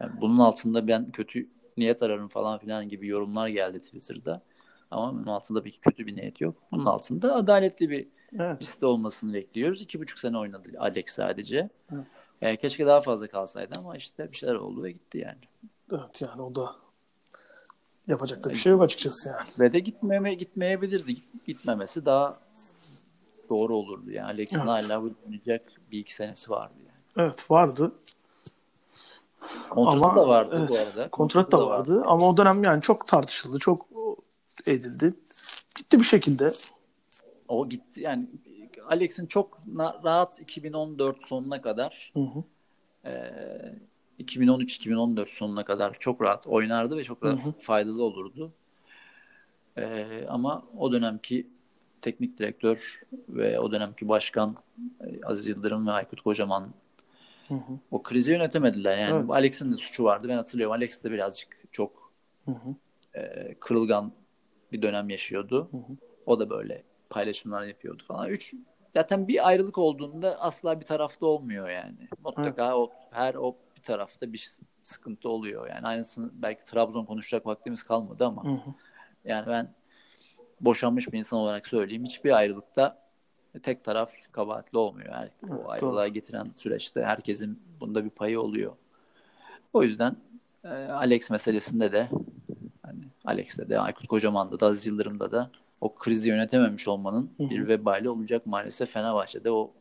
Yani 0.00 0.20
bunun 0.20 0.38
altında 0.38 0.88
ben 0.88 1.10
kötü 1.10 1.48
niyet 1.76 2.02
ararım 2.02 2.28
falan 2.28 2.58
filan 2.58 2.88
gibi 2.88 3.08
yorumlar 3.08 3.48
geldi 3.48 3.80
Twitter'da. 3.80 4.42
Ama 4.90 5.12
bunun 5.12 5.26
altında 5.26 5.62
peki 5.62 5.80
kötü 5.80 6.06
bir 6.06 6.16
niyet 6.16 6.40
yok. 6.40 6.62
Bunun 6.72 6.86
altında 6.86 7.34
adaletli 7.34 7.90
bir 7.90 8.08
Evet. 8.40 8.62
liste 8.62 8.86
olmasını 8.86 9.34
bekliyoruz. 9.34 9.82
İki 9.82 10.00
buçuk 10.00 10.18
sene 10.18 10.38
oynadı 10.38 10.68
Alex 10.78 11.06
sadece. 11.06 11.68
Evet. 11.92 12.06
E, 12.42 12.56
keşke 12.56 12.86
daha 12.86 13.00
fazla 13.00 13.26
kalsaydı 13.26 13.78
ama 13.78 13.96
işte 13.96 14.32
bir 14.32 14.36
şeyler 14.36 14.54
oldu 14.54 14.82
ve 14.82 14.92
gitti 14.92 15.18
yani. 15.18 15.38
Evet 15.92 16.22
yani 16.22 16.42
o 16.42 16.54
da 16.54 16.76
yapacak 18.06 18.44
da 18.44 18.50
bir 18.50 18.54
şey 18.54 18.72
yok 18.72 18.82
açıkçası 18.82 19.28
yani. 19.28 19.48
Ve 19.58 19.72
de 19.72 19.78
gitmeme 19.78 20.34
gitmeyebilirdi. 20.34 21.14
Git- 21.14 21.46
Gitmemesi 21.46 22.06
daha 22.06 22.38
doğru 23.48 23.76
olurdu 23.76 24.10
yani. 24.10 24.26
Alex'in 24.26 24.58
Evet. 24.58 24.68
hala 24.68 25.02
oynayacak 25.02 25.62
bir 25.90 25.98
iki 25.98 26.14
senesi 26.14 26.50
vardı 26.50 26.74
yani. 26.78 27.28
Evet 27.28 27.50
vardı. 27.50 27.92
Kontratı 29.70 30.06
Ama, 30.06 30.16
da 30.16 30.28
vardı 30.28 30.56
evet, 30.58 30.70
bu 30.70 30.78
arada. 30.78 31.10
Kontrat 31.10 31.52
da 31.52 31.66
vardı 31.66 32.02
ama 32.06 32.28
o 32.28 32.36
dönem 32.36 32.64
yani 32.64 32.82
çok 32.82 33.08
tartışıldı, 33.08 33.58
çok 33.58 33.86
edildi. 34.66 35.14
Gitti 35.76 35.98
bir 35.98 36.04
şekilde. 36.04 36.52
O 37.48 37.68
gitti 37.68 38.00
yani 38.00 38.26
Alex'in 38.88 39.26
çok 39.26 39.58
rahat 40.04 40.40
2014 40.40 41.24
sonuna 41.24 41.62
kadar 41.62 42.12
hı 42.14 42.20
hı. 42.20 42.44
e, 43.08 43.32
2013-2014 44.18 45.28
sonuna 45.28 45.64
kadar 45.64 45.96
çok 46.00 46.22
rahat 46.22 46.46
oynardı 46.46 46.96
ve 46.96 47.04
çok 47.04 47.24
rahat 47.24 47.44
Hı 47.44 47.48
hı. 47.48 47.52
faydalı 47.52 48.02
olurdu. 48.02 48.52
E, 49.76 50.06
ama 50.28 50.64
o 50.78 50.92
dönemki 50.92 51.46
teknik 52.02 52.38
direktör 52.38 53.00
ve 53.28 53.60
o 53.60 53.72
dönemki 53.72 54.08
başkan 54.08 54.56
e, 55.00 55.24
Aziz 55.24 55.48
Yıldırım 55.48 55.86
ve 55.86 55.90
Aykut 55.90 56.20
Kocaman 56.20 56.68
Hı 57.48 57.54
hı. 57.54 57.78
o 57.90 58.02
krizi 58.02 58.32
yönetemediler. 58.32 58.98
Yani 58.98 59.20
Evet. 59.20 59.30
Alex'in 59.30 59.72
de 59.72 59.76
suçu 59.76 60.04
vardı. 60.04 60.28
Ben 60.28 60.36
hatırlıyorum. 60.36 60.72
Alex 60.72 61.04
de 61.04 61.10
birazcık 61.12 61.58
çok 61.72 62.12
Hı 62.44 62.50
hı. 62.50 62.74
e, 63.20 63.54
kırılgan 63.60 64.12
bir 64.72 64.82
dönem 64.82 65.10
yaşıyordu. 65.10 65.68
Hı 65.70 65.76
hı. 65.76 65.96
O 66.26 66.40
da 66.40 66.50
böyle 66.50 66.82
paylaşımlar 67.10 67.66
yapıyordu 67.66 68.02
falan. 68.06 68.28
Üç 68.28 68.54
zaten 68.90 69.28
bir 69.28 69.48
ayrılık 69.48 69.78
olduğunda 69.78 70.40
asla 70.40 70.80
bir 70.80 70.84
tarafta 70.84 71.26
olmuyor 71.26 71.68
yani. 71.68 72.08
Mutlaka 72.24 72.78
o 72.78 72.92
her 73.10 73.34
o 73.34 73.56
tarafta 73.86 74.32
bir 74.32 74.50
sıkıntı 74.82 75.28
oluyor. 75.28 75.68
Yani 75.68 75.86
aynısını 75.86 76.30
belki 76.34 76.64
Trabzon 76.64 77.04
konuşacak 77.04 77.46
vaktimiz 77.46 77.82
kalmadı 77.82 78.24
ama 78.26 78.44
Hı 78.44 78.48
hı. 78.48 78.74
yani 79.24 79.46
ben 79.46 79.74
boşanmış 80.60 81.12
bir 81.12 81.18
insan 81.18 81.38
olarak 81.38 81.66
söyleyeyim. 81.66 82.04
Hiçbir 82.04 82.30
ayrılıkta 82.30 83.06
tek 83.62 83.84
taraf 83.84 84.12
kabahatli 84.32 84.78
olmuyor. 84.78 85.12
Yani 85.12 85.28
Evet, 85.50 85.60
o 85.66 85.70
ayrılığa 85.70 86.04
doğru. 86.04 86.12
getiren 86.12 86.50
süreçte 86.54 87.04
herkesin 87.04 87.62
bunda 87.80 88.04
bir 88.04 88.10
payı 88.10 88.40
oluyor. 88.40 88.72
O 89.72 89.82
yüzden 89.82 90.16
e, 90.64 90.68
Alex 90.68 91.30
meselesinde 91.30 91.92
de 91.92 92.08
hani 92.82 93.04
Alex'te 93.24 93.68
de 93.68 93.80
Aykut 93.80 94.06
Kocaman'da 94.06 94.60
da 94.60 94.66
Aziz 94.66 94.86
Yıldırım'da 94.86 95.32
da 95.32 95.50
o 95.80 95.94
krizi 95.94 96.28
yönetememiş 96.28 96.88
olmanın 96.88 97.30
Hı 97.36 97.42
hı. 97.44 97.50
bir 97.50 97.68
vebali 97.68 98.08
olacak 98.08 98.46
maalesef 98.46 98.90
Fenerbahçe'de 98.90 99.50
o 99.50 99.72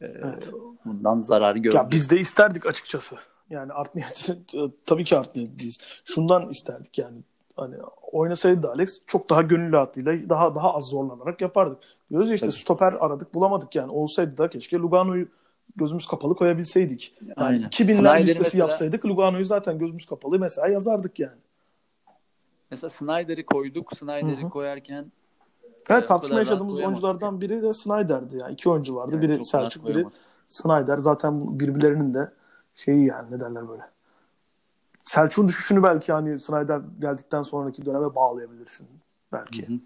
Evet. 0.00 0.50
bundan 0.84 1.20
zarar 1.20 1.56
gördü. 1.56 1.76
Ya 1.76 1.90
biz 1.90 2.10
de 2.10 2.18
isterdik 2.18 2.66
açıkçası. 2.66 3.16
Yani 3.50 3.72
art 3.72 3.92
tabii 4.86 5.04
ki 5.04 5.18
art 5.18 5.36
niyetliyiz. 5.36 5.78
Şundan 6.04 6.48
isterdik 6.48 6.98
yani. 6.98 7.18
Hani 7.56 7.74
oynasaydı 8.12 8.62
da 8.62 8.70
Alex 8.70 9.00
çok 9.06 9.30
daha 9.30 9.42
gönül 9.42 9.72
rahatlığıyla 9.72 10.28
daha 10.28 10.54
daha 10.54 10.74
az 10.74 10.84
zorlanarak 10.84 11.40
yapardık. 11.40 11.78
Diyoruz 12.10 12.28
ya 12.28 12.34
işte 12.34 12.46
Tabii. 12.46 12.56
stoper 12.56 12.92
aradık 12.92 13.34
bulamadık 13.34 13.74
yani. 13.74 13.92
Olsaydı 13.92 14.38
da 14.38 14.50
keşke 14.50 14.76
Lugano'yu 14.76 15.28
gözümüz 15.76 16.06
kapalı 16.06 16.34
koyabilseydik. 16.34 17.14
Yani 17.20 17.34
Aynen. 17.36 17.68
2000'ler 17.68 17.94
Snyder'i 17.94 18.20
listesi 18.22 18.38
mesela- 18.42 18.64
yapsaydık 18.64 19.06
Lugano'yu 19.06 19.46
zaten 19.46 19.78
gözümüz 19.78 20.06
kapalı 20.06 20.38
mesela 20.38 20.68
yazardık 20.68 21.18
yani. 21.20 21.38
Mesela 22.70 22.90
Snyder'i 22.90 23.46
koyduk. 23.46 23.96
Snyder'i 23.96 24.48
koyarken 24.48 25.12
Evet 25.88 26.02
o 26.02 26.06
tartışma 26.06 26.38
yaşadığımız 26.38 26.80
oyunculardan 26.80 27.40
biri 27.40 27.62
de 27.62 27.72
Snyder'di 27.72 28.36
yani. 28.36 28.52
İki 28.52 28.70
oyuncu 28.70 28.96
vardı. 28.96 29.10
Yani 29.14 29.22
biri 29.22 29.44
Selçuk, 29.44 29.86
biri. 29.88 30.06
Snyder. 30.46 30.98
Zaten 30.98 31.60
birbirlerinin 31.60 32.14
de 32.14 32.32
şeyi 32.74 33.06
yani 33.06 33.30
ne 33.30 33.40
derler 33.40 33.68
böyle. 33.68 33.82
Selçuk'un 35.04 35.48
düşüşünü 35.48 35.82
belki 35.82 36.12
hani 36.12 36.38
Snyder 36.38 36.80
geldikten 37.00 37.42
sonraki 37.42 37.86
döneme 37.86 38.14
bağlayabilirsin 38.14 38.88
belki. 39.32 39.68
Hı 39.68 39.72
hı. 39.72 39.78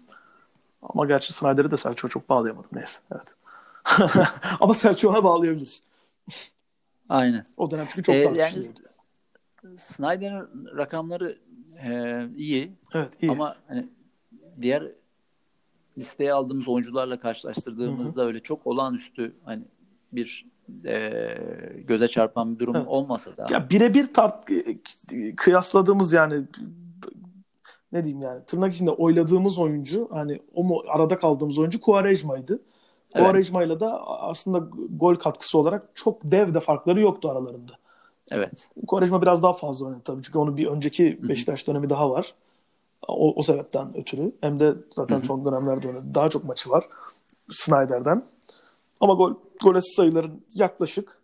Ama 0.81 1.05
gerçi 1.05 1.33
Snyder'i 1.33 1.71
de 1.71 1.77
Selçuk'a 1.77 2.09
çok 2.09 2.29
bağlayamadım 2.29 2.69
neyse. 2.73 2.99
Evet. 3.11 3.35
Ama 4.59 4.73
Selçuk'a 4.73 5.13
ona 5.13 5.23
bağlayabilirsin. 5.23 5.83
Aynen. 7.09 7.45
O 7.57 7.71
dönem 7.71 7.87
çünkü 7.89 8.03
çok 8.03 8.15
Ee, 8.15 8.23
tartışılıyordu. 8.23 8.79
Snyder'ın 9.77 10.77
rakamları 10.77 11.37
e, 11.83 12.21
iyi 12.37 12.71
Evet 12.93 13.13
iyi. 13.21 13.31
ama 13.31 13.55
hani 13.67 13.89
diğer 14.61 14.91
listeye 15.97 16.33
aldığımız 16.33 16.67
oyuncularla 16.67 17.19
karşılaştırdığımızda 17.19 18.25
öyle 18.25 18.39
çok 18.39 18.67
olağanüstü 18.67 19.33
hani 19.45 19.63
bir 20.11 20.45
e, 20.85 21.27
göze 21.87 22.07
çarpan 22.07 22.55
bir 22.55 22.59
durum 22.59 22.75
Evet. 22.75 22.87
olmasa 22.87 23.37
da 23.37 23.47
Ya 23.49 23.69
birebir 23.69 24.13
tart 24.13 24.49
kıyasladığımız 25.37 26.13
yani 26.13 26.43
ne 27.91 28.03
diyeyim 28.03 28.21
yani 28.21 28.45
tırnak 28.45 28.73
içinde 28.73 28.91
oyladığımız 28.91 29.59
oyuncu 29.59 30.07
hani 30.11 30.41
o 30.53 30.63
mu 30.63 30.83
arada 30.87 31.17
kaldığımız 31.17 31.57
oyuncu 31.57 31.81
Quaresma'ydı. 31.81 32.59
Evet. 33.13 33.25
Quaresma'yla 33.27 33.79
da 33.79 34.07
aslında 34.07 34.69
gol 34.89 35.15
katkısı 35.15 35.57
olarak 35.57 35.89
çok 35.95 36.19
dev 36.23 36.53
de 36.53 36.59
farkları 36.59 37.01
yoktu 37.01 37.29
aralarında. 37.29 37.71
evet. 38.31 38.69
Quaresma 38.87 39.21
biraz 39.21 39.43
daha 39.43 39.53
fazla 39.53 39.85
oynadı 39.85 40.01
tabii 40.05 40.23
çünkü 40.23 40.37
onun 40.37 40.57
bir 40.57 40.67
önceki 40.67 41.19
Beşiktaş 41.29 41.67
dönemi 41.67 41.89
daha 41.89 42.09
var. 42.09 42.33
O, 43.07 43.33
o 43.35 43.41
sebepten 43.41 43.97
ötürü. 43.97 44.31
Hem 44.41 44.59
de 44.59 44.75
zaten 44.91 45.21
son 45.21 45.45
dönemlerde 45.45 45.87
oynadı. 45.87 46.05
Daha 46.13 46.29
çok 46.29 46.43
maçı 46.43 46.69
var 46.69 46.87
Snyder'den. 47.49 48.25
Ama 48.99 49.13
gol 49.13 49.33
gol 49.61 49.79
sayıların 49.79 50.41
yaklaşık. 50.53 51.21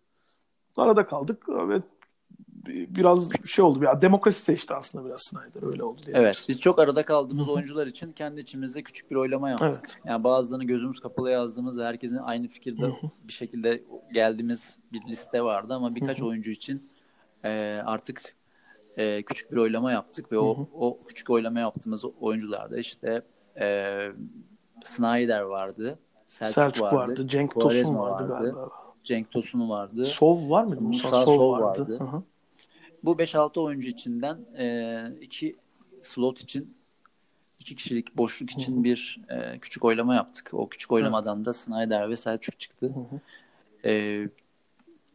Arada 0.78 1.06
kaldık 1.06 1.50
ve 1.50 1.82
biraz 2.68 3.30
şey 3.46 3.66
oldu. 3.66 3.84
Ya 3.84 4.02
demokrasi 4.02 4.42
seçti 4.42 4.74
aslında 4.74 5.06
biraz 5.06 5.22
Snyder 5.22 5.68
öyle 5.68 5.84
oldu 5.84 6.02
diye. 6.06 6.18
Evet. 6.18 6.46
Biz 6.50 6.62
çok 6.62 6.80
arada 6.80 7.06
kaldığımız 7.06 7.50
oyuncular 7.50 7.88
için 7.88 8.12
kendi 8.12 8.42
içimizde 8.42 8.84
küçük 8.84 9.12
bir 9.12 9.16
oylama 9.16 9.50
yaptık. 9.50 9.84
Evet. 9.86 9.98
Yani 10.06 10.24
bazılarını 10.24 10.64
gözümüz 10.64 11.00
kapalı 11.00 11.32
yazdığımız 11.32 11.80
ve 11.80 11.84
herkesin 11.86 12.18
aynı 12.18 12.48
fikirde 12.48 12.92
bir 13.24 13.34
şekilde 13.34 13.84
geldiğimiz 14.14 14.80
bir 14.94 15.02
liste 15.08 15.42
vardı 15.42 15.74
ama 15.74 15.96
birkaç 15.96 16.22
oyuncu 16.22 16.52
için 16.52 16.90
e, 17.44 17.82
artık 17.86 18.36
e, 18.98 19.24
küçük 19.24 19.52
bir 19.52 19.58
oylama 19.58 19.92
yaptık 19.92 20.32
ve 20.32 20.40
o 20.40 20.70
o 20.74 21.00
küçük 21.08 21.30
oylama 21.30 21.60
yaptığımız 21.60 22.06
oyuncularda 22.06 22.78
işte 22.78 23.22
e, 23.60 24.12
Snyder 24.84 25.42
vardı, 25.42 26.00
Selçuk, 26.28 26.54
Selçuk, 26.54 26.84
vardı, 26.84 26.96
vardı, 26.96 27.28
Cenk 27.28 27.54
Quaresma 27.54 27.94
Tosun 27.94 28.00
vardı, 28.00 28.28
galiba. 28.28 28.70
Cenk 29.04 29.32
Tosun 29.32 29.70
vardı. 29.70 30.06
Sov 30.06 30.50
var 30.50 30.64
mıydı? 30.64 30.82
Musa 30.82 31.08
Musa, 31.08 31.22
Sov 31.26 31.36
Sov 31.36 31.52
vardı. 31.52 31.82
vardı. 31.82 32.00
Hı 32.00 32.04
hı. 32.04 32.24
Bu 33.04 33.12
5-6 33.12 33.60
oyuncu 33.60 33.90
içinden 33.90 34.38
e, 34.58 35.18
iki 35.22 35.56
slot 36.02 36.42
için 36.42 36.78
iki 37.60 37.76
kişilik 37.76 38.18
boşluk 38.18 38.52
için 38.52 38.84
bir 38.84 39.22
e, 39.30 39.60
küçük 39.60 39.86
oylama 39.86 40.16
yaptık. 40.16 40.50
O 40.54 40.70
küçük 40.70 40.92
oylamadan 40.92 41.46
da 41.46 41.54
Snyder 41.54 42.10
ve 42.10 42.16
Selçuk 42.16 42.60
çıktı. 42.60 42.92
E, 43.86 44.24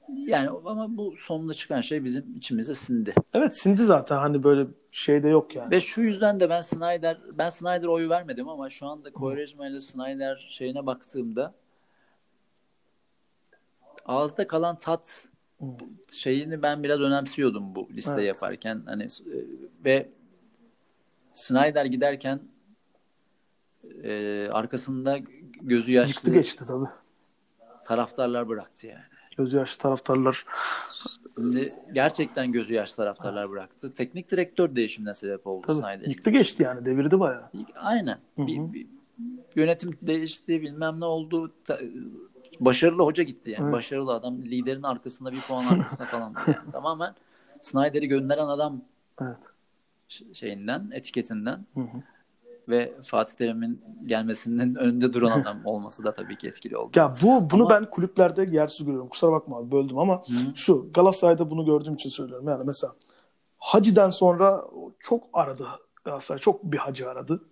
yani 0.09 0.49
ama 0.65 0.97
bu 0.97 1.15
sonunda 1.17 1.55
çıkan 1.55 1.81
şey 1.81 2.05
bizim 2.05 2.37
içimize 2.37 2.75
sindi. 2.75 3.15
Evet 3.35 3.57
sindi 3.57 3.85
zaten 3.85 4.17
hani 4.17 4.45
böyle 4.45 4.67
şeyde 4.93 5.29
yok 5.29 5.57
yani. 5.57 5.71
Ve 5.71 5.81
şu 5.81 6.01
yüzden 6.01 6.41
de 6.41 6.51
ben 6.51 6.61
Snyder 6.61 7.19
ben 7.33 7.49
Snyder 7.49 7.87
oyu 7.87 8.11
vermedim 8.11 8.49
ama 8.49 8.71
şu 8.71 8.87
anda 8.87 9.13
Quaresma 9.13 9.67
ile 9.69 9.81
Snyder 9.81 10.47
şeyine 10.49 10.87
baktığımda 10.87 11.55
ağızda 14.07 14.47
kalan 14.47 14.79
tat 14.79 15.29
şeyini 16.11 16.63
ben 16.63 16.83
biraz 16.83 17.01
önemsiyordum 17.01 17.75
bu 17.75 17.89
liste 17.91 18.13
Evet. 18.13 18.27
yaparken 18.27 18.83
hani 18.87 19.03
e, 19.05 19.09
ve 19.85 20.09
Snyder 21.33 21.85
giderken 21.85 22.41
e, 24.03 24.49
arkasında 24.53 25.19
gözü 25.61 25.93
Yıktı 25.93 26.09
yaşlı 26.11 26.33
geçti 26.33 26.65
tabii. 26.67 26.89
taraftarlar 27.85 28.49
bıraktı 28.49 28.87
yani. 28.87 29.03
Gözü 29.37 29.57
yaşlı 29.57 29.83
taraftarlar. 29.83 30.45
Şimdi 31.35 31.73
gerçekten 31.93 32.53
gözü 32.53 32.75
yaşlı 32.75 32.97
taraftarlar 32.97 33.51
bıraktı. 33.51 33.95
Teknik 33.95 34.31
direktör 34.31 34.77
değişimine 34.77 35.15
sebep 35.15 35.47
oldu 35.47 35.67
Tabii. 35.67 35.77
Snyder. 35.77 36.07
Yıktı 36.09 36.31
geçti 36.31 36.63
yani 36.63 36.85
devirdi 36.85 37.21
bayağı. 37.21 37.51
Aynen. 37.77 38.19
Hı 38.37 38.43
hı. 38.43 38.47
Bir, 38.47 38.73
bir- 38.73 38.87
yönetim 39.57 39.99
değişti, 40.03 40.63
bilmem 40.63 41.01
ne 41.01 41.05
oldu. 41.05 41.51
Ta- 41.65 41.79
başarılı 42.61 43.03
hoca 43.03 43.23
gitti 43.23 43.51
yani. 43.51 43.65
Evet. 43.65 43.73
Başarılı 43.73 44.13
adam 44.13 44.43
liderin 44.43 44.83
arkasında 44.83 45.33
bir 45.33 45.41
puan 45.41 45.65
arkasında 45.65 46.05
falan. 46.05 46.35
Yani. 46.47 46.73
Tamamen 46.73 47.15
Snyder'i 47.61 48.09
gönderen 48.09 48.47
adam 48.47 48.81
Evet. 49.21 49.39
şeyinden, 50.33 50.91
etiketinden 50.93 51.67
Hı 51.75 51.81
hı. 51.81 52.03
Ve 52.69 52.93
Fatih 53.05 53.35
Terim'in 53.35 53.85
gelmesinin 54.07 54.75
önünde 54.75 55.13
duran 55.13 55.41
adam 55.41 55.57
olması 55.65 56.05
da 56.05 56.15
tabii 56.15 56.39
ki 56.39 56.49
etkili 56.49 56.77
oldu. 56.77 56.91
Ya 56.95 57.15
bu 57.23 57.51
bunu 57.51 57.63
Ama- 57.63 57.71
ben 57.71 57.91
kulüplerde 57.91 58.47
yersiz 58.51 58.87
görüyorum. 58.87 59.09
Kusura 59.09 59.33
bakma 59.33 59.59
abi 59.59 59.71
böldüm 59.73 59.99
ama 59.99 60.17
Hı. 60.17 60.33
şu 60.55 60.89
Galatasaray'da 60.95 61.51
bunu 61.51 61.65
gördüğüm 61.65 61.95
için 61.95 62.11
söylüyorum. 62.11 62.49
Yani 62.49 62.63
mesela 62.67 62.93
Hacı'den 63.59 64.09
sonra 64.09 64.65
çok 64.99 65.25
aradı 65.33 65.67
Galatasaray. 66.05 66.41
Çok 66.41 66.65
bir 66.65 66.79
Hacı 66.79 67.11
aradı. 67.11 67.43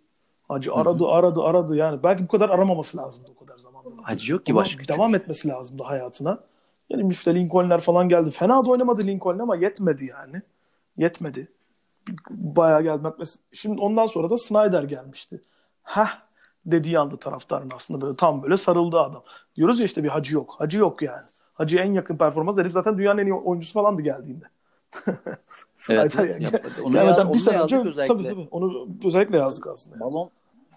Hacı 0.49 0.75
aradı, 0.75 1.07
aradı, 1.07 1.43
aradı. 1.43 1.77
Yani 1.77 2.03
belki 2.03 2.23
bu 2.25 2.29
kadar 2.29 2.49
aramaması 2.51 2.97
lazımdı 2.99 3.29
o 3.37 3.45
kadar 3.45 3.59
zamanda. 3.59 3.89
Hacı 4.03 4.33
yok 4.33 4.47
ki 4.47 4.53
Ama 4.53 4.61
başka. 4.61 4.95
devam 4.95 5.15
etmesi 5.15 5.49
lazımdı 5.49 5.83
hayatına. 5.83 6.39
Yani 6.91 7.13
işte 7.13 7.35
Lincoln'ler 7.35 7.81
falan 7.81 8.09
geldi. 8.09 8.31
Fena 8.31 8.65
da 8.65 8.71
oynamadı 8.71 9.03
Lincoln 9.07 9.39
ama 9.39 9.57
yetmedi 9.57 10.05
yani. 10.05 10.43
Yetmedi. 10.97 11.49
Bayağı 12.31 12.83
mes- 12.83 13.39
Şimdi 13.53 13.81
ondan 13.81 14.07
sonra 14.07 14.31
da 14.31 14.39
Snyder 14.39 14.83
gelmişti. 14.83 15.41
Heh 15.83 16.19
dediği 16.67 16.99
anda 16.99 17.17
taraftarın 17.17 17.71
aslında 17.75 18.01
böyle 18.07 18.17
tam 18.17 18.43
böyle 18.43 18.57
sarıldı 18.57 19.01
adam. 19.01 19.23
Diyoruz 19.57 19.79
ya 19.81 19.85
işte 19.87 20.05
bir 20.05 20.09
hacı 20.09 20.35
yok. 20.35 20.55
Hacı 20.59 20.79
yok 20.79 21.03
yani. 21.03 21.27
Hacı'ya 21.55 21.85
en 21.85 21.93
yakın 21.93 22.17
performans 22.17 22.59
herif 22.59 22.73
zaten 22.73 22.99
dünyanın 22.99 23.19
en 23.19 23.27
iyi 23.27 23.35
oyuncusu 23.35 23.73
falandı 23.73 24.03
geldiğinde. 24.03 24.45
Evet, 25.07 25.19
Snyder 25.75 26.11
evet, 26.19 26.35
yani. 26.35 26.45
yapmadı. 26.45 26.75
Onu 26.85 26.93
Gelmeden 26.93 27.17
ya- 27.17 27.25
bir 27.25 27.29
onu 27.35 27.39
sene 27.39 27.57
yazdık 27.57 27.79
önce 27.79 27.89
özellikle. 27.89 28.15
tabii 28.15 28.25
tabii 28.29 28.49
onu 28.51 28.89
özellikle 29.05 29.39
yazdık 29.39 29.67
aslında. 29.67 29.97
yani. 29.97 30.05
Balon 30.05 30.31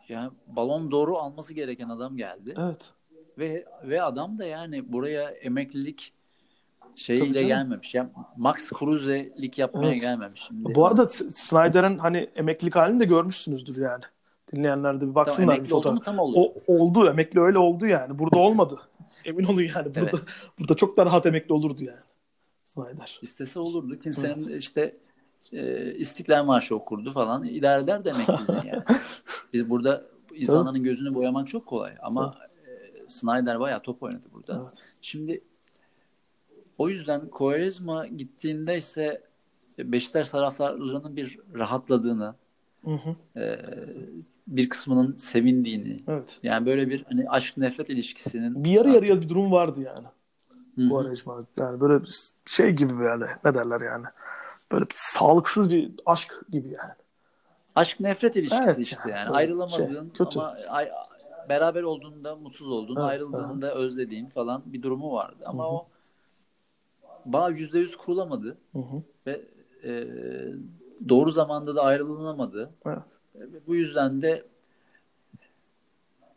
yani 0.09 0.31
balon 0.47 0.91
doğru 0.91 1.17
alması 1.17 1.53
gereken 1.53 1.89
adam 1.89 2.17
geldi. 2.17 2.53
Evet. 2.57 2.91
ve 3.37 3.65
ve 3.83 4.01
adam 4.03 4.37
da 4.39 4.45
yani 4.45 4.93
buraya 4.93 5.29
emeklilik 5.29 6.13
şeyiyle 6.95 7.43
gelmemiş. 7.43 7.95
Yani 7.95 8.09
Max 8.37 8.69
Kruse'lik 8.69 9.57
yapmaya 9.57 9.91
Evet. 9.91 10.01
gelmemiş 10.01 10.41
şimdi. 10.41 10.75
Bu 10.75 10.87
arada 10.87 11.09
Snyder'ın 11.09 11.97
hani 11.97 12.29
emeklilik 12.35 12.75
halini 12.75 12.99
de 12.99 13.05
görmüşsünüzdür 13.05 13.81
yani. 13.81 14.03
Dinleyenler 14.53 15.01
de 15.01 15.09
bir 15.09 15.15
baksınlar 15.15 15.49
bir 15.49 15.57
emekli 15.57 15.75
oldu 15.75 15.91
mu 15.91 15.99
tam 15.99 16.19
oldu. 16.19 16.53
O, 16.67 16.73
oldu 16.77 17.09
emekli 17.09 17.39
öyle 17.39 17.57
oldu 17.57 17.85
yani. 17.85 18.19
Burada 18.19 18.37
olmadı. 18.37 18.79
Emin 19.25 19.43
olun 19.43 19.61
yani. 19.61 19.95
Burada 19.95 20.09
Evet. 20.13 20.27
burada 20.59 20.75
çok 20.75 20.97
da 20.97 21.05
rahat 21.05 21.25
emekli 21.25 21.53
olurdu 21.53 21.83
yani. 21.83 21.99
Snyder. 22.63 23.19
İstese 23.21 23.59
olurdu. 23.59 23.99
Kimsenin 23.99 24.57
işte 24.57 24.97
e, 25.51 25.91
İstiklal 25.93 26.45
Marşı 26.45 26.75
okurdu 26.75 27.11
falan. 27.11 27.43
İdare 27.43 27.83
eder 27.83 28.05
de 28.05 28.09
emekliliğini 28.09 28.67
yani. 28.67 28.83
Biz 29.53 29.69
burada 29.69 30.03
insanların 30.35 30.83
gözünü 30.83 31.15
boyamak 31.15 31.47
çok 31.47 31.65
kolay. 31.65 31.91
Ama 32.01 32.35
e, 32.67 33.09
Snyder 33.09 33.59
bayağı 33.59 33.79
top 33.79 34.03
oynadı 34.03 34.27
burada. 34.33 34.61
Evet. 34.63 34.83
Şimdi 35.01 35.41
o 36.83 36.89
yüzden 36.89 37.27
Quaresma 37.29 38.07
gittiğinde 38.07 38.77
ise 38.77 39.21
Beşiktaş 39.79 40.29
taraftarlarının 40.29 41.15
bir 41.15 41.39
rahatladığını, 41.55 42.35
Hı 42.85 42.91
hı. 42.91 43.39
e, 43.39 43.59
bir 44.47 44.69
kısmının 44.69 45.15
sevindiğini, 45.17 45.97
Evet. 46.07 46.39
yani 46.43 46.65
böyle 46.65 46.89
bir 46.89 47.03
hani 47.03 47.29
aşk 47.29 47.57
nefret 47.57 47.89
ilişkisinin 47.89 48.63
Bir 48.63 48.69
yarı 48.69 48.79
artık- 48.89 48.95
yarıya 48.95 49.21
bir 49.21 49.29
durum 49.29 49.51
vardı 49.51 49.81
yani. 49.81 50.07
Aracıma. 50.93 51.45
Yani 51.59 51.81
böyle 51.81 52.05
şey 52.45 52.71
gibi 52.71 52.99
böyle 52.99 53.25
ne 53.45 53.53
derler 53.53 53.81
yani. 53.81 54.05
Böyle 54.71 54.85
bir 54.85 54.95
sağlıksız 54.95 55.69
bir 55.69 55.91
aşk 56.05 56.41
gibi 56.51 56.67
yani. 56.67 56.93
Aşk 57.75 57.99
nefret 57.99 58.35
ilişkisi 58.35 58.63
Evet 58.65 58.79
işte 58.79 58.95
yani, 59.01 59.11
yani 59.11 59.27
böyle 59.27 59.37
ayrılamadığın 59.37 60.03
şey, 60.03 60.13
kötü. 60.13 60.39
ama 60.39 60.55
ay- 60.69 60.91
beraber 61.49 61.83
olduğunda 61.83 62.35
mutsuz 62.35 62.67
olduğun, 62.67 62.95
Evet, 62.95 63.05
ayrıldığında 63.05 63.75
özlediğin 63.75 64.25
falan 64.29 64.63
bir 64.65 64.81
durumu 64.81 65.11
vardı. 65.13 65.43
Ama 65.45 65.63
Hı 65.63 65.67
hı. 65.67 65.71
o 65.71 65.87
bağ 67.25 67.49
yüzde 67.49 67.79
yüz 67.79 67.95
kurulamadı 67.95 68.57
Hı 68.73 68.79
hı. 68.79 69.03
ve 69.27 69.41
e, 69.83 70.07
doğru 71.09 71.31
zamanda 71.31 71.75
da 71.75 71.83
ayrılınamadı. 71.83 72.69
Evet. 72.85 73.19
Ve 73.35 73.67
bu 73.67 73.75
yüzden 73.75 74.21
de 74.21 74.45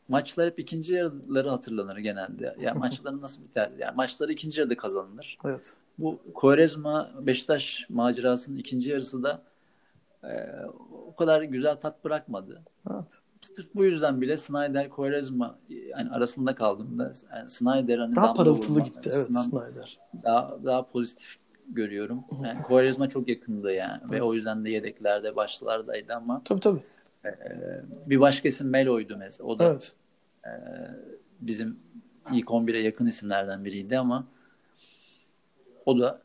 maçlar 0.09 0.47
hep 0.47 0.59
ikinci 0.59 0.95
yarıları 0.95 1.51
hatırlanır 1.51 1.97
genelde. 1.97 2.57
Yani 2.61 2.79
maçların 2.79 3.21
nasıl 3.21 3.43
biter? 3.45 3.71
Yani 3.79 3.97
maçları 3.97 4.33
ikinci 4.33 4.61
yarıda 4.61 4.77
kazanılır. 4.77 5.39
Evet. 5.45 5.77
Bu 5.99 6.19
Quaresma 6.35 7.11
Beşiktaş 7.21 7.87
macerasının 7.89 8.59
ikinci 8.59 8.91
yarısı 8.91 9.23
da 9.23 9.43
e, 10.25 10.51
o 11.09 11.15
kadar 11.17 11.43
güzel 11.43 11.77
tat 11.77 12.05
bırakmadı. 12.05 12.63
Evet. 12.91 13.21
Sırf 13.41 13.75
bu 13.75 13.85
yüzden 13.85 14.21
bile 14.21 14.37
Snyder 14.37 14.89
Quaresma 14.91 15.59
yani 15.69 16.11
arasında 16.11 16.55
kaldığımda 16.55 17.13
yani 17.35 17.51
Snyder 17.51 17.99
hani 17.99 18.17
Daha 18.17 18.35
parıltılı 18.35 18.81
gitti. 18.81 19.11
Evet 19.13 19.27
Snyder. 19.37 19.99
daha 20.25 20.59
daha 20.65 20.87
pozitif 20.89 21.37
görüyorum. 21.69 22.25
Yani 22.45 22.63
Quaresma 22.63 23.09
çok 23.09 23.29
yakındı 23.29 23.73
yani 23.73 24.03
ve 24.03 24.07
Evet. 24.17 24.23
o 24.23 24.35
yüzden 24.35 24.65
de 24.65 24.71
yedeklerde 24.71 25.37
başlardaydı 25.37 26.15
ama 26.15 26.43
Tabii 26.45 26.61
tabii. 26.61 26.83
bir 28.07 28.21
başka 28.21 28.49
isim 28.49 28.71
Melo'ydu 28.71 29.17
mesela. 29.17 29.49
O 29.49 29.59
da 29.59 29.65
Evet. 29.65 29.95
bizim 31.41 31.79
ilk 32.33 32.49
11'e 32.49 32.81
yakın 32.81 33.07
isimlerden 33.07 33.65
biriydi 33.65 33.99
ama 33.99 34.27
o 35.87 36.01
da 36.01 36.23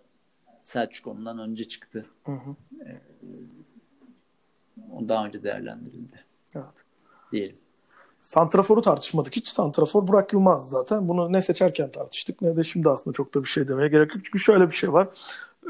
Selçuk 0.64 1.08
ondan 1.08 1.40
önce 1.40 1.64
çıktı. 1.64 2.06
Hı 2.26 2.32
hı. 2.32 2.56
O 4.92 5.08
daha 5.08 5.26
önce 5.26 5.44
değerlendirildi 5.44 6.20
Evet. 6.56 6.86
Diyelim. 7.32 7.56
Santrafor'u 8.22 8.82
tartışmadık. 8.82 9.36
Hiç 9.36 9.48
Santrafor 9.48 10.08
Burak 10.08 10.34
Yılmaz 10.34 10.70
zaten. 10.70 11.08
Bunu 11.08 11.34
ne 11.34 11.42
seçerken 11.42 11.92
tartıştık 11.92 12.42
ne 12.42 12.56
de 12.56 12.64
şimdi 12.64 12.90
aslında 12.90 13.14
çok 13.14 13.34
da 13.34 13.44
bir 13.44 13.48
şey 13.48 13.68
demeye 13.68 13.90
gerek 13.90 14.16
yok. 14.16 14.26
Çünkü 14.26 14.40
şöyle 14.40 14.70
bir 14.70 14.76
şey 14.76 14.94
var. 14.94 15.08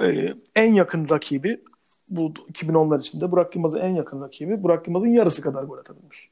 Ee, 0.02 0.34
en 0.56 0.74
yakın 0.74 1.10
rakibi 1.10 1.62
bu 2.10 2.34
2010'lar 2.54 3.00
içinde 3.00 3.32
Burak 3.32 3.56
Yılmaz'ın 3.56 3.80
en 3.80 3.96
yakın 3.96 4.22
rakibi 4.22 4.64
Burak 4.64 4.88
Yılmaz'ın 4.88 5.08
yarısı 5.08 5.42
kadar 5.42 5.64
gol 5.64 5.78
atabilmiş. 5.78 6.30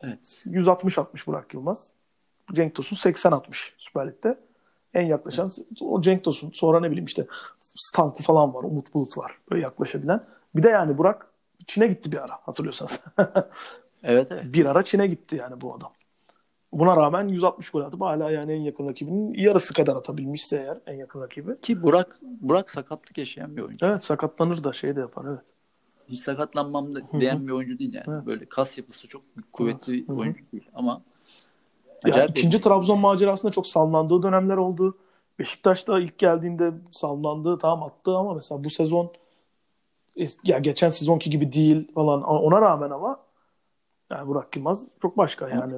Evet. 0.00 0.42
160 0.44 0.98
atmış 0.98 1.26
Burak 1.26 1.54
Yılmaz. 1.54 1.92
Cenk 2.52 2.74
Tosun 2.74 2.96
80 2.96 3.32
atmış 3.32 3.74
Süper 3.78 4.06
Lig'de. 4.06 4.38
En 4.94 5.06
yaklaşan 5.06 5.50
o 5.80 6.00
Cenk 6.00 6.24
Tosun. 6.24 6.50
Sonra 6.54 6.80
ne 6.80 6.90
bileyim 6.90 7.04
işte 7.04 7.26
Stanku 7.60 8.22
falan 8.22 8.54
var. 8.54 8.62
Umut 8.64 8.94
Bulut 8.94 9.18
var. 9.18 9.38
Böyle 9.50 9.62
yaklaşabilen. 9.62 10.24
Bir 10.54 10.62
de 10.62 10.68
yani 10.68 10.98
Burak 10.98 11.26
Çin'e 11.66 11.86
gitti 11.86 12.12
bir 12.12 12.24
ara 12.24 12.32
hatırlıyorsanız. 12.42 13.00
Evet 14.06 14.32
evet. 14.32 14.44
bir 14.44 14.66
ara 14.66 14.82
Çin'e 14.82 15.06
gitti 15.06 15.36
yani 15.36 15.60
bu 15.60 15.74
adam. 15.74 15.92
Buna 16.72 16.96
rağmen 16.96 17.28
160 17.28 17.70
gol 17.70 17.80
atıp 17.80 18.00
hala 18.00 18.30
yani 18.30 18.52
en 18.52 18.60
yakın 18.60 18.88
rakibinin 18.88 19.34
yarısı 19.34 19.74
kadar 19.74 19.96
atabilmişse 19.96 20.56
eğer 20.56 20.78
en 20.86 20.98
yakın 20.98 21.20
rakibi. 21.20 21.60
Ki 21.60 21.82
Burak 21.82 22.18
Burak 22.22 22.70
sakatlık 22.70 23.18
yaşayan 23.18 23.56
bir 23.56 23.62
oyuncu. 23.62 23.86
Evet 23.86 24.04
sakatlanır 24.04 24.64
da 24.64 24.72
şey 24.72 24.96
de 24.96 25.00
yapar 25.00 25.24
evet. 25.28 25.40
Hiç 26.08 26.20
sakatlanmam 26.20 26.94
da 26.94 27.00
diyen 27.20 27.46
bir 27.46 27.52
oyuncu 27.52 27.78
değil 27.78 27.94
yani. 27.94 28.04
Evet. 28.08 28.26
Böyle 28.26 28.44
kas 28.44 28.78
yapısı 28.78 29.08
çok 29.08 29.22
kuvvetli 29.52 29.92
bir 29.92 30.08
Hı 30.08 30.12
hı. 30.12 30.16
oyuncu 30.16 30.40
değil 30.52 30.68
ama 30.74 31.02
Yani 32.04 32.30
ikinci. 32.30 32.60
Trabzon 32.60 32.98
macerasında 32.98 33.52
çok 33.52 33.66
sallandığı 33.66 34.22
dönemler 34.22 34.56
oldu. 34.56 34.98
Beşiktaş'ta 35.38 36.00
ilk 36.00 36.18
geldiğinde 36.18 36.72
sallandığı 36.92 37.58
tamam 37.58 37.82
attı 37.82 38.16
ama 38.16 38.34
mesela 38.34 38.64
bu 38.64 38.70
sezon 38.70 39.12
ya 40.44 40.58
geçen 40.58 40.90
sezonki 40.90 41.30
gibi 41.30 41.52
değil 41.52 41.92
falan 41.94 42.22
ona 42.22 42.60
rağmen 42.60 42.90
ama 42.90 43.25
yani 44.10 44.28
Burak 44.28 44.56
Yılmaz 44.56 44.86
çok 45.02 45.16
başka 45.16 45.48
yani. 45.48 45.74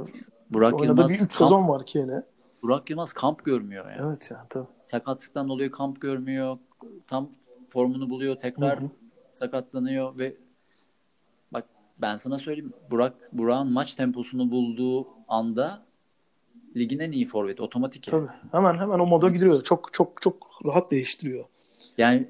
Burak 0.51 0.75
Oynadığı 0.75 0.87
Yılmaz 0.87 1.11
bir 1.11 1.15
3 1.15 1.21
kamp, 1.21 1.33
sezon 1.33 1.69
var 1.69 1.87
ki 1.87 2.03
hele. 2.03 2.23
Burak 2.63 2.91
Yılmaz 2.91 3.13
kamp 3.13 3.45
görmüyor 3.45 3.91
yani. 3.91 4.09
Evet 4.09 4.31
yani 4.31 4.47
tabii. 4.51 4.67
Sakatlıktan 4.85 5.49
dolayı 5.49 5.71
kamp 5.71 6.01
görmüyor. 6.01 6.59
Tam 7.07 7.31
formunu 7.69 8.11
buluyor. 8.11 8.37
Tekrar 8.37 8.81
Hı 8.81 8.85
hı. 8.85 8.91
sakatlanıyor 9.33 10.19
ve 10.19 10.37
bak 11.53 11.65
ben 11.99 12.17
sana 12.17 12.39
söyleyeyim 12.39 12.73
Burak 12.91 13.15
Burak'ın 13.33 13.73
maç 13.73 13.95
temposunu 13.95 14.51
bulduğu 14.51 15.09
anda 15.29 15.83
ligin 16.77 16.99
en 16.99 17.13
iyi 17.13 17.27
forveti 17.27 17.63
otomatik 17.63 18.13
yani. 18.13 18.27
Tabii. 18.27 18.37
Hemen 18.53 18.75
hemen 18.75 18.99
o 18.99 19.07
moda 19.07 19.29
gidiyor. 19.29 19.63
Çok 19.63 19.93
çok 19.93 20.23
çok 20.23 20.61
rahat 20.65 20.91
değiştiriyor. 20.91 21.45
Yani 21.99 22.29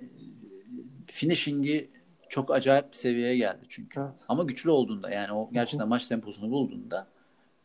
finishing'i 1.07 1.91
çok 2.29 2.51
acayip 2.51 2.91
bir 2.93 2.97
seviyeye 2.97 3.37
geldi 3.37 3.61
çünkü. 3.68 4.01
Evet. 4.01 4.24
Ama 4.29 4.43
güçlü 4.45 4.70
olduğunda 4.70 5.11
yani 5.11 5.33
o 5.33 5.49
gerçekten 5.53 5.89
maç 5.89 6.07
temposunu 6.07 6.51
bulduğunda 6.51 7.07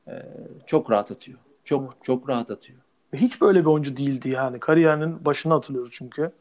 e, 0.08 0.14
çok 0.66 0.92
rahat 0.92 1.12
atıyor. 1.12 1.40
Çok 1.64 1.84
Evet. 1.84 2.04
çok 2.04 2.30
rahat 2.30 2.52
atıyor. 2.52 2.80
Hiç 3.14 3.42
böyle 3.42 3.60
bir 3.60 3.66
oyuncu 3.66 3.98
değildi 3.98 4.30
yani. 4.30 4.60
Kariyerinin 4.60 5.26
başını 5.26 5.54
hatırlıyoruz 5.54 5.94
çünkü. 5.98 6.32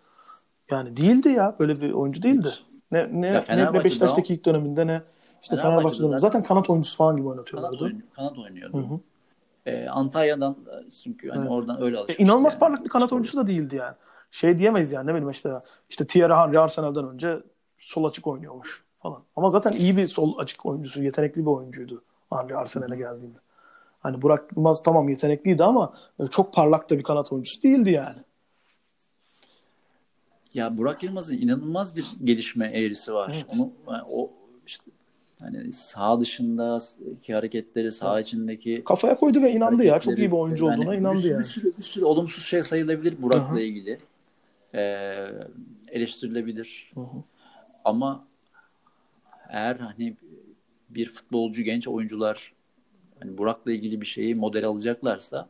Yani 0.70 0.96
değildi 0.96 1.28
ya. 1.28 1.56
Böyle 1.60 1.80
bir 1.80 1.92
oyuncu 1.92 2.22
değildi. 2.22 2.48
Ne, 2.92 3.08
ne, 3.20 3.26
Ya 3.26 3.44
ne, 3.48 3.72
ne 3.72 3.84
Beşiktaş'taki 3.84 4.32
ilk 4.34 4.44
döneminde 4.46 4.86
ne 4.86 5.02
işte 5.42 5.56
Fenerbahçe'de 5.56 5.80
Fenerbahçe'de 5.80 6.06
zaten- 6.06 6.18
zaten 6.18 6.42
kanat 6.42 6.70
oyuncusu 6.70 6.96
falan 6.96 7.16
gibi 7.16 7.24
Kanat, 7.24 7.36
oynatıyorlardı. 7.38 7.84
oyun, 7.84 8.02
kanat 8.16 8.38
oynuyordu. 8.38 8.78
Hı 8.78 8.94
hı. 8.94 9.00
E, 9.66 9.88
Antalya'dan 9.88 10.56
da 10.66 10.82
çünkü 11.02 11.28
hani 11.30 11.40
Evet. 11.40 11.50
oradan 11.50 11.82
öyle 11.82 11.96
E, 11.96 11.98
alışmıştı. 11.98 12.22
inanılmaz 12.22 12.52
yani. 12.52 12.60
parlak 12.60 12.84
bir 12.84 12.88
kanat 12.88 13.12
oyuncusu 13.12 13.36
da 13.38 13.46
değildi 13.46 13.76
yani. 13.76 13.94
Şey 14.30 14.58
diyemeyiz 14.58 14.92
yani 14.92 15.06
ne 15.06 15.10
bileyim 15.10 15.30
işte 15.30 15.52
işte 15.90 16.06
Thierry 16.06 16.32
Henry 16.34 16.58
Arsenal'den 16.58 17.08
önce 17.08 17.38
sol 17.82 18.04
açık 18.04 18.26
oynuyormuş 18.26 18.84
falan. 19.02 19.22
Ama 19.36 19.50
zaten 19.50 19.72
iyi 19.72 19.96
bir 19.96 20.06
sol 20.06 20.38
açık 20.38 20.66
oyuncusu, 20.66 21.02
yetenekli 21.02 21.40
bir 21.40 21.50
oyuncuydu 21.50 22.02
Henry 22.32 22.56
Arsenal'e 22.56 22.96
geldiğinde. 22.96 23.38
Hani 24.00 24.22
Burak 24.22 24.52
Yılmaz 24.56 24.82
tamam 24.82 25.08
yetenekliydi 25.08 25.64
ama 25.64 25.94
e, 26.20 26.26
çok 26.26 26.54
parlak 26.54 26.90
da 26.90 26.98
bir 26.98 27.02
kanat 27.02 27.32
oyuncusu 27.32 27.62
değildi 27.62 27.90
yani. 27.90 28.18
Ya 30.54 30.78
Burak 30.78 31.02
Yılmaz'ın 31.02 31.36
inanılmaz 31.36 31.96
bir 31.96 32.06
gelişme 32.24 32.66
eğrisi 32.66 33.14
var. 33.14 33.32
Evet. 33.34 33.54
Onu 33.54 33.72
yani 33.88 34.02
o 34.10 34.30
işte 34.66 34.84
hani 35.40 35.72
sağ 35.72 36.20
dışındaki 36.20 37.34
hareketleri, 37.34 37.92
sağ 37.92 38.14
Evet. 38.14 38.26
içindeki 38.26 38.84
Kafaya 38.84 39.18
koydu 39.18 39.42
ve 39.42 39.52
inandı 39.52 39.84
ya. 39.84 39.98
Çok 39.98 40.18
iyi 40.18 40.30
bir 40.30 40.36
oyuncu 40.36 40.66
yani 40.66 40.80
olduğuna 40.80 40.92
bir 40.92 40.98
inandı 40.98 41.20
sürü, 41.20 41.32
yani. 41.32 41.38
Bir 41.38 41.44
sürü, 41.44 41.76
bir 41.78 41.82
sürü 41.82 42.04
olumsuz 42.04 42.44
şey 42.44 42.62
sayılabilir 42.62 43.22
Burak'la 43.22 43.50
Hı 43.50 43.54
hı. 43.54 43.60
ilgili. 43.60 43.98
Ee, 44.74 45.28
eleştirilebilir. 45.88 46.92
Hı 46.94 47.00
hı. 47.00 47.22
Ama 47.84 48.26
eğer 49.48 49.76
hani 49.76 50.16
bir 50.90 51.08
futbolcu, 51.08 51.62
genç 51.62 51.88
oyuncular 51.88 52.52
hani 53.20 53.38
Burak'la 53.38 53.72
ilgili 53.72 54.00
bir 54.00 54.06
şeyi 54.06 54.34
model 54.34 54.64
alacaklarsa 54.66 55.48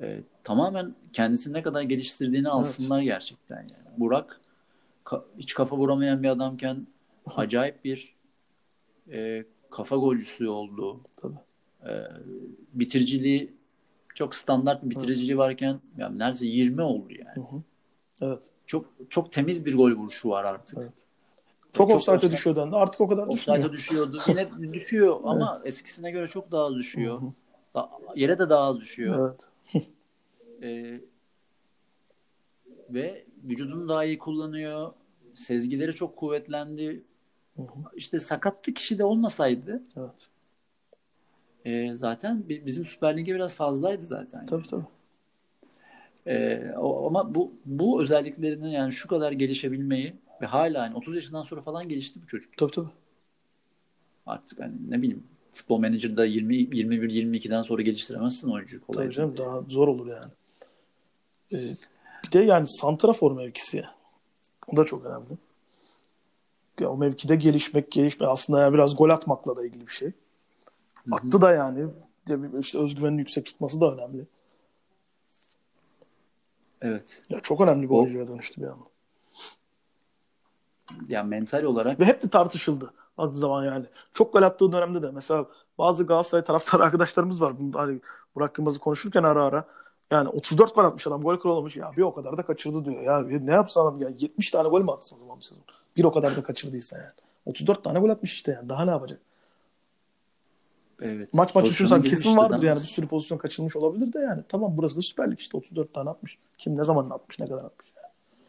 e, 0.00 0.20
tamamen 0.44 0.94
kendisini 1.12 1.52
ne 1.52 1.62
kadar 1.62 1.82
geliştirdiğini 1.82 2.48
alsınlar 2.48 3.00
gerçekten 3.00 3.60
yani. 3.60 3.98
Burak 3.98 4.40
ka- 5.04 5.24
hiç 5.38 5.54
kafa 5.54 5.76
vuramayan 5.76 6.22
bir 6.22 6.28
adamken 6.28 6.86
acayip 7.26 7.84
bir 7.84 8.14
e, 9.12 9.44
kafa 9.70 9.96
golcüsü 9.96 10.48
oldu. 10.48 11.00
Tabii. 11.16 11.38
E, 11.88 11.92
bitiriciliği 12.72 13.54
çok 14.14 14.34
standart 14.34 14.84
bir 14.84 14.90
bitiriciliği 14.90 15.38
varken 15.38 15.80
yani 15.98 16.18
neredeyse 16.18 16.46
20 16.46 16.82
oldu 16.82 17.12
yani. 17.12 17.36
Hı 17.36 17.40
hı. 17.40 17.62
Evet. 18.20 18.50
Çok 18.66 18.86
çok 19.08 19.32
temiz 19.32 19.66
bir 19.66 19.76
gol 19.76 19.90
vuruşu 19.92 20.28
var 20.28 20.44
artık. 20.44 20.78
Evet. 20.78 21.06
Çok, 21.72 21.88
Çok 21.88 21.96
offside'e 21.96 22.16
offside- 22.16 22.32
düşüyor 22.32 22.56
dendi. 22.56 22.76
Artık 22.76 23.00
o 23.00 23.08
kadar 23.08 23.30
düşmüyor. 23.30 23.58
Offside'a 23.58 23.72
düşüyordu. 23.72 24.18
Yine 24.28 24.48
düşüyor 24.72 25.20
ama 25.24 25.60
eskisine 25.64 26.10
göre 26.10 26.26
çok 26.26 26.52
daha 26.52 26.64
az 26.64 26.74
düşüyor. 26.74 27.20
Hı 27.20 27.26
hı. 27.26 27.30
Da- 27.74 27.90
yere 28.16 28.38
de 28.38 28.50
daha 28.50 28.64
az 28.64 28.76
düşüyor. 28.80 29.34
Evet. 29.74 29.84
Ee, 30.62 31.00
ve 32.90 33.24
vücudunu 33.44 33.88
daha 33.88 34.04
iyi 34.04 34.18
kullanıyor. 34.18 34.92
Sezgileri 35.34 35.92
çok 35.94 36.16
kuvvetlendi. 36.16 37.02
Hı 37.56 37.62
hı. 37.62 37.66
İşte 37.96 38.18
sakatlık 38.18 38.76
kişi 38.76 38.98
de 38.98 39.04
olmasaydı 39.04 39.82
Evet. 39.96 40.30
e, 41.64 41.94
zaten 41.94 42.48
bi- 42.48 42.66
bizim 42.66 42.84
Süper 42.84 43.16
Lig'e 43.16 43.34
biraz 43.34 43.54
fazlaydı 43.54 44.02
zaten. 44.02 44.46
Tabii 44.46 44.66
tabii. 44.66 44.84
Ee, 46.26 46.72
o- 46.78 47.06
ama 47.06 47.34
bu 47.34 47.52
bu 47.66 48.02
özelliklerinin 48.02 48.68
yani 48.68 48.92
şu 48.92 49.08
kadar 49.08 49.32
gelişebilmeyi 49.32 50.14
ve 50.42 50.46
hala 50.46 50.82
hani 50.82 50.96
30 50.96 51.16
yaşından 51.16 51.42
sonra 51.42 51.60
falan 51.60 51.88
gelişti 51.88 52.22
bu 52.22 52.26
çocuk. 52.26 52.56
Tabii 52.56 52.70
tabii. 52.70 52.88
Artık 54.26 54.60
hani 54.60 54.74
ne 54.88 55.02
bileyim 55.02 55.24
futbol 55.52 55.80
menajerda 55.80 56.24
20 56.24 56.56
21 56.56 57.10
22'den 57.10 57.62
sonra 57.62 57.82
geliştiremezsin 57.82 58.50
oyuncuyu 58.50 58.82
kolay. 58.86 59.04
Tabii 59.04 59.14
canım 59.14 59.36
daha 59.38 59.60
zor 59.68 59.88
olur 59.88 60.06
yani. 60.06 60.32
Ee, 61.52 61.76
bir 62.24 62.32
de 62.32 62.40
yani 62.40 62.66
santrafor 62.68 63.32
mevkisi. 63.32 63.84
O 64.66 64.76
da 64.76 64.84
çok 64.84 65.04
önemli. 65.04 65.38
Ya 66.80 66.90
o 66.90 66.96
mevkide 66.96 67.36
gelişmek, 67.36 67.92
gelişmek 67.92 68.28
aslında 68.28 68.60
yani 68.60 68.74
biraz 68.74 68.96
gol 68.96 69.10
atmakla 69.10 69.56
da 69.56 69.66
ilgili 69.66 69.86
bir 69.86 69.92
şey. 69.92 70.12
Attı 71.10 71.40
da 71.40 71.52
yani. 71.52 71.86
İşte 72.60 72.78
özgüvenini 72.78 73.18
yüksek 73.18 73.46
tutması 73.46 73.80
da 73.80 73.94
önemli. 73.94 74.26
Evet. 76.82 77.22
Ya 77.30 77.40
çok 77.40 77.60
önemli 77.60 77.90
bir 77.90 77.94
oyuncuya 77.94 78.28
dönüştü 78.28 78.60
bir 78.60 78.66
anda. 78.66 78.84
Yani 81.08 81.28
mental 81.28 81.62
olarak 81.62 82.00
Ve 82.00 82.04
hep 82.04 82.22
de 82.22 82.28
tartışıldı 82.28 82.92
adı 83.18 83.36
zaman 83.36 83.64
yani. 83.64 83.86
Çok 84.14 84.32
gol 84.32 84.42
attığı 84.42 84.72
dönemde 84.72 85.02
de 85.02 85.10
mesela 85.10 85.46
bazı 85.78 86.06
Galatasaray 86.06 86.44
taraftarı 86.44 86.82
arkadaşlarımız 86.84 87.40
var. 87.40 87.52
Bunu 87.58 87.78
Hani 87.78 88.00
Burak 88.34 88.58
Yılmaz'ı 88.58 88.78
konuşurken 88.78 89.22
ara 89.22 89.44
ara 89.44 89.64
yani 90.10 90.28
34 90.28 90.74
gol 90.74 90.84
atmış 90.84 91.06
adam 91.06 91.22
gol 91.22 91.36
kralamış 91.36 91.76
ya 91.76 91.92
bir 91.96 92.02
o 92.02 92.14
kadar 92.14 92.36
da 92.36 92.42
kaçırdı 92.42 92.84
diyor. 92.84 93.02
Ya 93.02 93.38
ne 93.40 93.52
yapsa 93.52 93.82
adam 93.82 94.02
ya 94.02 94.08
70 94.18 94.50
tane 94.50 94.68
gol 94.68 94.82
mü 94.82 94.90
atsın 94.90 95.16
o 95.16 95.18
zaman 95.18 95.38
bir 95.38 95.44
sezon? 95.44 95.64
Bir 95.96 96.04
o 96.04 96.12
kadar 96.12 96.36
da 96.36 96.42
kaçırdıysa 96.42 96.98
yani. 96.98 97.10
34 97.46 97.84
tane 97.84 97.98
gol 97.98 98.08
atmış 98.08 98.32
işte 98.32 98.52
yani. 98.52 98.68
Daha 98.68 98.84
ne 98.84 98.90
yapacak? 98.90 99.20
evet. 101.02 101.34
Maç 101.34 101.54
maç 101.54 101.66
düşünsen 101.66 102.00
kesin 102.00 102.36
vardır 102.36 102.62
yani. 102.62 102.76
Bir 102.76 102.80
sürü 102.80 103.06
pozisyon 103.06 103.38
kaçırmış 103.38 103.76
olabilir 103.76 104.12
de 104.12 104.18
yani. 104.18 104.42
Tamam 104.48 104.72
burası 104.76 104.96
da 104.96 105.02
Süper 105.02 105.30
Lig 105.30 105.40
işte 105.40 105.56
34 105.56 105.94
tane 105.94 106.10
atmış. 106.10 106.38
Kim 106.58 106.76
ne 106.76 106.84
zaman 106.84 107.10
atmış 107.10 107.38
ne 107.38 107.48
kadar 107.48 107.64
atmış. 107.64 107.89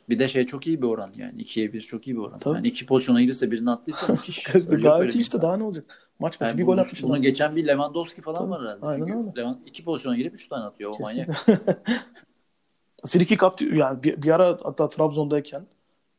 Bir 0.09 0.19
de 0.19 0.27
şey 0.27 0.45
çok 0.45 0.67
iyi 0.67 0.81
bir 0.81 0.87
oran 0.87 1.11
yani. 1.15 1.41
2'ye 1.41 1.73
1 1.73 1.81
çok 1.81 2.07
iyi 2.07 2.15
bir 2.15 2.21
oran. 2.21 2.39
Tabii. 2.39 2.55
Yani 2.55 2.67
iki 2.67 2.85
pozisyona 2.85 3.21
girse 3.21 3.51
birini 3.51 3.71
attıysa 3.71 4.07
müthiş. 4.13 4.43
Gayet 4.43 5.15
iyi 5.15 5.21
işte 5.21 5.41
daha 5.41 5.57
ne 5.57 5.63
olacak? 5.63 6.11
Maç 6.19 6.41
başı 6.41 6.49
Yani 6.49 6.57
bir 6.59 6.65
gol 6.65 6.77
atmış 6.77 7.03
bunu 7.03 7.21
geçen 7.21 7.55
bir 7.55 7.67
Lewandowski 7.67 8.21
falan 8.21 8.37
Tabii, 8.37 8.49
var 8.49 8.61
herhalde. 8.61 8.85
aynen 8.85 9.05
Çünkü 9.05 9.19
öyle. 9.19 9.29
Lewand- 9.29 9.57
iki 9.65 9.83
pozisyona 9.83 10.15
girip 10.17 10.33
3 10.33 10.47
tane 10.47 10.63
atıyor. 10.63 10.91
O 10.91 11.03
manyak. 11.03 11.27
Kesinlikle. 11.45 11.77
free 13.07 13.25
kick 13.25 13.43
atıyor. 13.43 13.73
Yani 13.73 14.03
bir, 14.03 14.21
bir 14.21 14.29
ara 14.29 14.57
hatta 14.63 14.89
Trabzon'dayken 14.89 15.65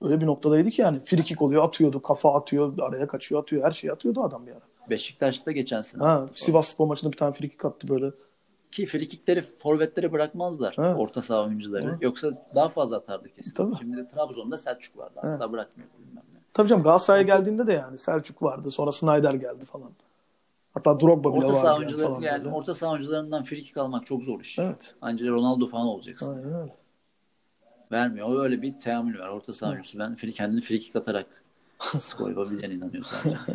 öyle 0.02 0.20
bir 0.20 0.26
noktadaydı 0.26 0.70
ki 0.70 0.82
yani 0.82 1.00
free 1.04 1.22
kick 1.22 1.42
oluyor 1.42 1.64
atıyordu. 1.64 2.02
Kafa 2.02 2.34
atıyor. 2.34 2.78
Araya 2.78 3.06
kaçıyor 3.06 3.42
atıyor. 3.42 3.64
Her 3.64 3.70
şeyi 3.70 3.92
atıyordu 3.92 4.22
adam 4.22 4.46
bir 4.46 4.52
ara. 4.52 4.60
Beşiktaş'ta 4.90 5.52
geçen 5.52 5.80
sene. 5.80 6.02
Ha, 6.02 6.12
attı. 6.12 6.32
Sivas 6.44 6.68
Spor 6.68 6.86
maçında 6.86 7.12
bir 7.12 7.16
tane 7.16 7.32
free 7.32 7.48
kick 7.48 7.64
attı 7.64 7.88
böyle. 7.88 8.10
Ki 8.72 8.86
frikikleri 8.86 9.42
forvetlere 9.42 10.12
bırakmazlar. 10.12 10.74
Evet. 10.78 10.96
Orta 10.98 11.22
saha 11.22 11.44
oyuncuları. 11.44 11.88
Evet. 11.90 12.02
Yoksa 12.02 12.46
daha 12.54 12.68
fazla 12.68 12.96
atardı 12.96 13.28
kesin. 13.28 13.54
Tabii. 13.54 13.76
Şimdi 13.78 13.96
de 13.96 14.08
Trabzon'da 14.08 14.56
Selçuk 14.56 14.98
vardı. 14.98 15.20
Asla 15.22 15.52
bırakmıyor 15.52 15.88
bilmem 15.98 16.24
ne. 16.34 16.38
Tabii 16.54 16.68
canım 16.68 16.82
Galatasaray'a 16.82 17.22
geldiğinde 17.22 17.66
de 17.66 17.72
yani 17.72 17.98
Selçuk 17.98 18.42
vardı. 18.42 18.70
Sonra 18.70 18.92
Snyder 18.92 19.34
geldi 19.34 19.64
falan. 19.64 19.90
Hatta 20.74 21.00
Drogba 21.00 21.30
bile 21.32 21.38
Orta 21.38 21.48
vardı 21.48 21.58
saha 21.58 21.66
yani 21.66 21.78
oyuncuları 21.78 22.08
falan 22.08 22.20
yani 22.20 22.44
böyle. 22.44 22.54
orta 22.54 22.74
saha 22.74 22.92
oyuncularından 22.92 23.42
frikik 23.42 23.76
almak 23.76 24.06
çok 24.06 24.22
zor 24.22 24.40
iş. 24.40 24.58
Evet. 24.58 24.94
Anca 25.02 25.26
Ronaldo 25.26 25.66
falan 25.66 25.86
olacaksın. 25.86 26.34
Aynen 26.34 26.54
öyle. 26.60 26.74
Vermiyor. 27.92 28.28
O 28.28 28.40
öyle 28.40 28.62
bir 28.62 28.80
teamül 28.80 29.18
var. 29.18 29.28
Orta 29.28 29.52
saha 29.52 29.70
oyuncusu. 29.70 29.98
Ben 29.98 30.14
free, 30.14 30.32
kendini 30.32 30.60
frikik 30.60 30.96
atarak 30.96 31.26
skor 31.96 32.28
yapabileceğine 32.28 32.74
inanıyor 32.74 33.04
sadece. 33.04 33.36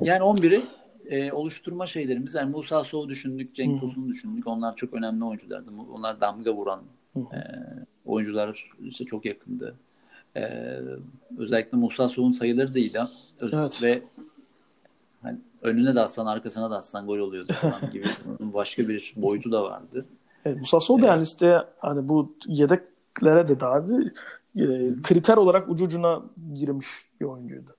Yani 0.00 0.22
11'i 0.22 0.64
e, 1.08 1.32
oluşturma 1.32 1.86
şeylerimiz. 1.86 2.34
Yani 2.34 2.50
Musa 2.50 2.84
Sow 2.84 3.08
düşündük, 3.10 3.54
Cenk 3.54 3.80
Tosun'u 3.80 4.08
düşündük. 4.08 4.46
Onlar 4.46 4.76
çok 4.76 4.94
önemli 4.94 5.24
oyunculardı. 5.24 5.70
Onlar 5.94 6.20
damga 6.20 6.54
vuran 6.54 6.80
e, 7.16 7.38
oyuncular 8.06 8.70
işte 8.80 9.04
çok 9.04 9.24
yakındı. 9.24 9.74
E, 10.36 10.42
özellikle 11.38 11.78
Musa 11.78 12.08
Sow'un 12.08 12.32
sayıları 12.32 12.78
iyiydi. 12.78 13.00
Öz- 13.40 13.52
Evet. 13.54 13.82
Ve 13.82 14.02
hani 15.22 15.38
önüne 15.62 15.94
de 15.94 16.00
atsan 16.00 16.26
arkasına 16.26 16.70
da 16.70 16.76
atsan 16.76 17.06
gol 17.06 17.18
oluyordu 17.18 17.52
falan 17.52 17.90
gibi. 17.92 18.06
Başka 18.40 18.88
bir 18.88 19.12
boyutu 19.16 19.52
da 19.52 19.62
vardı. 19.64 20.04
Evet, 20.44 20.58
Musa 20.58 20.80
Sow 20.80 21.02
da 21.02 21.06
yani 21.06 21.20
listeye 21.20 21.60
hani 21.78 22.08
bu 22.08 22.36
yedeklere 22.46 23.48
de 23.48 23.60
dahil 23.60 24.06
e, 24.56 24.62
kriter 25.02 25.36
olarak 25.36 25.68
ucu 25.68 25.84
ucuna 25.84 26.22
girmiş 26.54 26.86
bir 27.20 27.26
oyuncuydu. 27.26 27.76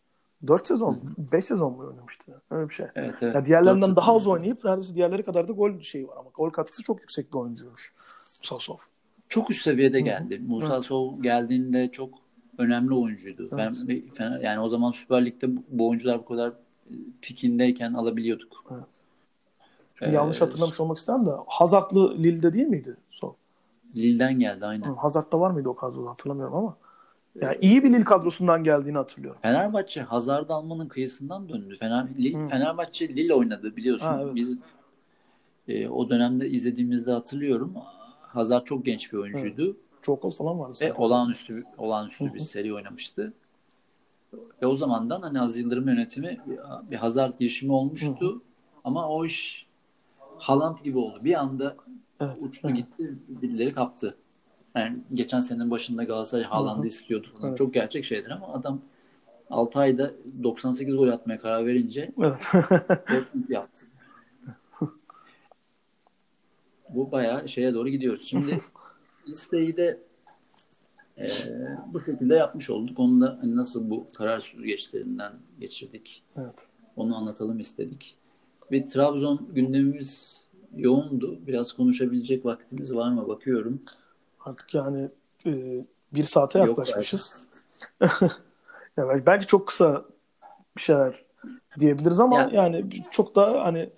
4 0.47 0.67
sezon, 0.67 0.99
5 1.31 1.45
sezon 1.45 1.71
mu 1.73 1.87
oynamıştı? 1.87 2.41
Öyle 2.51 2.69
bir 2.69 2.73
şey. 2.73 2.85
Evet, 2.95 3.15
evet. 3.21 3.35
Ya 3.35 3.45
diğerlerinden 3.45 3.95
daha 3.95 4.15
az 4.15 4.27
oynayıp 4.27 4.65
neredeyse 4.65 4.95
diğerleri 4.95 5.23
kadar 5.23 5.47
da 5.47 5.51
gol 5.53 5.79
şeyi 5.79 6.07
var 6.07 6.17
ama 6.17 6.29
gol 6.33 6.49
katkısı 6.49 6.83
çok 6.83 6.99
yüksek 7.01 7.33
bir 7.33 7.37
oyuncuymuş 7.37 7.93
Musa 8.41 8.59
Sow. 8.59 8.85
çok 9.29 9.49
üst 9.51 9.61
seviyede 9.61 10.01
geldi. 10.01 10.41
Musa 10.47 10.73
Evet. 10.73 10.83
Sow 10.85 11.21
geldiğinde 11.21 11.91
çok 11.91 12.09
önemli 12.57 12.93
oyuncuydu. 12.93 13.49
Evet. 13.53 13.75
Fen- 14.15 14.43
yani 14.43 14.59
o 14.59 14.69
zaman 14.69 14.91
Süper 14.91 15.25
Lig'de 15.25 15.47
bu- 15.69 15.87
oyuncular 15.89 16.19
bu 16.19 16.25
kadar 16.25 16.53
pikindeyken 17.21 17.93
alabiliyorduk. 17.93 18.63
Çünkü 19.95 20.11
Ee, 20.11 20.15
yanlış 20.15 20.41
hatırlamış 20.41 20.79
olmak 20.79 20.97
istemem 20.97 21.25
de 21.25 21.31
Hazard'lı 21.47 22.17
Lille'de 22.17 22.53
değil 22.53 22.67
miydi 22.67 22.97
Sow? 23.09 23.37
Lille'den 23.95 24.39
geldi 24.39 24.65
aynen. 24.65 24.93
Hazard'da 24.93 25.39
var 25.39 25.51
mıydı 25.51 25.69
o 25.69 25.75
kadroda 25.75 26.09
hatırlamıyorum 26.09 26.55
ama. 26.55 26.77
Yani 27.35 27.57
iyi 27.61 27.83
bir 27.83 27.93
Lille 27.93 28.03
kadrosundan 28.03 28.63
geldiğini 28.63 28.97
hatırlıyorum. 28.97 29.39
Fenerbahçe 29.41 30.01
Hazard 30.01 30.49
almanın 30.49 30.87
kıyısından 30.87 31.49
döndü. 31.49 31.75
Fener, 31.79 32.07
Li- 32.19 32.37
Hı. 32.37 32.47
Fenerbahçe 32.47 33.09
Lille 33.09 33.33
oynadı 33.33 33.75
biliyorsun. 33.75 34.05
Ha, 34.07 34.19
evet. 34.23 34.35
Biz 34.35 34.57
e, 35.67 35.89
o 35.89 36.09
dönemde 36.09 36.49
izlediğimizde 36.49 37.11
hatırlıyorum. 37.11 37.73
Hazard 38.21 38.65
çok 38.65 38.85
genç 38.85 39.13
bir 39.13 39.17
oyuncuydu. 39.17 39.77
Çok 40.01 40.21
gol 40.21 40.31
falan 40.31 40.59
vardı. 40.59 40.71
Ve 40.71 40.75
sanki. 40.75 40.93
olağanüstü 41.01 41.63
olağanüstü 41.77 42.25
Hı 42.29 42.33
bir 42.33 42.39
seri 42.39 42.73
oynamıştı. 42.73 43.33
Ve 44.61 44.67
o 44.67 44.75
zamandan 44.75 45.21
hani 45.21 45.41
Aziz 45.41 45.61
Yıldırım 45.61 45.87
yönetimi 45.87 46.37
bir, 46.47 46.59
bir 46.91 46.95
Hazard 46.95 47.39
girişimi 47.39 47.71
olmuştu. 47.71 48.41
Ama 48.83 49.09
o 49.09 49.25
iş 49.25 49.67
Haaland 50.37 50.77
gibi 50.77 50.97
oldu. 50.97 51.19
Bir 51.23 51.39
anda 51.39 51.75
Evet, 52.19 52.37
uçtu 52.41 52.67
evet. 52.67 52.77
gitti, 52.77 53.15
birileri 53.27 53.73
kaptı. 53.73 54.17
Yani 54.75 54.97
geçen 55.13 55.39
senenin 55.39 55.71
başında 55.71 56.03
Galatasaray 56.03 56.43
Haaland'ı 56.43 56.87
istiyordu. 56.87 57.27
falan. 57.33 57.49
Evet. 57.49 57.57
Çok 57.57 57.73
gerçek 57.73 58.05
şeydir 58.05 58.29
ama 58.29 58.53
adam 58.53 58.81
6 59.49 59.79
ayda 59.79 60.11
98 60.43 60.95
gol 60.95 61.07
atmaya 61.07 61.39
karar 61.39 61.65
verince 61.65 62.11
Evet. 62.19 62.41
Yaptı. 63.49 63.85
Bu 66.89 67.11
bayağı 67.11 67.47
şeye 67.47 67.73
doğru 67.73 67.89
gidiyoruz. 67.89 68.21
Şimdi 68.27 68.61
listeyi 69.27 69.77
de 69.77 69.99
e, 71.17 71.27
bu 71.93 72.01
şekilde 72.01 72.35
yapmış 72.35 72.69
olduk. 72.69 72.99
Onu 72.99 73.21
da 73.21 73.37
hani 73.41 73.55
nasıl 73.55 73.89
bu 73.89 74.07
karar 74.17 74.39
süzgeçlerinden 74.39 75.33
geçirdik. 75.59 76.23
evet. 76.37 76.67
Onu 76.95 77.17
anlatalım 77.17 77.59
istedik. 77.59 78.15
Bir 78.71 78.87
Trabzon 78.87 79.47
gündemimiz 79.53 80.43
yoğundu. 80.77 81.39
Biraz 81.47 81.73
konuşabilecek 81.73 82.45
vaktimiz 82.45 82.95
var 82.95 83.11
mı 83.11 83.27
bakıyorum. 83.27 83.81
Artık 84.49 84.73
yani 84.73 85.09
e, 85.45 85.51
bir 86.13 86.23
saate 86.23 86.59
yaklaşmışız. 86.59 87.45
Ya 88.97 89.07
belki- 89.09 89.25
belki 89.25 89.47
çok 89.47 89.67
kısa 89.67 90.05
bir 90.77 90.81
şeyler 90.81 91.23
diyebiliriz 91.79 92.19
ama 92.19 92.37
Ya- 92.37 92.49
yani 92.53 92.85
çok 93.11 93.35
da 93.35 93.61
hani 93.63 93.89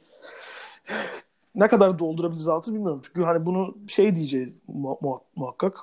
ne 1.55 1.67
kadar 1.67 1.99
doldurabiliriz 1.99 2.47
altı 2.47 2.73
bilmiyorum. 2.73 3.01
Çünkü 3.03 3.23
hani 3.23 3.45
bunu 3.45 3.75
şey 3.87 4.15
diyeceğiz 4.15 4.53
mu- 4.67 4.97
mu- 5.01 5.23
muhakkak. 5.35 5.75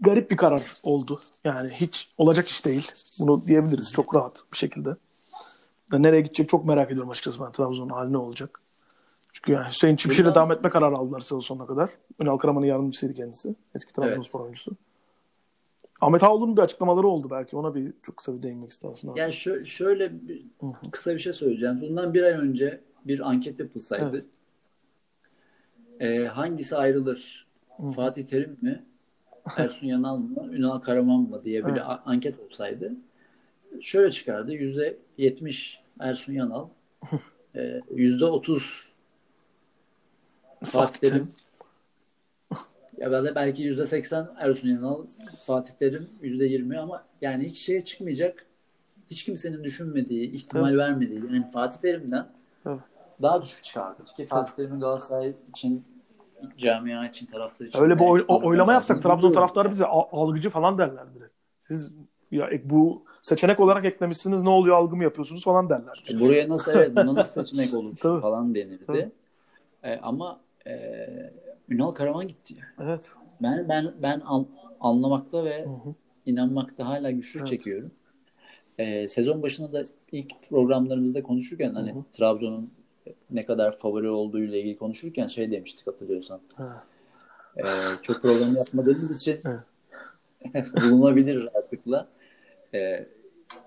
Garip 0.00 0.30
bir 0.30 0.36
karar 0.36 0.62
oldu. 0.82 1.20
Yani 1.44 1.68
hiç 1.68 2.10
olacak 2.18 2.48
iş 2.48 2.64
değil. 2.64 2.90
Bunu 3.20 3.46
diyebiliriz 3.46 3.92
çok 3.92 4.16
rahat 4.16 4.42
bir 4.52 4.58
şekilde. 4.58 4.96
Nereye 5.92 6.20
gidecek 6.20 6.48
çok 6.48 6.64
merak 6.64 6.90
ediyorum 6.90 7.10
açıkçası 7.10 7.40
ben 7.40 7.52
Trabzon'un 7.52 7.88
hali 7.88 8.12
ne 8.12 8.18
olacak. 8.18 8.60
Çünkü 9.32 9.52
yani 9.52 9.66
Hüseyin 9.68 9.98
Bundan- 10.18 10.34
devam 10.34 10.52
etme 10.52 10.70
kararı 10.70 10.96
aldılar 10.96 11.20
sezon 11.20 11.40
sonuna 11.40 11.66
kadar. 11.66 11.90
Ünal 12.20 12.36
Karaman'ın 12.36 12.66
yardımcısıydı 12.66 13.14
kendisi. 13.14 13.54
Eski 13.74 13.92
Trabzonspor 13.92 14.40
oyuncusu. 14.40 14.72
Ahmet 16.00 16.22
Ağoğlu'nun 16.22 16.56
bir 16.56 16.62
açıklamaları 16.62 17.06
oldu 17.08 17.28
belki. 17.30 17.56
Ona 17.56 17.74
bir 17.74 17.92
çok 18.02 18.16
kısa 18.16 18.34
bir 18.36 18.42
değinmek 18.42 18.70
istersin. 18.70 19.08
abi. 19.08 19.18
Yani 19.20 19.32
şö- 19.32 19.66
şöyle 19.66 20.28
bir, 20.28 20.46
kısa 20.90 21.14
bir 21.14 21.18
şey 21.18 21.32
söyleyeceğim. 21.32 21.80
Bundan 21.80 22.14
bir 22.14 22.22
ay 22.22 22.32
önce 22.32 22.80
bir 23.04 23.28
anket 23.30 23.60
yapılsaydı 23.60 24.10
Evet. 24.12 24.26
e, 26.00 26.26
hangisi 26.26 26.76
ayrılır? 26.76 27.46
Fatih 27.96 28.26
Terim 28.26 28.56
mi? 28.62 28.84
Ersun 29.56 29.86
Yanal 29.86 30.16
mı? 30.18 30.48
Ünal 30.52 30.78
Karaman 30.78 31.20
mı 31.20 31.44
diye 31.44 31.66
bir 31.66 31.70
Evet. 31.72 31.82
anket 32.04 32.40
olsaydı 32.40 32.92
şöyle 33.80 34.10
çıkardı. 34.10 34.52
Yüzde 34.52 34.96
yetmiş 35.18 35.80
Ersun 36.00 36.32
Yanal, 36.32 36.68
e, 37.56 37.80
yüzde 37.94 38.24
otuz 38.24 38.89
Fatih 40.64 41.00
Terim. 41.00 41.28
Ya 42.98 43.12
ben 43.12 43.24
de 43.24 43.34
belki 43.34 43.62
yüzde 43.62 43.86
seksen 43.86 44.28
Ersun 44.38 44.68
Yanal, 44.68 45.06
Fatih 45.46 45.72
Terim 45.72 46.08
yüzde 46.20 46.44
yirmi 46.44 46.78
ama 46.78 47.04
yani 47.20 47.44
hiç 47.44 47.58
şeye 47.58 47.80
çıkmayacak. 47.80 48.46
Hiç 49.10 49.24
kimsenin 49.24 49.64
düşünmediği, 49.64 50.32
ihtimal 50.32 50.70
evet. 50.70 50.78
vermediği. 50.78 51.18
Yani 51.18 51.50
Fatih 51.50 51.80
Terim'den 51.80 52.28
evet. 52.66 52.78
daha 53.22 53.42
düşük 53.42 53.64
çıkardı. 53.64 54.04
Ki 54.16 54.24
Fatih 54.24 54.52
Terim'in 54.52 54.80
Galatasaray 54.80 55.34
için 55.48 55.84
camia 56.58 57.06
için, 57.06 57.26
taraftar 57.26 57.66
için. 57.66 57.82
Öyle 57.82 57.98
bir 57.98 58.04
oy, 58.04 58.24
oylama 58.28 58.72
yapsak 58.72 59.02
Trabzon 59.02 59.32
taraftarı 59.32 59.70
bize 59.70 59.84
algıcı 59.86 60.50
falan 60.50 60.78
derlerdi. 60.78 61.30
Siz 61.60 61.92
ya 62.30 62.50
bu 62.64 63.04
seçenek 63.22 63.60
olarak 63.60 63.84
eklemişsiniz 63.84 64.42
ne 64.42 64.48
oluyor 64.48 64.76
algı 64.76 64.96
mı 64.96 65.04
yapıyorsunuz 65.04 65.44
falan 65.44 65.70
derler. 65.70 66.04
E 66.08 66.20
buraya 66.20 66.48
nasıl 66.48 66.72
evet 66.72 66.96
buna 66.96 67.14
nasıl 67.14 67.44
seçenek 67.44 67.74
olur 67.74 67.96
falan 68.20 68.54
denirdi. 68.54 69.12
E, 69.82 69.98
ama 69.98 70.40
e, 70.66 71.06
Ünal 71.68 71.90
Karaman 71.90 72.28
gitti. 72.28 72.54
Evet. 72.82 73.12
Ben 73.42 73.68
ben 73.68 73.92
ben 74.02 74.22
an, 74.24 74.46
anlamakta 74.80 75.44
ve 75.44 75.64
Hı-hı. 75.64 75.94
inanmakta 76.26 76.88
hala 76.88 77.10
güçlük 77.10 77.40
evet. 77.40 77.48
çekiyorum. 77.48 77.90
E, 78.78 79.08
sezon 79.08 79.42
başında 79.42 79.72
da 79.72 79.82
ilk 80.12 80.48
programlarımızda 80.50 81.22
konuşurken 81.22 81.74
hani 81.74 81.92
Hı-hı. 81.92 82.04
Trabzon'un 82.12 82.70
ne 83.30 83.46
kadar 83.46 83.78
favori 83.78 84.08
olduğu 84.08 84.38
ile 84.38 84.60
ilgili 84.60 84.76
konuşurken 84.76 85.26
şey 85.26 85.50
demiştik 85.50 85.86
hatırlıyorsan. 85.86 86.40
E, 87.56 87.64
çok 88.02 88.22
program 88.22 88.56
yapmadığımız 88.56 89.16
için 89.16 89.38
bulunabilir 90.82 91.44
rahatlıkla. 91.44 92.08
E, 92.74 93.06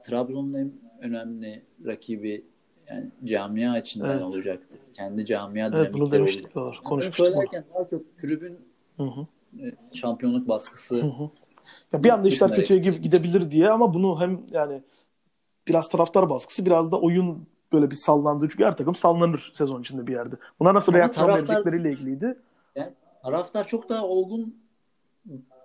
Trabzon'un 0.04 0.54
en 0.54 0.72
önemli 1.02 1.64
rakibi 1.86 2.46
yani 2.90 3.10
camia 3.24 3.74
açısından 3.74 4.10
evet. 4.10 4.22
olacaktır. 4.22 4.80
Kendi 4.94 5.26
camia 5.26 5.68
evet, 5.68 5.94
dinamikleri 5.94 6.22
olacak. 6.22 6.56
Doğru. 6.56 6.76
Yani 6.92 7.12
söylerken 7.12 7.64
daha 7.74 7.88
çok 7.88 8.18
tribün 8.18 8.58
hı 8.98 9.04
hı. 9.04 9.28
E, 9.60 9.76
şampiyonluk 9.94 10.48
baskısı 10.48 10.96
hı 10.96 11.08
hı. 11.08 11.30
Ya 11.94 12.04
bir 12.04 12.10
anda 12.10 12.28
işler 12.28 12.56
kötüye 12.56 12.80
gibi 12.80 13.02
gidebilir 13.02 13.52
diye 13.52 13.70
ama 13.70 13.94
bunu 13.94 14.22
hem 14.22 14.42
yani 14.52 14.82
biraz 15.68 15.90
taraftar 15.90 16.30
baskısı 16.30 16.66
biraz 16.66 16.92
da 16.92 17.00
oyun 17.00 17.48
böyle 17.74 17.92
bir 17.92 17.96
sallandığı 17.96 18.50
çünkü 18.50 18.64
her 18.64 18.78
takım 18.78 18.96
sallanır 18.96 19.52
sezon 19.56 19.82
içinde 19.82 20.08
bir 20.08 20.14
yerde. 20.14 20.36
Buna 20.60 20.74
nasıl 20.74 20.94
reaksiyon 20.94 21.30
verecekleriyle 21.30 21.92
ilgiliydi. 21.92 22.38
Yani 22.76 22.94
taraftar 23.24 23.68
çok 23.68 23.90
daha 23.90 24.06
olgun 24.06 24.56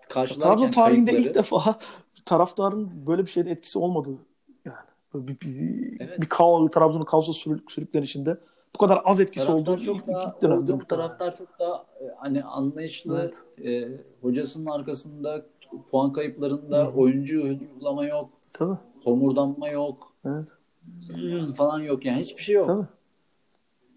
karşılarken 0.08 0.48
Trabzon 0.48 0.70
tarihinde 0.70 1.10
kayıpları... 1.10 1.30
ilk 1.30 1.34
defa 1.34 1.78
taraftarın 2.24 3.06
böyle 3.06 3.22
bir 3.22 3.30
şeyde 3.30 3.50
etkisi 3.50 3.78
olmadı 3.78 4.10
bir, 5.14 5.40
bir, 5.40 5.96
evet. 6.00 6.20
bir 6.20 6.26
kaos, 6.26 6.70
Trabzon'un 6.70 7.04
kaosa 7.04 7.32
sürüklenişinde 7.68 8.38
bu 8.74 8.78
kadar 8.78 9.02
az 9.04 9.20
etkisi 9.20 9.46
taraftar 9.46 9.72
olduğu 9.72 9.82
çok 9.82 10.06
daha, 10.06 10.24
ilk 10.24 10.42
dönemde 10.42 10.80
bu 10.80 10.84
taraftar 10.84 11.34
çok 11.34 11.58
daha 11.58 11.86
e, 12.00 12.04
hani 12.16 12.44
anlayışlı 12.44 13.32
evet. 13.58 13.66
e, 13.66 13.88
hocasının 14.22 14.66
arkasında 14.66 15.46
puan 15.90 16.12
kayıplarında 16.12 16.84
Hı. 16.84 16.90
oyuncu 16.90 17.42
uygulama 17.42 18.06
yok. 18.06 18.30
Tabii. 18.52 18.78
Homurdanma 19.04 19.68
yok. 19.68 20.12
Evet. 20.24 20.46
falan 21.56 21.80
yok 21.80 22.04
yani 22.04 22.22
hiçbir 22.22 22.42
şey 22.42 22.54
yok. 22.54 22.66
Tabii. 22.66 22.86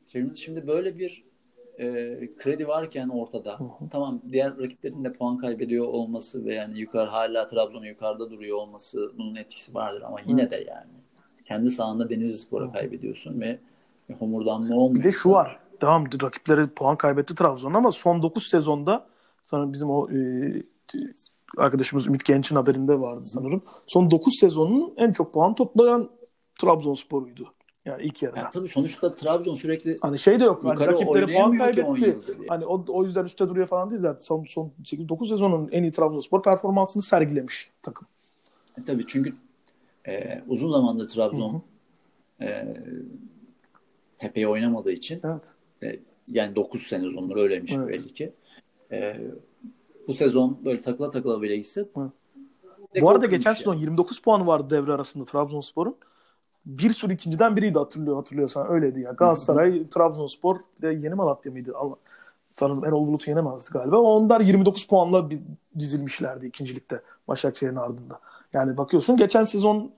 Şimdi, 0.08 0.38
şimdi 0.38 0.68
böyle 0.68 1.00
bir 1.00 1.24
e, 1.80 1.86
kredi 2.38 2.68
varken 2.68 3.10
ortada 3.10 3.60
hı 3.60 3.64
hı. 3.64 3.90
tamam 3.92 4.22
diğer 4.32 4.58
rakiplerin 4.58 5.04
de 5.04 5.14
puan 5.14 5.38
kaybediyor 5.38 5.86
olması 5.86 6.46
ve 6.46 6.54
yani 6.54 6.80
yukarı 6.80 7.10
hala 7.10 7.48
Trabzon'un 7.48 7.86
yukarıda 7.86 8.32
duruyor 8.32 8.58
olması 8.58 9.12
bunun 9.18 9.36
etkisi 9.36 9.74
vardır 9.74 10.02
ama 10.02 10.18
yine 10.26 10.42
evet. 10.42 10.52
de 10.52 10.66
yani 10.70 11.01
kendi 11.52 11.70
sahanda 11.70 12.10
Denizli 12.10 12.38
Spor'a 12.38 12.72
kaybediyorsun 12.72 13.42
ve 13.42 13.60
homurdanma 14.20 14.76
olmuyor. 14.76 14.96
Bir 14.96 15.04
de 15.04 15.12
şu 15.12 15.32
var. 15.32 15.60
Tamam 15.80 16.06
rakipleri 16.22 16.68
puan 16.68 16.98
kaybetti 16.98 17.36
Trabzon 17.36 17.74
ama 17.74 17.92
son 17.92 18.22
9 18.22 18.48
sezonda 18.48 19.06
sana 19.44 19.74
bizim 19.74 19.90
o 19.90 20.10
e, 20.10 20.18
arkadaşımız 21.58 22.08
Ümit 22.08 22.26
Genç'in 22.26 22.56
haberinde 22.56 23.00
vardı 23.00 23.24
sanırım. 23.24 23.62
Son 23.88 24.12
9 24.12 24.40
sezonun 24.40 24.94
en 24.98 25.12
çok 25.12 25.34
puan 25.34 25.56
toplayan 25.56 26.10
Trabzonspor'uydu. 26.62 27.54
Yani 27.86 28.04
ilk 28.04 28.24
yarıda. 28.24 28.40
Yani 28.40 28.50
tabii 28.54 28.68
sonuçta 28.68 29.16
Trabzon 29.16 29.56
sürekli 29.56 29.96
hani 30.02 30.20
şey 30.20 30.40
de 30.40 30.44
yok. 30.44 30.64
Hani 30.64 30.80
rakipleri 30.80 31.34
puan 31.34 31.58
kaybetti. 31.58 32.20
Hani 32.48 32.66
o, 32.66 32.86
o 32.88 33.04
yüzden 33.04 33.26
üstte 33.26 33.50
duruyor 33.50 33.68
falan 33.68 33.90
değil 33.90 34.02
zaten. 34.02 34.20
Son, 34.20 34.46
son 34.48 34.72
9 35.10 35.30
sezonun 35.30 35.70
en 35.72 35.84
iyi 35.84 35.92
Trabzonspor 35.92 36.44
performansını 36.44 37.04
sergilemiş 37.04 37.70
takım. 37.82 38.08
E, 38.78 38.84
tabii 38.84 39.06
çünkü 39.08 39.34
e, 40.08 40.42
uzun 40.48 40.72
zamandır 40.72 41.08
Trabzon 41.08 41.64
e, 42.42 42.78
tepeye 44.18 44.48
oynamadığı 44.48 44.92
için 44.92 45.22
evet. 45.24 45.54
e, 45.84 46.00
yani 46.28 46.56
9 46.56 46.82
sene 46.82 47.20
onları 47.20 47.40
öyleymiş 47.40 47.74
evet. 47.76 47.90
belli 47.90 48.14
ki. 48.14 48.34
E, 48.92 49.22
bu 50.08 50.14
sezon 50.14 50.60
böyle 50.66 50.82
takıla 50.82 51.10
takıla 51.10 51.42
bile 51.42 51.56
gitse 51.56 51.86
evet. 51.98 53.02
Bu 53.02 53.10
arada 53.10 53.26
geçen 53.26 53.50
yani. 53.50 53.58
sezon 53.58 53.76
29 53.76 54.20
puanı 54.20 54.48
vardı 54.48 54.70
devre 54.70 54.94
arasında 54.94 55.26
Trabzonspor'un 55.26 55.96
bir 56.66 56.92
sürü 56.92 57.14
ikinciden 57.14 57.56
biriydi 57.56 57.78
hatırlıyor 57.78 58.16
hatırlıyorsan 58.16 58.72
öyleydi 58.72 59.02
ya. 59.02 59.12
Galatasaray, 59.12 59.88
Trabzonspor 59.88 60.58
ve 60.84 60.94
Yeni 60.94 61.14
Malatya 61.14 61.52
mıydı? 61.52 61.74
Allah. 61.76 61.96
Sanırım 62.52 62.86
Erol 62.86 63.08
Bulut 63.08 63.28
Yeni 63.28 63.42
Malatya 63.42 63.82
galiba. 63.82 63.98
Onlar 63.98 64.42
29 64.42 64.88
puanla 64.88 65.30
bir 65.30 65.40
dizilmişlerdi 65.80 66.46
ikincilikte 66.46 67.02
Başakşehir'in 67.28 67.76
ardında. 67.76 68.20
Yani 68.54 68.78
bakıyorsun 68.78 69.18
geçen 69.18 69.44
sezon 69.44 69.92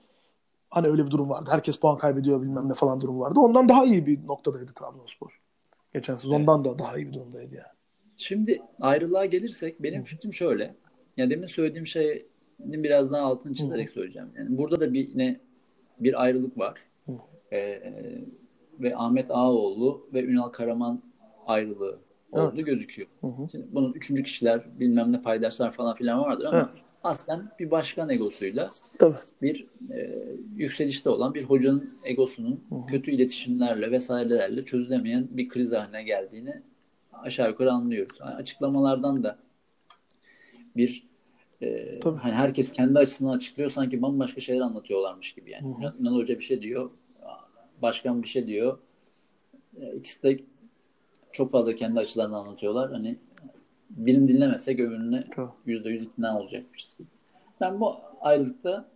hani 0.70 0.88
öyle 0.88 1.06
bir 1.06 1.10
durum 1.10 1.30
vardı. 1.30 1.50
Herkes 1.52 1.76
puan 1.76 1.98
kaybediyor 1.98 2.42
bilmem 2.42 2.68
ne 2.68 2.74
falan 2.74 3.00
durum 3.00 3.20
vardı. 3.20 3.40
Ondan 3.40 3.68
daha 3.68 3.84
iyi 3.84 4.06
bir 4.06 4.26
noktadaydı 4.26 4.72
Trabzonspor. 4.74 5.40
Geçen 5.94 6.14
sezondan 6.14 6.56
evet. 6.56 6.66
da 6.66 6.78
daha 6.78 6.98
iyi 6.98 7.06
bir 7.06 7.12
durumdaydı 7.12 7.54
yani. 7.54 7.66
Şimdi 8.16 8.62
ayrılığa 8.80 9.26
gelirsek 9.26 9.82
benim 9.82 10.00
Hı. 10.00 10.04
fikrim 10.04 10.32
şöyle. 10.32 10.74
Ya 11.16 11.30
demin 11.30 11.46
söylediğim 11.46 11.86
şeyin 11.86 12.24
biraz 12.58 13.12
daha 13.12 13.22
altını 13.22 13.54
çizerek 13.54 13.88
Hı. 13.88 13.92
söyleyeceğim. 13.92 14.28
Yani 14.36 14.58
burada 14.58 14.80
da 14.80 14.92
bir 14.92 15.18
ne 15.18 15.40
bir 15.98 16.22
ayrılık 16.22 16.58
var. 16.58 16.78
Ee, 17.52 17.92
ve 18.80 18.96
Ahmet 18.96 19.30
Ağaoğlu 19.30 20.08
ve 20.14 20.24
Ünal 20.24 20.48
Karaman 20.48 21.02
ayrılığı 21.46 21.98
evet. 22.32 22.66
gözüküyor. 22.66 23.08
Hı 23.20 23.26
hı. 23.26 23.48
Şimdi 23.50 23.66
bunun 23.72 23.92
üçüncü 23.92 24.22
kişiler 24.22 24.80
bilmem 24.80 25.12
ne 25.12 25.22
paydaşlar 25.22 25.72
falan 25.72 25.94
filan 25.94 26.20
vardır 26.20 26.44
ama 26.44 26.58
evet. 26.58 26.84
Aslen 27.04 27.50
bir 27.58 27.70
başkan 27.70 28.08
egosuyla 28.08 28.70
Tabii. 28.98 29.14
bir 29.42 29.66
e, 29.90 30.24
yükselişte 30.56 31.10
olan 31.10 31.34
bir 31.34 31.44
hocanın 31.44 31.98
egosunun 32.04 32.64
hı 32.68 32.74
hı. 32.74 32.86
kötü 32.86 33.10
iletişimlerle 33.10 33.90
vesairelerle 33.90 34.64
çözülemeyen 34.64 35.28
bir 35.30 35.48
kriz 35.48 35.72
haline 35.72 36.02
geldiğini 36.02 36.62
aşağı 37.12 37.48
yukarı 37.48 37.72
anlıyoruz. 37.72 38.20
Yani 38.20 38.34
açıklamalardan 38.34 39.24
da 39.24 39.38
bir 40.76 41.06
e, 41.62 41.92
hani 42.04 42.34
herkes 42.34 42.72
kendi 42.72 42.98
açısından 42.98 43.36
açıklıyor 43.36 43.70
sanki 43.70 44.02
bambaşka 44.02 44.40
şeyler 44.40 44.60
anlatıyorlarmış 44.60 45.32
gibi 45.32 45.50
yani. 45.50 45.74
Hı 45.84 45.94
Ünal 46.00 46.14
Hoca 46.14 46.38
bir 46.38 46.44
şey 46.44 46.62
diyor, 46.62 46.90
başkan 47.82 48.22
bir 48.22 48.28
şey 48.28 48.46
diyor. 48.46 48.78
E, 49.80 49.96
ikisi 49.96 50.22
de 50.22 50.40
çok 51.32 51.50
fazla 51.50 51.76
kendi 51.76 52.00
açılarını 52.00 52.36
anlatıyorlar. 52.36 52.92
Hani 52.92 53.16
birini 53.96 54.28
dinlemezsek 54.28 54.80
öbürüne 54.80 55.24
yüzde 55.66 55.90
yüz 55.90 56.02
ikna 56.02 56.40
olacakmışız 56.40 56.96
gibi. 56.98 57.08
Ben 57.60 57.80
bu 57.80 57.96
ayrılıkta 58.20 58.88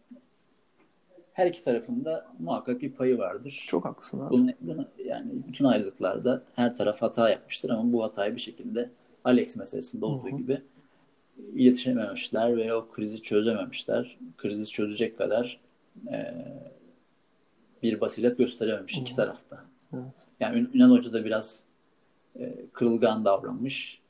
her 1.32 1.46
iki 1.46 1.64
tarafında 1.64 2.26
muhakkak 2.38 2.82
bir 2.82 2.92
payı 2.92 3.18
vardır. 3.18 3.64
Çok 3.68 3.84
haklısın 3.84 4.20
abi. 4.20 4.30
Bunun, 4.30 4.53
bunu, 4.61 4.88
yani 5.05 5.30
bütün 5.49 5.64
ayrılıklarda 5.64 6.42
her 6.55 6.74
taraf 6.74 7.03
hata 7.03 7.30
yapmıştır 7.30 7.70
ama 7.70 7.92
bu 7.92 8.05
hatayı 8.05 8.34
bir 8.34 8.40
şekilde 8.40 8.90
Alex 9.24 9.57
meselesinde 9.57 10.05
olduğu 10.05 10.28
Hı-hı. 10.28 10.36
gibi 10.36 10.62
yetişememişler 11.55 12.57
ve 12.57 12.74
o 12.74 12.88
krizi 12.88 13.22
çözememişler. 13.22 14.18
Krizi 14.36 14.70
çözecek 14.70 15.18
kadar 15.18 15.61
e, 16.11 16.34
bir 17.82 18.01
basiret 18.01 18.38
gösterememiş 18.38 18.94
Hı-hı. 18.94 19.03
iki 19.03 19.16
tarafta. 19.16 19.64
Evet. 19.94 20.26
Yani 20.40 20.66
Ünal 20.74 20.90
Hoca 20.90 21.12
da 21.12 21.24
biraz 21.24 21.64
e, 22.40 22.55
kırılgan 22.72 23.24
davranmış. 23.24 24.01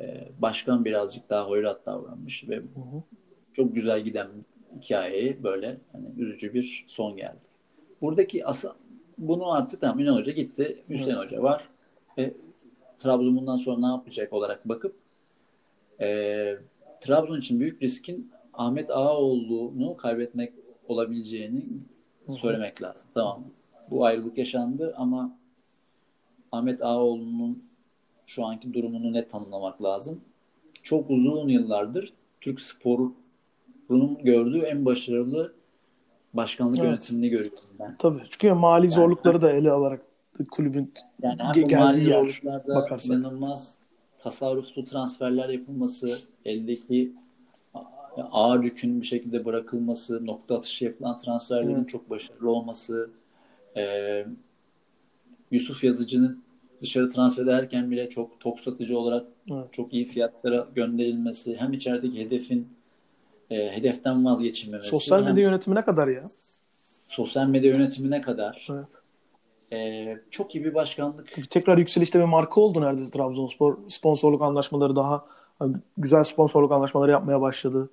E, 0.00 0.28
başkan 0.38 0.84
birazcık 0.84 1.30
daha 1.30 1.48
hoyrat 1.48 1.86
davranmış 1.86 2.48
ve 2.48 2.56
Hı-hı. 2.56 3.02
çok 3.52 3.74
güzel 3.74 4.00
giden 4.00 4.28
hikayeyi 4.80 5.42
böyle 5.42 5.76
hani 5.92 6.06
üzücü 6.18 6.54
bir 6.54 6.84
son 6.86 7.16
geldi. 7.16 7.48
Buradaki 8.00 8.46
asıl 8.46 8.70
bunu 9.18 9.52
artık 9.52 9.80
tamam 9.80 9.98
Ünal 9.98 10.16
Hoca 10.16 10.32
gitti. 10.32 10.82
Hüseyin 10.88 11.10
evet. 11.10 11.26
Hoca 11.26 11.42
var. 11.42 11.68
E, 12.18 12.34
Trabzon 12.98 13.36
bundan 13.36 13.56
sonra 13.56 13.80
ne 13.80 13.86
yapacak 13.86 14.32
olarak 14.32 14.68
bakıp 14.68 14.96
e, 16.00 16.56
Trabzon 17.00 17.38
için 17.38 17.60
büyük 17.60 17.82
riskin 17.82 18.32
Ahmet 18.52 18.90
Ağaoğlu'nu 18.90 19.96
kaybetmek 19.96 20.52
olabileceğini 20.88 21.64
Hı-hı. 22.26 22.36
söylemek 22.36 22.82
lazım. 22.82 23.10
Tamam. 23.14 23.44
Bu 23.90 24.04
ayrılık 24.04 24.38
yaşandı 24.38 24.94
ama 24.96 25.38
Ahmet 26.52 26.82
Ağaoğlu'nun 26.82 27.69
şu 28.30 28.44
anki 28.44 28.74
durumunu 28.74 29.12
net 29.12 29.30
tanımlamak 29.30 29.82
lazım. 29.82 30.20
Çok 30.82 31.10
uzun 31.10 31.48
yıllardır 31.48 32.12
Türk 32.40 32.60
sporunun 32.60 34.18
gördüğü 34.22 34.58
en 34.58 34.84
başarılı 34.84 35.54
başkanlık 36.34 36.78
evet. 36.78 36.88
yönetimini 36.88 37.28
görüyorum 37.28 37.68
ben. 37.78 37.96
Tabii. 37.98 38.22
Çünkü 38.28 38.52
mali 38.52 38.82
yani, 38.82 38.90
zorlukları 38.90 39.42
da 39.42 39.52
ele 39.52 39.70
alarak 39.70 40.02
kulübün 40.50 40.92
Yani 41.22 41.38
hem 41.42 41.52
geldiği 41.52 41.76
mali 41.76 42.08
yer 42.08 42.18
zorluklarda 42.18 42.74
bakarsak. 42.74 43.16
inanılmaz 43.16 43.78
tasarruflu 44.18 44.84
transferler 44.84 45.48
yapılması, 45.48 46.18
eldeki 46.44 47.12
ağır 48.16 48.64
yükün 48.64 49.00
bir 49.00 49.06
şekilde 49.06 49.44
bırakılması, 49.44 50.26
nokta 50.26 50.56
atışı 50.56 50.84
yapılan 50.84 51.16
transferlerin 51.16 51.74
Evet. 51.74 51.88
çok 51.88 52.10
başarılı 52.10 52.50
olması, 52.50 53.10
e, 53.76 54.26
Yusuf 55.50 55.84
Yazıcı'nın 55.84 56.49
dışarı 56.80 57.08
transfer 57.08 57.42
ederken 57.42 57.90
bile 57.90 58.08
çok 58.08 58.40
tok 58.40 58.60
satıcı 58.60 58.98
olarak 58.98 59.26
Evet. 59.52 59.72
çok 59.72 59.92
iyi 59.92 60.04
fiyatlara 60.04 60.68
gönderilmesi, 60.74 61.56
hem 61.56 61.72
içerideki 61.72 62.24
hedefin 62.24 62.68
e, 63.50 63.76
hedeften 63.76 64.24
vazgeçilmemesi, 64.24 64.88
sosyal 64.88 65.22
medya 65.24 65.42
yönetimine 65.42 65.84
kadar 65.84 66.08
ya. 66.08 66.24
sosyal 67.08 67.46
medya 67.46 67.70
yönetimine 67.70 68.20
kadar 68.20 68.68
Evet. 68.70 68.98
e, 69.72 70.18
çok 70.30 70.54
iyi 70.54 70.64
bir 70.64 70.74
başkanlık 70.74 71.50
tekrar 71.50 71.78
yükselişte 71.78 72.18
bir 72.18 72.24
marka 72.24 72.60
oldu 72.60 72.80
neredeyse 72.80 73.10
Trabzonspor. 73.10 73.76
Sponsorluk 73.88 74.42
anlaşmaları 74.42 74.96
daha 74.96 75.26
güzel 75.98 76.24
sponsorluk 76.24 76.72
anlaşmaları 76.72 77.10
yapmaya 77.10 77.40
başladı. 77.40 77.90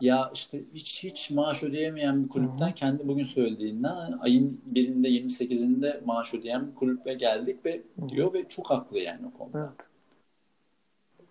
Ya 0.00 0.30
işte 0.34 0.60
hiç 0.74 1.04
hiç 1.04 1.30
maaş 1.30 1.62
ödeyemeyen 1.62 2.24
bir 2.24 2.28
kulüpten 2.28 2.72
kendi 2.72 3.08
bugün 3.08 3.24
söylediğinden 3.24 4.18
ayın 4.20 4.60
birinde 4.66 5.08
28'inde 5.08 6.04
maaş 6.04 6.34
ödeyen 6.34 6.70
bir 6.70 6.74
kulübe 6.74 7.14
geldik 7.14 7.64
ve 7.64 7.82
diyor 8.08 8.32
ve 8.32 8.48
çok 8.48 8.70
haklı 8.70 8.98
yani 8.98 9.26
o 9.26 9.38
konuda. 9.38 9.58
Evet. 9.58 9.88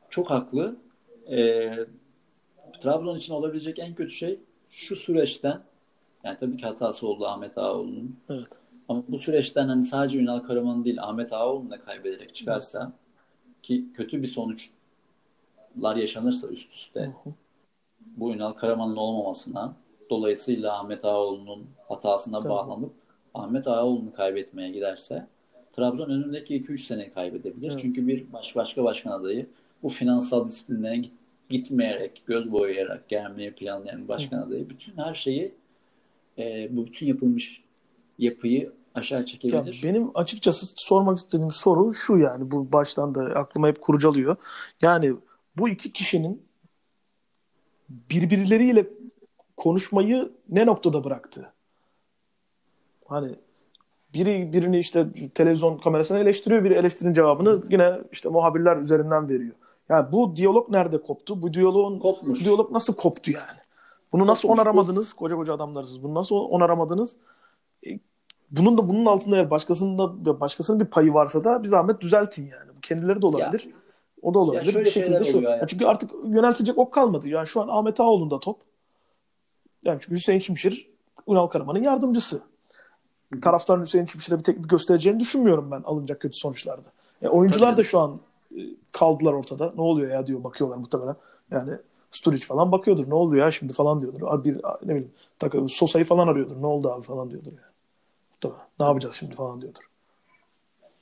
Çok 0.10 0.30
haklı. 0.30 0.76
Ee, 1.32 1.86
Trabzon 2.82 3.18
için 3.18 3.34
olabilecek 3.34 3.80
en 3.80 3.96
kötü 3.96 4.12
şey 4.12 4.40
şu 4.70 4.96
süreçten 4.96 5.62
yani 6.24 6.38
tabii 6.40 6.58
ki 6.58 6.66
hatası 6.66 7.08
oldu 7.08 7.26
Ahmet 7.26 7.58
Ağaoğlu'nun. 7.58 8.20
Evet. 8.30 8.48
Ama 8.90 9.04
bu 9.08 9.18
süreçten 9.18 9.68
hani 9.68 9.84
sadece 9.84 10.18
Ünal 10.18 10.40
Karaman'ı 10.40 10.86
değil 10.86 11.04
Ahmet 11.04 11.34
Ağaoğlu'nu 11.34 11.70
da 11.70 11.80
kaybederek 11.82 12.36
çıkarsa 12.36 12.92
ki 13.64 13.86
kötü 13.94 14.22
bir 14.22 14.28
sonuçlar 14.28 15.96
yaşanırsa 15.96 16.48
üst 16.48 16.74
üste 16.74 17.14
bu 18.18 18.34
Ünal 18.34 18.52
Karaman'ın 18.54 18.96
olmamasına 18.96 19.76
dolayısıyla 20.10 20.80
Ahmet 20.80 21.06
Ağaoğlu'nun 21.06 21.66
hatasına 21.88 22.40
Tabii. 22.40 22.50
bağlanıp 22.50 22.92
Ahmet 23.34 23.68
Ağaoğlu'nu 23.68 24.12
kaybetmeye 24.14 24.70
giderse 24.72 25.28
Trabzon 25.72 26.10
önündeki 26.10 26.56
2-3 26.62 26.78
seneyi 26.78 27.14
kaybedebilir. 27.14 27.70
Evet. 27.70 27.80
Çünkü 27.80 28.08
bir 28.08 28.34
baş, 28.34 28.56
başka 28.56 28.84
başkan 28.84 29.12
adayı 29.12 29.48
bu 29.84 29.90
finansal 29.90 30.48
disipline 30.48 30.98
git- 30.98 31.14
gitmeyerek, 31.50 32.24
göz 32.26 32.52
boyayarak 32.52 33.10
gelmeyi 33.10 33.52
planlayan 33.52 34.08
başkan 34.08 34.38
adayı 34.38 34.70
bütün 34.70 34.98
her 34.98 35.14
şeyi 35.14 35.54
e, 36.38 36.68
bu 36.78 36.86
bütün 36.86 37.08
yapılmış 37.08 37.64
yapıyı 38.20 38.72
aşağı 38.96 39.20
Ya 39.20 39.26
çekebilir. 39.26 39.82
benim 39.84 40.12
açıkçası 40.18 40.66
sormak 40.78 41.18
istediğim 41.18 41.52
soru 41.52 41.94
şu 41.94 42.18
yani 42.18 42.52
bu 42.52 42.72
baştan 42.74 43.16
da 43.16 43.22
aklıma 43.24 43.68
hep 43.68 43.82
kurcalıyor. 43.82 44.36
Yani 44.82 45.14
bu 45.58 45.70
iki 45.70 45.94
kişinin 45.94 46.42
birbirleriyle 48.10 48.88
konuşmayı 49.58 50.32
ne 50.50 50.66
noktada 50.66 51.04
bıraktı? 51.04 51.54
Hani 53.08 53.36
biri 54.14 54.54
birini 54.54 54.80
işte 54.80 55.08
televizyon 55.36 55.78
kamerasına 55.78 56.20
eleştiriyor, 56.20 56.64
biri 56.64 56.74
eleştirinin 56.74 57.14
cevabını 57.14 57.64
yine 57.70 58.00
işte 58.12 58.30
muhabirler 58.30 58.78
üzerinden 58.78 59.30
veriyor. 59.30 59.56
Yani 59.90 60.12
bu 60.12 60.36
diyalog 60.36 60.70
nerede 60.70 61.02
koptu? 61.02 61.42
Bu 61.42 61.54
diyaloğun 61.54 62.00
Kopmuş. 62.00 62.40
bu 62.40 62.44
diyalog 62.46 62.72
nasıl 62.72 62.94
koptu 62.94 63.32
yani? 63.32 63.60
Bunu 64.14 64.28
nasıl 64.28 64.42
Kopmuş. 64.48 64.60
onaramadınız? 64.60 65.14
Koca 65.14 65.36
koca 65.36 65.54
adamlarsınız. 65.54 66.04
Bunu 66.04 66.14
nasıl 66.14 66.36
onaramadınız? 66.36 67.18
E, 67.88 68.00
Bunun 68.52 68.78
da 68.78 68.90
bunun 68.90 69.06
altında 69.06 69.36
eğer 69.36 69.52
başkasının 69.52 69.98
da 70.26 70.40
başkasının 70.40 70.80
bir 70.80 70.86
payı 70.86 71.14
varsa 71.14 71.44
da 71.44 71.64
bir 71.64 71.68
zahmet 71.68 72.02
düzeltin 72.02 72.42
yani. 72.44 72.72
Kendileri 72.82 73.22
de 73.22 73.26
olabilir. 73.26 73.68
O 74.24 74.34
da 74.34 74.40
olabilir. 74.40 74.66
Ya 74.66 74.72
şöyle 74.72 74.86
bir 74.86 74.92
şekilde 74.92 75.24
şu. 75.24 75.30
oluyor 75.30 75.44
Ya 75.44 75.50
hayatım. 75.50 75.68
çünkü 75.68 75.86
artık 75.86 76.12
yöneltecek 76.26 76.78
ok 76.78 76.94
kalmadı. 76.94 77.28
Yani 77.30 77.48
şu 77.48 77.62
an 77.62 77.68
Ahmet 77.68 78.00
Ağoğlu'nda 78.00 78.40
top. 78.40 78.58
Yani 79.84 80.00
çünkü 80.02 80.16
Hüseyin 80.16 80.40
Şimşir 80.40 80.90
Ünal 81.28 81.48
Karaman'ın 81.48 81.84
yardımcısı. 81.84 82.42
Taraftarın 83.42 83.82
Hüseyin 83.82 84.06
Şimşir'e 84.06 84.40
bir 84.40 84.44
teknik 84.44 84.70
göstereceğini 84.70 85.20
düşünmüyorum 85.20 85.72
ben 85.72 85.82
alınacak 85.82 86.20
kötü 86.20 86.38
sonuçlarda. 86.38 86.92
E, 87.22 87.28
oyuncular 87.28 87.72
Tabii. 87.72 87.78
da 87.78 87.84
şu 87.84 88.00
an 88.00 88.20
e, 88.58 88.62
kaldılar 88.92 89.34
ortada. 89.34 89.74
Ne 89.76 89.82
oluyor 89.82 90.12
ya 90.12 90.26
diyor 90.26 90.44
bakıyorlar 90.44 90.78
muhtemelen. 90.78 91.16
Yani 91.52 91.72
Sturridge 92.12 92.46
falan 92.46 92.72
bakıyordur. 92.72 93.10
Ne 93.10 93.14
oluyor 93.14 93.46
ya 93.46 93.52
şimdi 93.52 93.74
falan 93.74 94.00
diyordur. 94.00 94.44
Bir 94.46 94.56
ne 94.86 94.96
bileyim 94.96 95.70
Sosa'yı 95.70 96.06
falan 96.06 96.28
arıyordur. 96.28 96.62
Ne 96.62 96.66
oldu 96.66 96.92
abi 96.92 97.02
falan 97.02 97.32
diyordur 97.32 97.52
yani. 97.52 97.74
Muhtemelen. 98.32 98.68
Ne 98.80 98.86
yapacağız 98.86 99.16
şimdi 99.16 99.36
falan 99.36 99.62
diyordur. 99.62 99.82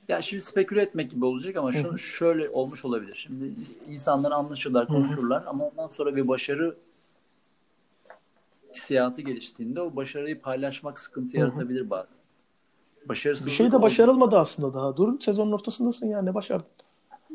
Ya 0.08 0.22
şimdi 0.22 0.42
speküle 0.42 0.82
etmek 0.82 1.10
gibi 1.10 1.24
olacak 1.24 1.56
ama 1.56 1.72
şu, 1.72 1.98
şöyle 1.98 2.48
olmuş 2.48 2.84
olabilir. 2.84 3.14
Şimdi 3.26 3.52
insanlar 3.88 4.32
anlaşırlar, 4.32 4.86
konuşurlar 4.86 5.44
ama 5.46 5.64
ondan 5.68 5.88
sonra 5.88 6.16
bir 6.16 6.28
başarı 6.28 6.76
hissiyatı 8.74 9.22
geliştiğinde 9.22 9.80
o 9.80 9.96
başarıyı 9.96 10.40
paylaşmak 10.40 11.00
sıkıntı 11.00 11.36
yaratabilir 11.36 11.90
bazen. 11.90 12.18
Bir 13.04 13.08
Başarısızlık 13.08 13.52
şey 13.54 13.72
de 13.72 13.76
oldu- 13.76 13.82
başarılmadı 13.82 14.38
aslında 14.38 14.74
daha. 14.74 14.96
Durun 14.96 15.18
sezonun 15.18 15.52
ortasındasın 15.52 16.06
yani 16.06 16.26
ne 16.26 16.34
başardın? 16.34 16.66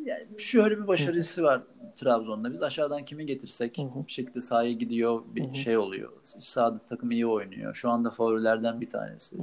Yani 0.05 0.27
şöyle 0.37 0.77
bir 0.77 0.87
başarısı 0.87 1.43
var 1.43 1.61
Trabzon'da. 1.97 2.51
Biz 2.51 2.63
aşağıdan 2.63 3.05
kimi 3.05 3.25
getirsek 3.25 3.77
bir 4.07 4.11
şekilde 4.11 4.41
sahaya 4.41 4.71
gidiyor, 4.71 5.21
bir 5.35 5.53
şey 5.53 5.77
oluyor. 5.77 6.11
Sahada 6.23 6.79
takım 6.79 7.11
iyi 7.11 7.27
oynuyor. 7.27 7.75
Şu 7.75 7.89
anda 7.89 8.09
favorilerden 8.11 8.81
bir 8.81 8.87
tanesi. 8.89 9.35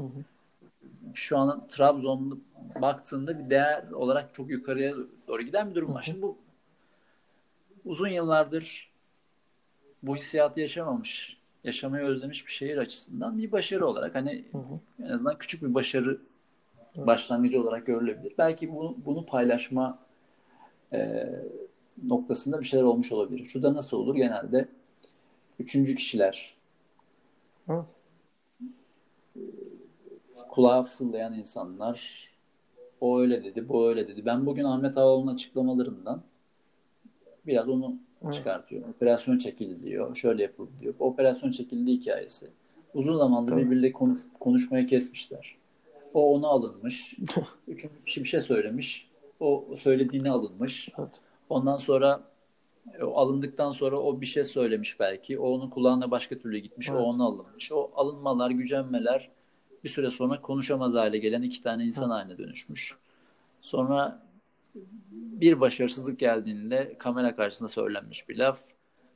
Şu 1.14 1.38
an 1.38 1.66
Trabzon'da 1.68 2.34
baktığında 2.82 3.38
bir 3.38 3.50
değer 3.50 3.90
olarak 3.90 4.34
çok 4.34 4.50
yukarıya 4.50 4.94
doğru 5.28 5.42
giden 5.42 5.70
bir 5.70 5.74
durum 5.74 5.94
var. 5.94 6.02
Şimdi 6.02 6.22
bu 6.22 6.38
uzun 7.84 8.08
yıllardır 8.08 8.90
bu 10.02 10.16
hissiyatı 10.16 10.60
yaşamamış, 10.60 11.36
yaşamayı 11.64 12.04
özlemiş 12.04 12.46
bir 12.46 12.52
şehir 12.52 12.76
açısından 12.76 13.38
bir 13.38 13.52
başarı 13.52 13.86
olarak 13.86 14.14
hani 14.14 14.44
en 15.02 15.08
azından 15.08 15.38
küçük 15.38 15.62
bir 15.62 15.74
başarı 15.74 16.18
başlangıcı 16.96 17.62
olarak 17.62 17.86
görülebilir. 17.86 18.34
Belki 18.38 18.74
bunu, 18.74 18.96
bunu 19.04 19.26
paylaşma 19.26 19.98
e, 20.92 21.28
noktasında 22.06 22.60
bir 22.60 22.64
şeyler 22.64 22.84
olmuş 22.84 23.12
olabilir. 23.12 23.44
Şu 23.44 23.62
da 23.62 23.74
nasıl 23.74 23.96
olur? 23.96 24.14
Genelde 24.14 24.68
üçüncü 25.58 25.96
kişiler 25.96 26.54
Evet. 27.68 27.84
kulağa 30.48 30.82
fısıldayan 30.82 31.34
insanlar 31.34 32.28
o 33.04 33.20
öyle 33.20 33.44
dedi, 33.44 33.68
bu 33.68 33.88
öyle 33.88 34.08
dedi. 34.08 34.26
Ben 34.26 34.46
bugün 34.46 34.64
Ahmet 34.64 34.98
Ağaoğlu'nun 34.98 35.34
açıklamalarından 35.34 36.22
biraz 37.46 37.68
onu 37.68 37.96
çıkartıyorum. 38.32 38.90
Operasyon 38.90 39.38
çekildi 39.38 39.82
diyor. 39.82 40.16
Şöyle 40.16 40.42
yapıldı 40.42 40.70
diyor. 40.80 40.94
Operasyon 40.98 41.50
çekildi 41.50 41.92
hikayesi. 41.92 42.46
Uzun 42.94 43.16
zamandır 43.16 43.52
Tabii. 43.52 43.60
birbirleriyle 43.60 43.92
konuş, 43.92 44.18
konuşmayı 44.40 44.86
kesmişler. 44.86 45.56
O 46.14 46.34
ona 46.34 46.48
alınmış. 46.48 47.16
Üçüncü 47.68 48.02
kişi 48.04 48.22
bir 48.22 48.28
şey 48.28 48.40
söylemiş. 48.40 49.08
O 49.40 49.64
söylediğine 49.78 50.30
alınmış. 50.30 50.88
Evet. 50.98 51.20
Ondan 51.48 51.76
sonra 51.76 52.20
e, 52.98 53.04
o 53.04 53.16
alındıktan 53.16 53.72
sonra 53.72 54.00
o 54.00 54.20
bir 54.20 54.26
şey 54.26 54.44
söylemiş 54.44 55.00
belki. 55.00 55.38
O 55.38 55.48
onun 55.48 55.70
kulağına 55.70 56.10
başka 56.10 56.38
türlü 56.38 56.58
gitmiş. 56.58 56.90
O 56.90 56.94
Evet. 56.94 57.04
ona 57.04 57.24
alınmış. 57.24 57.72
O 57.72 57.90
alınmalar, 57.94 58.50
gücenmeler 58.50 59.30
bir 59.84 59.88
süre 59.88 60.10
sonra 60.10 60.40
konuşamaz 60.40 60.94
hale 60.94 61.18
gelen 61.18 61.42
iki 61.42 61.62
tane 61.62 61.84
insan 61.84 62.10
haline 62.10 62.38
dönüşmüş. 62.38 62.96
Sonra 63.60 64.22
bir 65.12 65.60
başarısızlık 65.60 66.18
geldiğinde 66.18 66.96
kamera 66.98 67.36
karşısında 67.36 67.68
söylenmiş 67.68 68.28
bir 68.28 68.36
laf. 68.36 68.60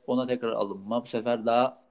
Ona 0.07 0.25
tekrar 0.27 0.51
alınma. 0.51 1.01
Bu 1.03 1.07
sefer 1.07 1.45
daha 1.45 1.83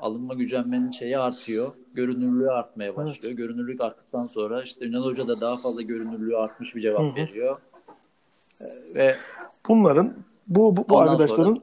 alınma 0.00 0.34
gücenmenin 0.34 0.90
şeyi 0.90 1.18
artıyor. 1.18 1.72
Görünürlüğü 1.94 2.50
artmaya 2.50 2.96
başlıyor. 2.96 3.34
Görünürlük 3.34 3.80
arttıktan 3.80 4.26
sonra 4.26 4.62
işte 4.62 4.86
Ünal 4.86 5.04
Hoca 5.04 5.28
da 5.28 5.40
daha 5.40 5.56
fazla 5.56 5.82
görünürlüğü 5.82 6.36
artmış 6.36 6.76
bir 6.76 6.80
cevap 6.80 7.00
Hı 7.00 7.06
hı. 7.06 7.16
veriyor. 7.16 7.60
Ee, 8.60 8.94
Ve 8.94 9.16
Bunların 9.68 10.14
bu 10.46 10.76
bu, 10.76 10.88
bu 10.88 10.98
arkadaşların 10.98 11.62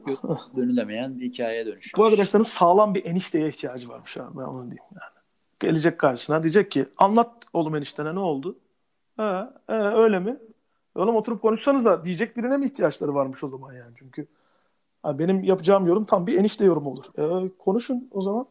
dönülemeyen 0.56 1.20
bir 1.20 1.26
hikayeye 1.26 1.66
dönüşüyor. 1.66 1.98
bu 1.98 2.04
arkadaşların 2.04 2.44
sağlam 2.44 2.94
bir 2.94 3.04
enişteye 3.04 3.48
ihtiyacı 3.48 3.88
varmış 3.88 4.16
abi 4.16 4.38
ben 4.38 4.42
onu 4.42 4.62
diyeyim 4.62 4.84
yani. 4.94 5.19
Gelecek 5.60 5.98
karşısına 5.98 6.42
diyecek 6.42 6.70
ki 6.70 6.86
anlat 6.96 7.32
oğlum 7.52 7.76
eniştene 7.76 8.14
ne 8.14 8.18
oldu? 8.18 8.56
He, 9.16 9.22
he, 9.66 9.72
öyle 9.74 10.18
mi? 10.18 10.36
Oğlum 10.94 11.16
oturup 11.16 11.42
konuşsanıza 11.42 12.04
diyecek 12.04 12.36
birine 12.36 12.56
mi 12.56 12.64
ihtiyaçları 12.64 13.14
varmış 13.14 13.44
o 13.44 13.48
zaman 13.48 13.72
yani 13.72 13.92
çünkü 13.96 14.26
ha, 15.02 15.18
benim 15.18 15.42
yapacağım 15.44 15.86
yorum 15.86 16.04
tam 16.04 16.26
bir 16.26 16.38
enişte 16.38 16.64
yorumu 16.64 16.90
olur. 16.90 17.04
E, 17.44 17.50
konuşun 17.58 18.08
o 18.10 18.22
zaman. 18.22 18.46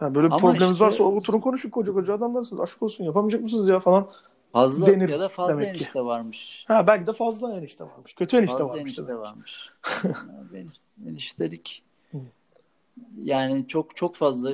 Yani 0.00 0.14
böyle 0.14 0.26
bir 0.26 0.32
Ama 0.32 0.40
probleminiz 0.40 0.72
işte- 0.72 0.84
varsa 0.84 1.04
oturun 1.04 1.40
konuşun 1.40 1.70
koca 1.70 1.92
koca 1.92 2.14
adamlarsınız. 2.14 2.60
Aşk 2.62 2.82
olsun 2.82 3.04
yapamayacak 3.04 3.42
mısınız 3.42 3.68
ya 3.68 3.80
falan. 3.80 4.10
Fazla 4.52 4.86
denir 4.86 5.08
ya 5.08 5.20
da 5.20 5.28
fazla 5.28 5.52
demek 5.60 5.74
ki. 5.74 5.78
enişte 5.80 6.00
varmış. 6.04 6.64
Ha 6.68 6.86
belki 6.86 7.06
de 7.06 7.12
fazla 7.12 7.56
enişte 7.56 7.84
varmış. 7.84 8.14
Kötü 8.14 8.36
enişte 8.36 8.58
Fazla 8.58 8.68
varmış. 8.68 8.80
enişte 8.82 9.06
demek. 9.08 9.20
varmış. 9.22 9.70
Yani 10.04 10.66
eniştelik 11.08 11.82
yani 13.18 13.68
çok 13.68 13.96
çok 13.96 14.16
fazla 14.16 14.52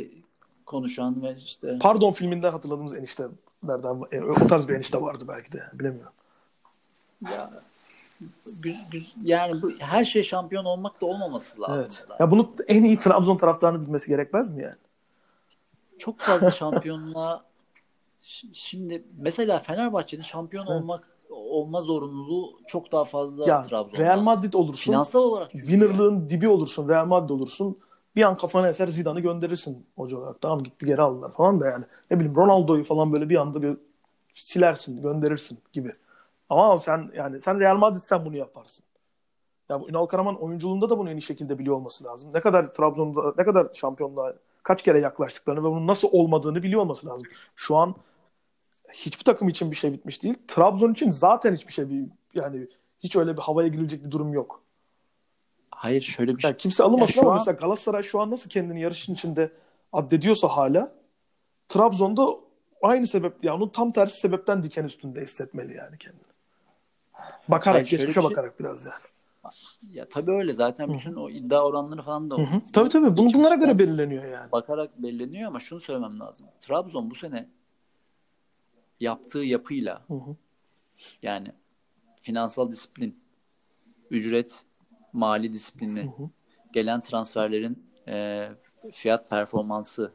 konuşan 0.69 1.23
ve 1.23 1.37
işte 1.45 1.79
Pardon 1.81 2.13
filminden 2.13 2.51
hatırladığımız 2.51 2.95
enişte 2.95 3.27
nereden 3.63 4.03
e, 4.13 4.21
o 4.21 4.35
tarz 4.35 4.69
bir 4.69 4.75
enişte 4.75 5.03
vardı 5.03 5.25
belki 5.29 5.53
de 5.53 5.63
bilemiyorum. 5.73 6.13
Ya 7.31 7.51
yani 9.23 9.63
bu 9.63 9.73
her 9.79 10.05
şey 10.05 10.23
şampiyon 10.23 10.65
olmak 10.65 11.01
da 11.01 11.07
olmaması 11.07 11.61
lazım. 11.61 11.77
Evet. 11.81 11.93
Zaten. 11.93 12.25
Ya 12.25 12.31
bunu 12.31 12.55
en 12.69 12.85
iyi 12.85 12.99
Trabzon 12.99 13.37
taraftarını 13.37 13.87
bilmesi 13.87 14.09
gerekmez 14.09 14.51
mi 14.51 14.63
yani? 14.63 14.75
Çok 15.99 16.19
fazla 16.19 16.51
şampiyonluğa 16.51 17.45
şimdi 18.53 19.05
mesela 19.17 19.59
Fenerbahçe'nin 19.59 20.23
şampiyon 20.23 20.67
evet. 20.67 20.81
olmak 20.81 21.19
olma 21.31 21.81
zorunluluğu 21.81 22.59
çok 22.67 22.93
daha 22.93 23.05
fazla 23.05 23.47
ya, 23.47 23.61
Trabzon'da. 23.61 24.03
Real 24.03 24.21
Madrid 24.21 24.53
olursun. 24.53 24.93
Finansal 24.93 25.21
olarak. 25.21 25.51
Winner'lığın 25.51 26.31
dibi 26.31 26.49
olursun. 26.49 26.89
Real 26.89 27.07
Madrid 27.07 27.31
olursun. 27.31 27.79
Bir 28.19 28.23
an 28.23 28.37
kafana 28.37 28.69
eser 28.69 28.89
Zidane'ı 28.89 29.21
gönderirsin 29.21 29.87
hoca 29.97 30.19
olarak. 30.19 30.41
Tamam 30.41 30.63
gitti 30.63 30.87
geri 30.87 31.03
aldılar 31.03 31.33
falan 31.33 31.61
da 31.61 31.67
yani. 31.67 31.85
Ne 32.11 32.19
bileyim 32.19 32.37
Ronaldo'yu 32.37 32.85
falan 32.85 33.13
böyle 33.13 33.29
bir 33.29 33.37
anda 33.37 33.59
gö- 33.59 33.79
silersin, 34.35 35.03
gönderirsin 35.03 35.59
gibi. 35.73 35.93
Ama 36.49 36.79
sen 36.79 37.11
yani 37.15 37.41
sen 37.41 37.61
Real 37.61 37.77
Madrid 37.77 38.01
sen 38.03 38.25
bunu 38.25 38.37
yaparsın. 38.37 38.85
Ya 39.69 39.81
bu 39.81 39.91
Ünal 39.91 40.07
Karaman 40.07 40.43
oyunculuğunda 40.43 40.91
da 40.91 40.99
bunu 40.99 41.11
en 41.11 41.17
iyi 41.17 41.23
şekilde 41.23 41.59
biliyor 41.59 41.77
olması 41.77 42.05
lazım. 42.05 42.31
Ne 42.35 42.41
kadar 42.41 42.71
Trabzon'da 42.71 43.35
ne 43.39 43.45
kadar 43.45 43.69
şampiyonluğa 43.75 44.35
kaç 44.63 44.83
kere 44.83 45.03
yaklaştıklarını 45.03 45.61
ve 45.61 45.71
bunun 45.71 45.87
nasıl 45.87 46.09
olmadığını 46.13 46.63
biliyor 46.63 46.81
olması 46.83 47.07
lazım. 47.07 47.27
Şu 47.57 47.77
an 47.77 47.95
hiçbir 48.93 49.25
takım 49.25 49.49
için 49.49 49.71
bir 49.71 49.77
şey 49.77 49.93
bitmiş 49.93 50.23
değil. 50.23 50.35
Trabzon 50.49 50.93
için 50.93 51.11
zaten 51.11 51.55
hiçbir 51.55 51.73
şey 51.73 51.91
bir 51.91 52.05
yani 52.35 52.67
hiç 53.01 53.17
öyle 53.17 53.37
bir 53.37 53.43
havaya 53.43 53.69
girilecek 53.69 54.05
bir 54.05 54.11
durum 54.11 54.33
yok. 54.33 54.63
Hayır 55.79 56.03
şöyle 56.03 56.37
bir 56.37 56.43
şey. 56.43 56.49
Yani 56.49 56.59
kimse 56.59 56.85
alınmasın 56.85 57.17
yani 57.17 57.27
ama 57.27 57.33
an... 57.33 57.41
mesela 57.41 57.57
Galatasaray 57.57 58.03
şu 58.03 58.21
an 58.21 58.31
nasıl 58.31 58.51
kendini 58.51 58.81
yarışın 58.81 59.15
içinde 59.15 59.53
addediyorsa 59.93 60.49
hala 60.49 60.93
Trabzon'da 61.69 62.29
aynı 62.83 63.07
sebep 63.07 63.45
yani 63.45 63.57
onun 63.63 63.69
tam 63.69 63.93
tersi 63.93 64.21
sebepten 64.21 64.63
diken 64.63 64.85
üstünde 64.85 65.23
hissetmeli 65.23 65.77
yani 65.77 65.99
kendini. 65.99 66.23
Bakarak 67.49 67.77
Hayır, 67.77 67.89
geçmişe 67.89 68.21
şey... 68.21 68.31
bakarak 68.31 68.61
biraz 68.61 68.87
yani. 68.87 69.03
Ya 69.89 70.09
tabii 70.09 70.31
öyle 70.31 70.53
zaten 70.53 70.95
bütün 70.95 71.13
Hı-hı. 71.13 71.21
o 71.21 71.31
iddia 71.31 71.65
oranları 71.65 72.03
falan 72.03 72.31
da 72.31 72.37
Hı-hı. 72.37 72.61
Tabii 72.73 72.89
tabii 72.89 73.17
Bun, 73.17 73.35
bunlara 73.35 73.55
göre 73.55 73.79
belirleniyor 73.79 74.25
yani. 74.25 74.53
Bakarak 74.53 75.03
belirleniyor 75.03 75.49
ama 75.49 75.61
şunu 75.61 75.81
söylemem 75.81 76.21
lazım. 76.21 76.47
Trabzon 76.61 77.11
bu 77.11 77.15
sene 77.15 77.49
yaptığı 79.01 79.39
yapıyla 79.39 80.03
Hı-hı. 80.09 80.37
yani 81.23 81.53
finansal 82.23 82.73
disiplin, 82.73 83.21
ücret, 84.11 84.65
mali 85.13 85.53
disiplini, 85.53 86.13
gelen 86.73 87.01
transferlerin 87.01 87.85
e, 88.09 88.49
fiyat 88.93 89.31
performansı, 89.31 90.13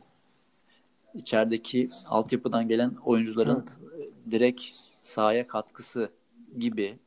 içerideki 1.14 1.90
altyapıdan 2.08 2.68
gelen 2.68 2.96
oyuncuların 3.06 3.66
evet. 3.98 4.12
direkt 4.32 4.64
sahaya 5.02 5.48
katkısı 5.48 6.12
gibi 6.58 7.00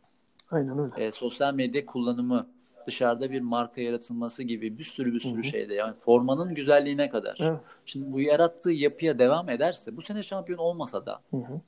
Aynen 0.50 0.78
öyle. 0.78 1.04
E, 1.04 1.12
sosyal 1.12 1.54
medya 1.54 1.86
kullanımı, 1.86 2.48
dışarıda 2.86 3.30
bir 3.30 3.40
marka 3.40 3.80
yaratılması 3.80 4.42
gibi 4.42 4.78
bir 4.78 4.84
sürü 4.84 5.14
bir 5.14 5.20
sürü 5.20 5.34
Hı-hı. 5.34 5.44
şeyde 5.44 5.74
yani 5.74 5.94
formanın 5.96 6.54
güzelliğine 6.54 7.10
kadar. 7.10 7.36
Evet. 7.40 7.74
Şimdi 7.86 8.12
bu 8.12 8.20
yarattığı 8.20 8.70
yapıya 8.70 9.18
devam 9.18 9.48
ederse 9.48 9.96
bu 9.96 10.02
sene 10.02 10.22
şampiyon 10.22 10.58
olmasa 10.58 11.06
da 11.06 11.22
Hı-hı. 11.30 11.60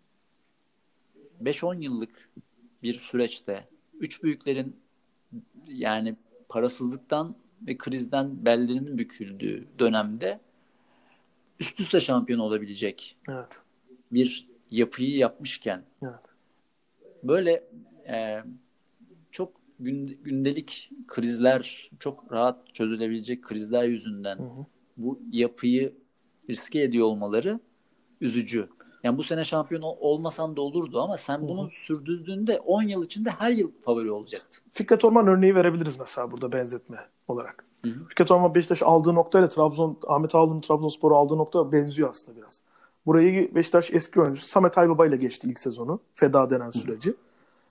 5-10 1.43 1.83
yıllık 1.83 2.31
bir 2.83 2.95
süreçte 2.95 3.69
üç 4.01 4.23
büyüklerin 4.23 4.77
yani 5.67 6.17
parasızlıktan 6.49 7.35
ve 7.67 7.79
krizden 7.79 8.45
bellerinin 8.45 8.99
büküldüğü 8.99 9.69
dönemde 9.79 10.41
üst 11.61 11.81
üste 11.81 12.01
şampiyon 12.01 12.41
olabilecek 12.41 13.17
evet. 13.31 13.63
bir 14.13 14.49
yapıyı 14.71 15.17
yapmışken 15.17 15.83
evet. 16.03 16.15
böyle 17.23 17.65
e, 18.09 18.43
çok 19.31 19.53
gündelik 19.81 20.91
krizler 21.07 21.91
çok 21.99 22.33
rahat 22.33 22.75
çözülebilecek 22.75 23.43
krizler 23.43 23.85
yüzünden 23.85 24.39
hı 24.39 24.43
hı. 24.43 24.67
bu 24.97 25.21
yapıyı 25.33 25.95
riske 26.51 26.83
ediyor 26.83 27.07
olmaları 27.07 27.61
üzücü. 28.21 28.69
Yani 29.05 29.19
bu 29.19 29.23
sene 29.23 29.45
şampiyon 29.45 29.83
olmasan 29.83 30.57
da 30.57 30.61
olurdu 30.61 31.01
ama 31.01 31.17
sen 31.17 31.49
bunu 31.49 31.63
Hı-hı. 31.63 31.71
sürdürdüğünde 31.71 32.61
10 32.61 32.83
yıl 32.83 33.05
içinde 33.05 33.31
her 33.31 33.51
yıl 33.51 33.71
favori 33.83 34.11
olacaktın. 34.11 34.63
Fikret 34.73 35.05
Orman 35.05 35.27
örneği 35.27 35.55
verebiliriz 35.55 36.01
mesela 36.01 36.31
burada 36.31 36.53
benzetme 36.53 36.99
olarak. 37.29 37.65
Hı-hı. 37.85 38.05
Fikret 38.09 38.31
Orman 38.31 38.55
Beşiktaş 38.55 38.83
aldığı 38.83 39.15
noktayla 39.15 39.49
Trabzon 39.49 39.99
Ahmet 40.07 40.35
Ağaoğlu'nun 40.35 40.61
Trabzonspor'u 40.61 41.17
aldığı 41.17 41.39
nokta 41.39 41.73
benziyor 41.73 42.11
aslında 42.11 42.39
biraz. 42.39 42.63
Burayı 43.07 43.55
Beşiktaş 43.55 43.93
eski 43.93 44.21
oyuncusu 44.21 44.47
Samet 44.47 44.79
Aybaba 44.79 45.07
ile 45.07 45.17
geçti 45.17 45.49
ilk 45.51 45.61
sezonu. 45.61 46.01
Feda 46.15 46.51
denen 46.51 46.71
süreci. 46.71 47.15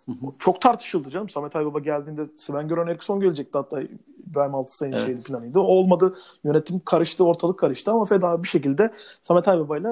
Hı-hı. 0.05 0.32
Çok 0.39 0.61
tartışıldı 0.61 1.09
canım. 1.09 1.30
Samet 1.30 1.55
Aybaba 1.55 1.80
geldiğinde 1.80 2.25
Sven 2.38 2.67
Göran 2.67 2.88
Eriksson 2.88 3.19
gelecekti 3.19 3.57
hatta 3.57 3.82
İbrahim 4.32 4.55
Altısay'ın 4.55 4.93
evet. 4.93 5.05
şeydi 5.05 5.23
planıydı. 5.23 5.59
O 5.59 5.63
olmadı. 5.63 6.15
Yönetim 6.43 6.80
karıştı, 6.80 7.25
ortalık 7.25 7.59
karıştı 7.59 7.91
ama 7.91 8.05
Feda 8.05 8.43
bir 8.43 8.47
şekilde 8.47 8.93
Samet 9.21 9.47
Aybaba 9.47 9.78
ile 9.78 9.89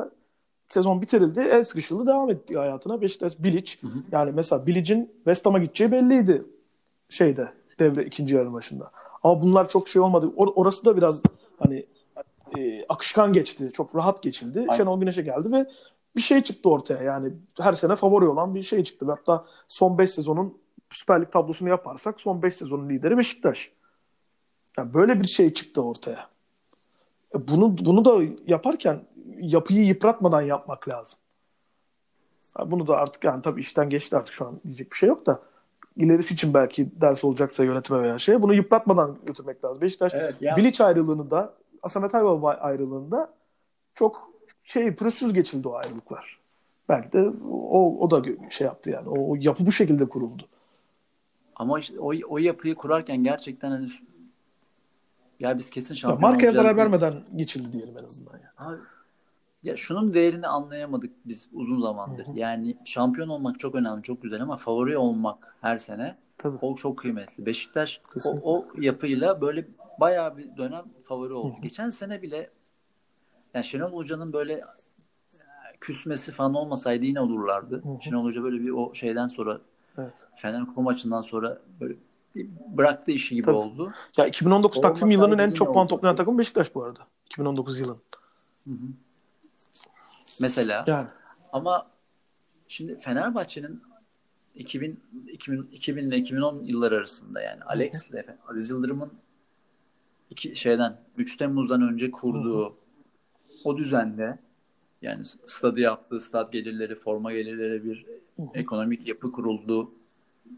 sezon 0.76 1.02
bitirildi. 1.02 1.40
El 1.40 1.64
sıkışıldı 1.64 2.08
devam 2.08 2.30
etti 2.30 2.58
hayatına. 2.58 3.02
Beşiktaş 3.02 3.40
Bilic 3.40 3.74
yani 4.12 4.32
mesela 4.36 4.68
Bilic'in 4.68 5.12
West 5.16 5.46
Ham'a 5.46 5.60
gideceği 5.60 5.92
belliydi 5.92 6.44
şeyde 7.10 7.50
devre 7.80 8.06
ikinci 8.06 8.36
yarı 8.36 8.54
başında. 8.54 8.92
Ama 9.24 9.42
bunlar 9.42 9.68
çok 9.68 9.90
şey 9.90 10.02
olmadı. 10.02 10.34
Or- 10.38 10.54
orası 10.56 10.86
da 10.86 10.98
biraz 10.98 11.22
hani 11.60 11.86
e, 12.58 12.86
akışkan 12.90 13.34
geçti. 13.34 13.72
Çok 13.74 13.96
rahat 13.96 14.24
geçildi. 14.24 14.60
Aynen. 14.60 14.74
Şenol 14.74 15.00
Güneş'e 15.00 15.22
geldi 15.22 15.52
ve 15.52 15.68
bir 16.16 16.22
şey 16.22 16.42
çıktı 16.42 16.70
ortaya. 16.70 17.04
Yani 17.04 17.34
her 17.60 17.74
sene 17.74 17.96
favori 17.96 18.28
olan 18.28 18.56
bir 18.56 18.64
şey 18.64 18.84
çıktı. 18.84 19.06
Hatta 19.06 19.46
son 19.68 19.98
5 19.98 20.10
sezonun 20.10 20.58
Süper 20.90 21.22
Lig 21.22 21.32
tablosunu 21.32 21.70
yaparsak 21.70 22.22
son 22.22 22.42
5 22.42 22.54
sezonun 22.54 22.90
lideri 22.90 23.18
Beşiktaş. 23.18 23.72
Yani 24.78 24.94
böyle 24.94 25.22
bir 25.22 25.28
şey 25.28 25.54
çıktı 25.54 25.82
ortaya. 25.84 26.30
E, 27.36 27.48
bunu 27.48 27.76
bunu 27.78 28.06
da 28.06 28.34
yaparken 28.48 29.02
yapıyı 29.40 29.86
yıpratmadan 29.86 30.42
yapmak 30.42 30.90
lazım. 30.90 31.20
Bunu 32.66 32.88
da 32.88 32.98
artık 32.98 33.24
yani 33.24 33.42
tabii 33.42 33.60
işten 33.62 33.90
geçti 33.90 34.18
artık 34.18 34.34
şu 34.34 34.48
an 34.48 34.60
diyecek 34.64 34.92
bir 34.92 34.96
şey 34.96 35.10
yok 35.10 35.26
da 35.26 35.42
ilerisi 35.98 36.34
için 36.34 36.54
belki 36.54 37.02
ders 37.02 37.24
olacaksa 37.24 37.64
yönetime 37.64 38.04
veya 38.04 38.18
şeye 38.18 38.42
bunu 38.42 38.54
yıpratmadan 38.54 39.18
götürmek 39.26 39.66
lazım. 39.66 39.82
Beşiktaş 39.82 40.14
evet, 40.16 40.36
yani... 40.42 40.58
Bilic 40.58 40.84
ayrılığını 40.84 41.32
da 41.32 41.54
Asamet 41.84 42.16
Aybaba 42.16 42.52
ayrılığında 42.52 43.34
çok 43.96 44.30
şey 44.64 44.96
pürüzsüz 44.96 45.34
geçildi 45.34 45.68
o 45.68 45.74
ayrılıklar. 45.74 46.40
Belki 46.90 47.12
de 47.12 47.30
o, 47.52 47.98
o 48.00 48.12
da 48.12 48.24
şey 48.50 48.68
yaptı 48.68 48.90
yani. 48.90 49.10
O, 49.10 49.32
o 49.32 49.36
yapı 49.40 49.66
bu 49.66 49.72
şekilde 49.72 50.06
kuruldu. 50.06 50.48
Ama 51.56 51.80
işte 51.80 52.00
o, 52.00 52.14
o 52.30 52.38
yapıyı 52.38 52.76
kurarken 52.76 53.24
gerçekten 53.24 53.72
hani 53.72 53.88
ya 55.40 55.58
biz 55.58 55.70
kesin 55.70 55.96
şampiyon 55.96 56.22
ya 56.22 56.32
markaya 56.32 56.52
zarar 56.52 56.78
vermeden 56.78 57.14
geçildi 57.36 57.74
diyelim 57.74 57.98
en 57.98 58.04
azından 58.04 58.34
yani. 58.34 58.70
Abi, 58.70 58.78
ya 59.66 59.78
şunun 59.78 60.14
değerini 60.14 60.48
anlayamadık 60.48 61.12
biz 61.26 61.48
uzun 61.54 61.82
zamandır. 61.82 62.28
Hı 62.28 62.32
hı. 62.32 62.40
Yani 62.40 62.78
şampiyon 62.86 63.30
olmak 63.30 63.60
çok 63.60 63.76
önemli, 63.76 64.04
çok 64.04 64.22
güzel 64.22 64.42
ama 64.42 64.58
favori 64.58 64.98
olmak 64.98 65.58
her 65.62 65.78
sene 65.78 66.18
Tabii. 66.38 66.58
o 66.62 66.76
çok 66.76 66.98
kıymetli. 66.98 67.46
Beşiktaş 67.46 68.02
o, 68.26 68.40
o 68.44 68.68
yapıyla 68.80 69.42
böyle 69.42 69.68
bayağı 70.00 70.38
bir 70.38 70.58
dönem 70.58 70.86
favori 71.04 71.34
oldu. 71.34 71.54
Hı 71.54 71.58
hı. 71.58 71.62
Geçen 71.62 71.90
sene 71.90 72.22
bile 72.22 72.50
yani 73.54 73.66
Şenol 73.66 73.92
Hoca'nın 73.92 74.34
böyle 74.34 74.54
e, 74.54 74.62
küsmesi 75.82 76.32
falan 76.32 76.54
olmasaydı 76.54 77.06
yine 77.06 77.20
olurlardı. 77.20 77.84
Hı 77.84 77.90
hı. 77.90 77.98
Şenol 78.02 78.24
Hoca 78.24 78.44
böyle 78.44 78.60
bir 78.60 78.70
o 78.70 78.94
şeyden 78.94 79.28
sonra 79.28 79.60
evet. 79.98 80.28
Fener 80.36 80.66
Kupa 80.66 80.82
maçından 80.82 81.22
sonra 81.22 81.62
böyle 81.80 81.96
bıraktı 82.78 83.12
işi 83.12 83.36
gibi 83.36 83.46
Tabii. 83.46 83.56
oldu. 83.56 83.94
Ya 84.18 84.28
2019 84.28 84.82
takvim 84.82 85.12
yılının 85.12 85.38
en 85.38 85.52
çok 85.52 85.74
puan 85.74 85.88
toplayan 85.88 86.16
takım 86.16 86.38
Beşiktaş 86.38 86.76
bu 86.76 86.84
arada. 86.84 87.00
2019 87.26 87.80
yılın. 87.80 87.98
Hı 88.64 88.72
hı. 88.72 89.05
Mesela. 90.42 90.84
Yani. 90.88 91.08
Ama 91.52 91.88
şimdi 92.68 93.00
Fenerbahçe'nin 93.00 93.84
2000, 94.56 95.00
2000, 95.28 95.70
2000 95.72 96.04
ile 96.04 96.18
2010 96.18 96.64
yılları 96.64 96.96
arasında 96.96 97.42
yani 97.42 97.64
Alex 97.64 98.10
ile 98.10 98.38
Aziz 98.48 98.70
Yıldırım'ın 98.70 99.14
iki 100.30 100.56
şeyden 100.56 100.98
3 101.18 101.38
Temmuz'dan 101.38 101.82
önce 101.82 102.12
kurduğu 102.12 102.64
Hı-hı. 102.66 102.74
o 103.64 103.78
düzende 103.78 104.40
yani 105.02 105.26
stadı 105.26 105.80
yaptığı 105.80 106.20
stat 106.20 106.54
gelirleri, 106.54 106.96
forma 106.96 107.34
gelirleri 107.34 107.84
bir 107.84 108.06
Hı-hı. 108.36 108.48
ekonomik 108.54 109.08
yapı 109.08 109.32
kuruldu. 109.32 109.92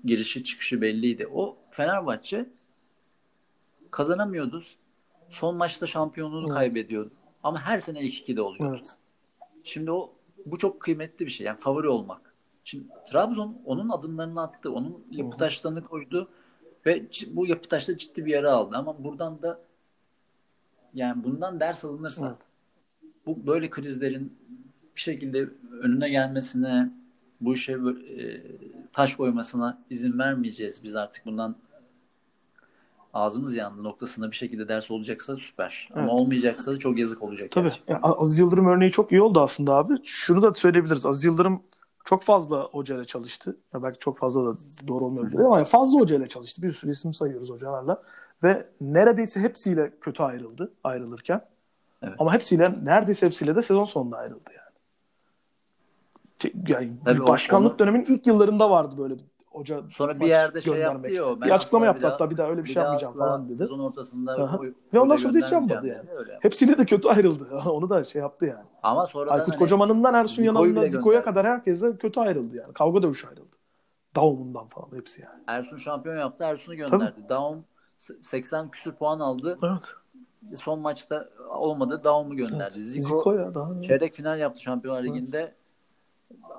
Girişi 0.06 0.44
çıkışı 0.44 0.82
belliydi. 0.82 1.28
O 1.28 1.58
Fenerbahçe 1.72 2.50
kazanamıyordu. 3.92 4.64
Son 5.30 5.56
maçta 5.56 5.88
şampiyonluğunu 5.88 6.48
evet. 6.48 6.54
kaybediyordu. 6.54 7.12
Ama 7.44 7.62
her 7.62 7.80
sene 7.80 8.02
ilk 8.02 8.30
2'de 8.30 8.42
oluyordu. 8.42 8.76
Evet. 8.76 8.98
Şimdi 9.68 9.92
o 9.92 10.14
bu 10.46 10.58
çok 10.58 10.80
kıymetli 10.80 11.26
bir 11.26 11.32
şey. 11.32 11.48
Yani 11.48 11.60
favori 11.60 11.90
olmak. 11.90 12.34
Şimdi 12.64 12.88
Trabzon 13.12 13.62
onun 13.66 13.90
adımlarını 13.90 14.42
attı. 14.42 14.72
Onun 14.72 15.06
yapı 15.12 15.38
taşlarını 15.38 15.84
koydu 15.84 16.30
ve 16.86 17.06
bu 17.28 17.48
yapı 17.48 17.70
taşta 17.70 17.98
ciddi 17.98 18.26
bir 18.26 18.32
yara 18.32 18.52
aldı. 18.52 18.76
Ama 18.78 19.04
buradan 19.04 19.42
da 19.42 19.60
yani 20.94 21.24
bundan 21.24 21.60
ders 21.60 21.86
alınırsa 21.86 22.28
evet. 22.28 22.48
bu 23.26 23.48
böyle 23.48 23.70
krizlerin 23.70 24.38
bir 24.96 25.02
şekilde 25.02 25.50
önüne 25.82 26.10
gelmesine 26.10 26.92
bu 27.42 27.54
işe 27.54 27.74
e, 27.74 28.42
taş 28.94 29.16
koymasına 29.16 29.84
izin 29.90 30.20
vermeyeceğiz 30.20 30.84
biz 30.84 30.96
artık 30.96 31.26
bundan 31.26 31.56
ağzımız 33.18 33.56
yandı 33.56 33.84
noktasında 33.84 34.32
bir 34.32 34.36
şekilde 34.36 34.68
ders 34.68 34.92
olacaksa 34.92 35.36
süper. 35.38 35.90
Evet. 35.92 36.04
Ama 36.04 36.12
olmayacaksa 36.12 36.72
da 36.72 36.80
çok 36.80 36.98
yazık 36.98 37.24
olacak. 37.24 37.52
Tabii. 37.52 37.70
Yani 37.88 38.00
Aziz 38.02 38.40
Yıldırım 38.40 38.68
örneği 38.68 38.92
çok 38.92 39.12
iyi 39.12 39.22
oldu 39.22 39.42
aslında 39.42 39.74
abi. 39.74 39.94
Şunu 40.04 40.42
da 40.42 40.54
söyleyebiliriz. 40.54 41.06
Aziz 41.06 41.24
Yıldırım 41.24 41.62
çok 42.06 42.24
fazla 42.24 42.64
hocayla 42.64 43.06
çalıştı. 43.06 43.58
Ya 43.74 43.84
belki 43.84 44.00
çok 44.00 44.18
fazla 44.18 44.46
da 44.46 44.58
doğru 44.88 45.06
olmayabilir 45.06 45.40
ama 45.40 45.64
fazla 45.64 46.00
hocayla 46.00 46.28
çalıştı. 46.28 46.62
Bir 46.62 46.72
sürü 46.72 46.92
isim 46.92 47.14
sayıyoruz 47.14 47.50
hocalarla. 47.50 48.02
Ve 48.44 48.68
neredeyse 48.82 49.40
hepsiyle 49.40 49.94
kötü 50.02 50.24
ayrıldı 50.24 50.72
ayrılırken. 50.84 51.42
Evet. 52.02 52.16
Ama 52.20 52.34
hepsiyle 52.34 52.74
neredeyse 52.84 53.26
hepsiyle 53.26 53.56
de 53.56 53.62
sezon 53.62 53.84
sonunda 53.84 54.18
ayrıldı 54.18 54.50
yani. 54.56 54.68
Yani 56.68 56.92
Tabii 57.06 57.28
başkanlık 57.28 57.72
onu... 57.72 57.80
döneminin 57.80 58.06
ilk 58.06 58.28
yıllarında 58.28 58.70
vardı 58.70 58.96
böyle 58.98 59.16
hoca 59.58 59.84
sonra 59.90 60.20
bir 60.20 60.28
yerde 60.28 60.62
şey 60.62 60.74
yaptı 60.74 61.12
ya 61.12 61.42
bir 61.42 61.52
açıklama 61.52 61.86
yaptı 61.86 62.02
bir 62.02 62.08
hatta 62.08 62.30
bir 62.30 62.38
daha 62.38 62.50
öyle 62.50 62.60
bir, 62.60 62.66
bir 62.66 62.74
şey 62.74 62.84
yapmayacağım 62.84 63.18
falan 63.18 63.46
dedi. 63.46 63.54
Sezon 63.54 63.80
ortasında 63.80 64.60
ve 64.94 65.00
ondan 65.00 65.16
sonra 65.16 65.34
da 65.34 65.38
hiç 65.38 65.52
yapmadı 65.52 65.88
yani. 65.88 66.10
Öyle. 66.18 66.40
Hepsiyle 66.42 66.78
de 66.78 66.86
kötü 66.86 67.10
ayrıldı. 67.10 67.58
Onu 67.70 67.90
da 67.90 68.04
şey 68.04 68.22
yaptı 68.22 68.46
yani. 68.46 68.66
Ama 68.84 69.06
sonra 69.06 69.32
Aykut 69.32 69.54
hani, 69.54 69.60
Kocaman'ından 69.60 70.14
Ersun 70.14 70.44
Yanal'ından 70.44 70.88
Ziko'ya 70.88 71.24
kadar 71.24 71.48
herkesle 71.48 71.98
kötü 71.98 72.20
ayrıldı 72.20 72.56
yani. 72.58 72.74
Kavga 72.74 73.02
dövüş 73.02 73.26
ayrıldı. 73.26 73.58
Daum'undan 74.16 74.68
falan 74.68 74.98
hepsi 74.98 75.22
yani. 75.22 75.44
Ersun 75.48 75.78
şampiyon 75.78 76.18
yaptı. 76.18 76.44
Ersun'u 76.44 76.76
gönderdi. 76.76 77.14
Tabii. 77.16 77.30
Daum 77.30 77.66
80 78.22 78.72
küsür 78.72 78.92
puan 78.92 79.20
aldı. 79.20 79.58
Evet. 79.64 80.60
Son 80.60 80.80
maçta 80.80 81.30
olmadı. 81.50 82.02
Daum'u 82.04 82.36
gönderdi. 82.36 82.74
Evet. 82.74 82.84
Zico, 82.84 83.18
Zico 83.18 83.34
ya, 83.34 83.56
daha 83.56 83.82
çeyrek 83.82 84.14
final 84.14 84.40
yaptı 84.40 84.62
Şampiyonlar 84.62 85.04
Ligi'nde. 85.04 85.40
Evet 85.40 85.67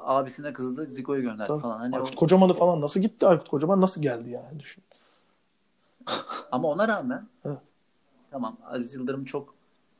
abisine 0.05 0.53
kızdı 0.53 0.87
Zico'yu 0.87 1.23
gönderdi 1.23 1.49
Tabii. 1.49 1.61
falan. 1.61 1.79
Hani 1.79 1.97
Aykut 1.97 2.13
o... 2.13 2.17
Kocaman'ı 2.17 2.55
falan 2.55 2.81
nasıl 2.81 3.01
gitti 3.01 3.27
Aykut 3.27 3.49
Kocaman 3.49 3.81
nasıl 3.81 4.03
geldi 4.03 4.31
yani 4.31 4.61
düşün. 4.61 4.85
Ama 6.53 6.69
ona 6.69 6.89
rağmen 6.89 7.29
evet. 7.45 7.59
tamam 8.31 8.57
Aziz 8.65 8.95
Yıldırım 8.95 9.25
çok 9.25 9.55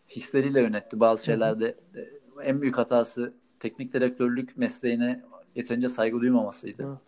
hisleriyle 0.09 0.61
yönetti 0.61 1.01
bazı 1.01 1.25
şeylerde. 1.25 1.77
Hı-hı. 1.95 2.43
En 2.43 2.63
büyük 2.63 2.79
hatası 2.79 3.35
teknik 3.61 3.93
direktörlük 3.93 4.57
mesleğine 4.57 5.25
yeterince 5.55 5.89
saygı 5.89 6.21
duymamasıydı. 6.21 6.83
Evet. 6.87 6.99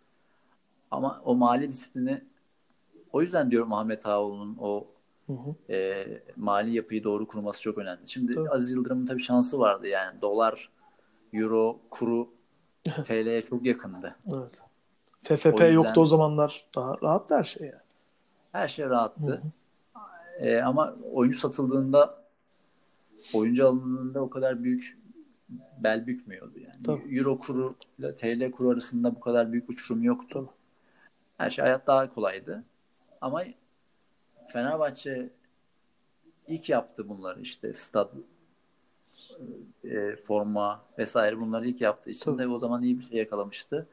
Ama 0.90 1.22
o 1.24 1.34
mali 1.34 1.68
disiplini 1.68 2.24
o 3.12 3.22
yüzden 3.22 3.50
diyorum 3.50 3.72
Ahmet 3.72 4.06
Ağoğlu'nun 4.06 4.56
o 4.60 4.86
E, 5.70 6.06
mali 6.36 6.76
yapıyı 6.76 7.04
doğru 7.04 7.26
kurması 7.28 7.62
çok 7.62 7.78
önemli. 7.78 8.00
Şimdi 8.06 8.34
tabii. 8.34 8.50
Aziz 8.50 8.74
Yıldırım'ın 8.74 9.06
tabii 9.06 9.20
şansı 9.20 9.58
vardı 9.58 9.88
yani 9.88 10.22
dolar, 10.22 10.70
euro, 11.32 11.80
kuru 11.90 12.28
TL'ye 13.04 13.44
çok 13.44 13.66
yakındı. 13.66 14.16
Evet. 14.34 14.62
FFP 15.22 15.46
o 15.46 15.50
yüzden, 15.50 15.70
yoktu 15.70 16.00
o 16.00 16.04
zamanlar. 16.04 16.66
Daha 16.74 16.96
rahat 17.02 17.30
her 17.30 17.44
şey 17.44 17.66
yani. 17.66 17.80
Her 18.52 18.68
şey 18.68 18.86
rahattı. 18.86 19.42
Ee, 20.38 20.60
ama 20.60 20.96
oyuncu 21.12 21.38
satıldığında 21.38 22.24
oyuncu 23.34 23.68
alındığında 23.68 24.20
o 24.20 24.30
kadar 24.30 24.64
büyük 24.64 24.98
bel 25.78 26.06
bükmüyordu 26.06 26.58
yani. 26.58 26.82
Tabii. 26.84 27.18
Euro 27.18 27.38
kuru 27.38 27.74
ile 27.98 28.16
TL 28.16 28.50
kuru 28.50 28.70
arasında 28.70 29.14
bu 29.14 29.20
kadar 29.20 29.52
büyük 29.52 29.70
uçurum 29.70 30.02
yoktu. 30.02 30.28
Tabii. 30.32 30.56
Her 31.36 31.50
şey 31.50 31.62
hayat 31.62 31.86
daha 31.86 32.14
kolaydı. 32.14 32.64
Ama 33.20 33.44
Fenerbahçe 34.48 35.30
ilk 36.46 36.68
yaptı 36.68 37.08
bunları 37.08 37.40
işte 37.40 37.74
stad 37.74 38.12
e, 39.84 40.16
forma 40.16 40.82
vesaire 40.98 41.40
bunları 41.40 41.68
ilk 41.68 41.80
yaptığı 41.80 42.10
için 42.10 42.24
Tabii. 42.24 42.42
de 42.42 42.48
o 42.48 42.58
zaman 42.58 42.82
iyi 42.82 42.98
bir 42.98 43.04
şey 43.04 43.18
yakalamıştı. 43.18 43.86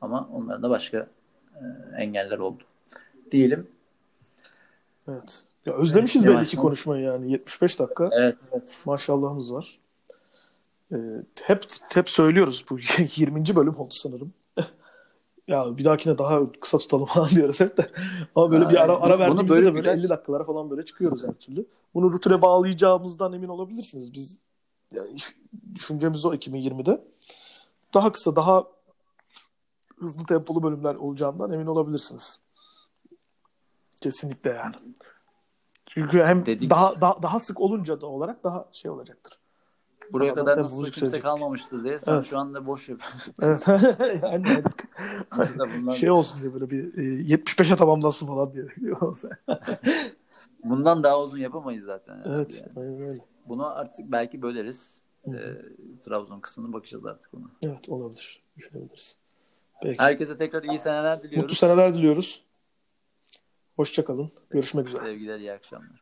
Ama 0.00 0.28
onların 0.32 0.62
da 0.62 0.70
başka 0.70 1.08
e, 1.54 1.64
engeller 1.96 2.38
oldu. 2.38 2.62
Diyelim. 3.30 3.66
Evet. 5.08 5.44
Ya 5.66 5.74
özlemişiz 5.74 6.26
evet, 6.26 6.36
belli 6.36 6.46
ki 6.46 6.56
konuşmayı 6.56 7.04
yani. 7.04 7.32
75 7.32 7.78
dakika. 7.78 8.10
Evet, 8.12 8.36
evet. 8.52 8.82
Maşallahımız 8.86 9.54
var. 9.54 9.80
Ee, 10.92 10.96
hep 11.42 11.64
hep 11.94 12.08
söylüyoruz 12.08 12.64
bu 12.70 12.78
20. 13.16 13.56
bölüm 13.56 13.76
oldu 13.76 13.94
sanırım. 13.94 14.32
ya 15.48 15.78
bir 15.78 15.84
dahakine 15.84 16.18
daha 16.18 16.52
kısa 16.60 16.78
tutalım 16.78 17.06
falan 17.14 17.30
diyoruz 17.30 17.60
hep 17.60 17.78
de. 17.78 17.90
Ama 18.34 18.50
böyle 18.50 18.64
ha, 18.64 18.70
bir 18.70 18.76
ara, 18.76 19.00
ara 19.00 19.18
verdiğimizde 19.18 19.54
böyle 19.54 19.66
de 19.66 19.74
böyle 19.74 19.78
birkaç... 19.78 20.00
50 20.00 20.08
dakikalara 20.08 20.44
falan 20.44 20.70
böyle 20.70 20.84
çıkıyoruz 20.84 21.26
her 21.26 21.32
türlü. 21.32 21.66
Bunu 21.94 22.12
rutine 22.12 22.42
bağlayacağımızdan 22.42 23.32
emin 23.32 23.48
olabilirsiniz. 23.48 24.14
Biz 24.14 24.44
yani 24.92 25.16
düşüncemiz 25.74 26.24
o 26.24 26.34
2020'de. 26.34 27.04
Daha 27.94 28.12
kısa, 28.12 28.36
daha 28.36 28.64
hızlı 29.98 30.26
tempolu 30.26 30.62
bölümler 30.62 30.94
olacağından 30.94 31.52
emin 31.52 31.66
olabilirsiniz. 31.66 32.38
Kesinlikle 34.00 34.50
yani. 34.50 34.74
Çünkü 35.86 36.22
hem 36.22 36.46
Dedik. 36.46 36.70
daha, 36.70 37.00
daha 37.00 37.22
daha 37.22 37.40
sık 37.40 37.60
olunca 37.60 38.00
da 38.00 38.06
olarak 38.06 38.44
daha 38.44 38.68
şey 38.72 38.90
olacaktır. 38.90 39.38
Buraya 40.12 40.36
daha 40.36 40.44
kadar 40.44 40.62
nasıl 40.62 40.90
kimse 40.90 41.20
kalmamıştır 41.20 41.84
diye 41.84 41.98
sen 41.98 42.14
evet. 42.14 42.26
şu 42.26 42.38
anda 42.38 42.66
boş 42.66 42.88
yapıyorsun. 42.88 43.34
Evet. 43.42 43.68
yani, 44.22 44.62
yani 45.72 45.98
şey 45.98 46.10
olsun 46.10 46.40
diye 46.42 46.54
böyle 46.54 46.70
bir 46.70 46.98
e, 46.98 47.34
75'e 47.34 47.76
tamamlansın 47.76 48.26
falan 48.26 48.52
diye. 48.52 48.64
Bundan 50.64 51.02
daha 51.02 51.22
uzun 51.22 51.38
yapamayız 51.38 51.84
zaten. 51.84 52.22
Evet. 52.26 52.64
Yani. 52.66 52.86
Aynen 52.86 53.02
öyle. 53.08 53.18
Bunu 53.48 53.78
artık 53.78 54.12
belki 54.12 54.42
böleriz. 54.42 55.02
E, 55.26 55.32
Trabzon 56.00 56.40
kısmını 56.40 56.72
bakacağız 56.72 57.06
artık 57.06 57.34
ona. 57.34 57.50
Evet 57.62 57.88
olabilir. 57.88 58.42
Düşünebiliriz. 58.56 59.16
Peki. 59.82 60.02
Herkese 60.02 60.38
tekrar 60.38 60.62
iyi 60.62 60.78
seneler 60.78 61.22
diliyoruz. 61.22 61.42
Mutlu 61.42 61.54
seneler 61.54 61.94
diliyoruz. 61.94 62.44
Hoşçakalın. 63.76 64.30
Görüşmek 64.50 64.88
üzere. 64.88 65.04
Sevgiler, 65.04 65.38
iyi 65.38 65.52
akşamlar. 65.52 65.99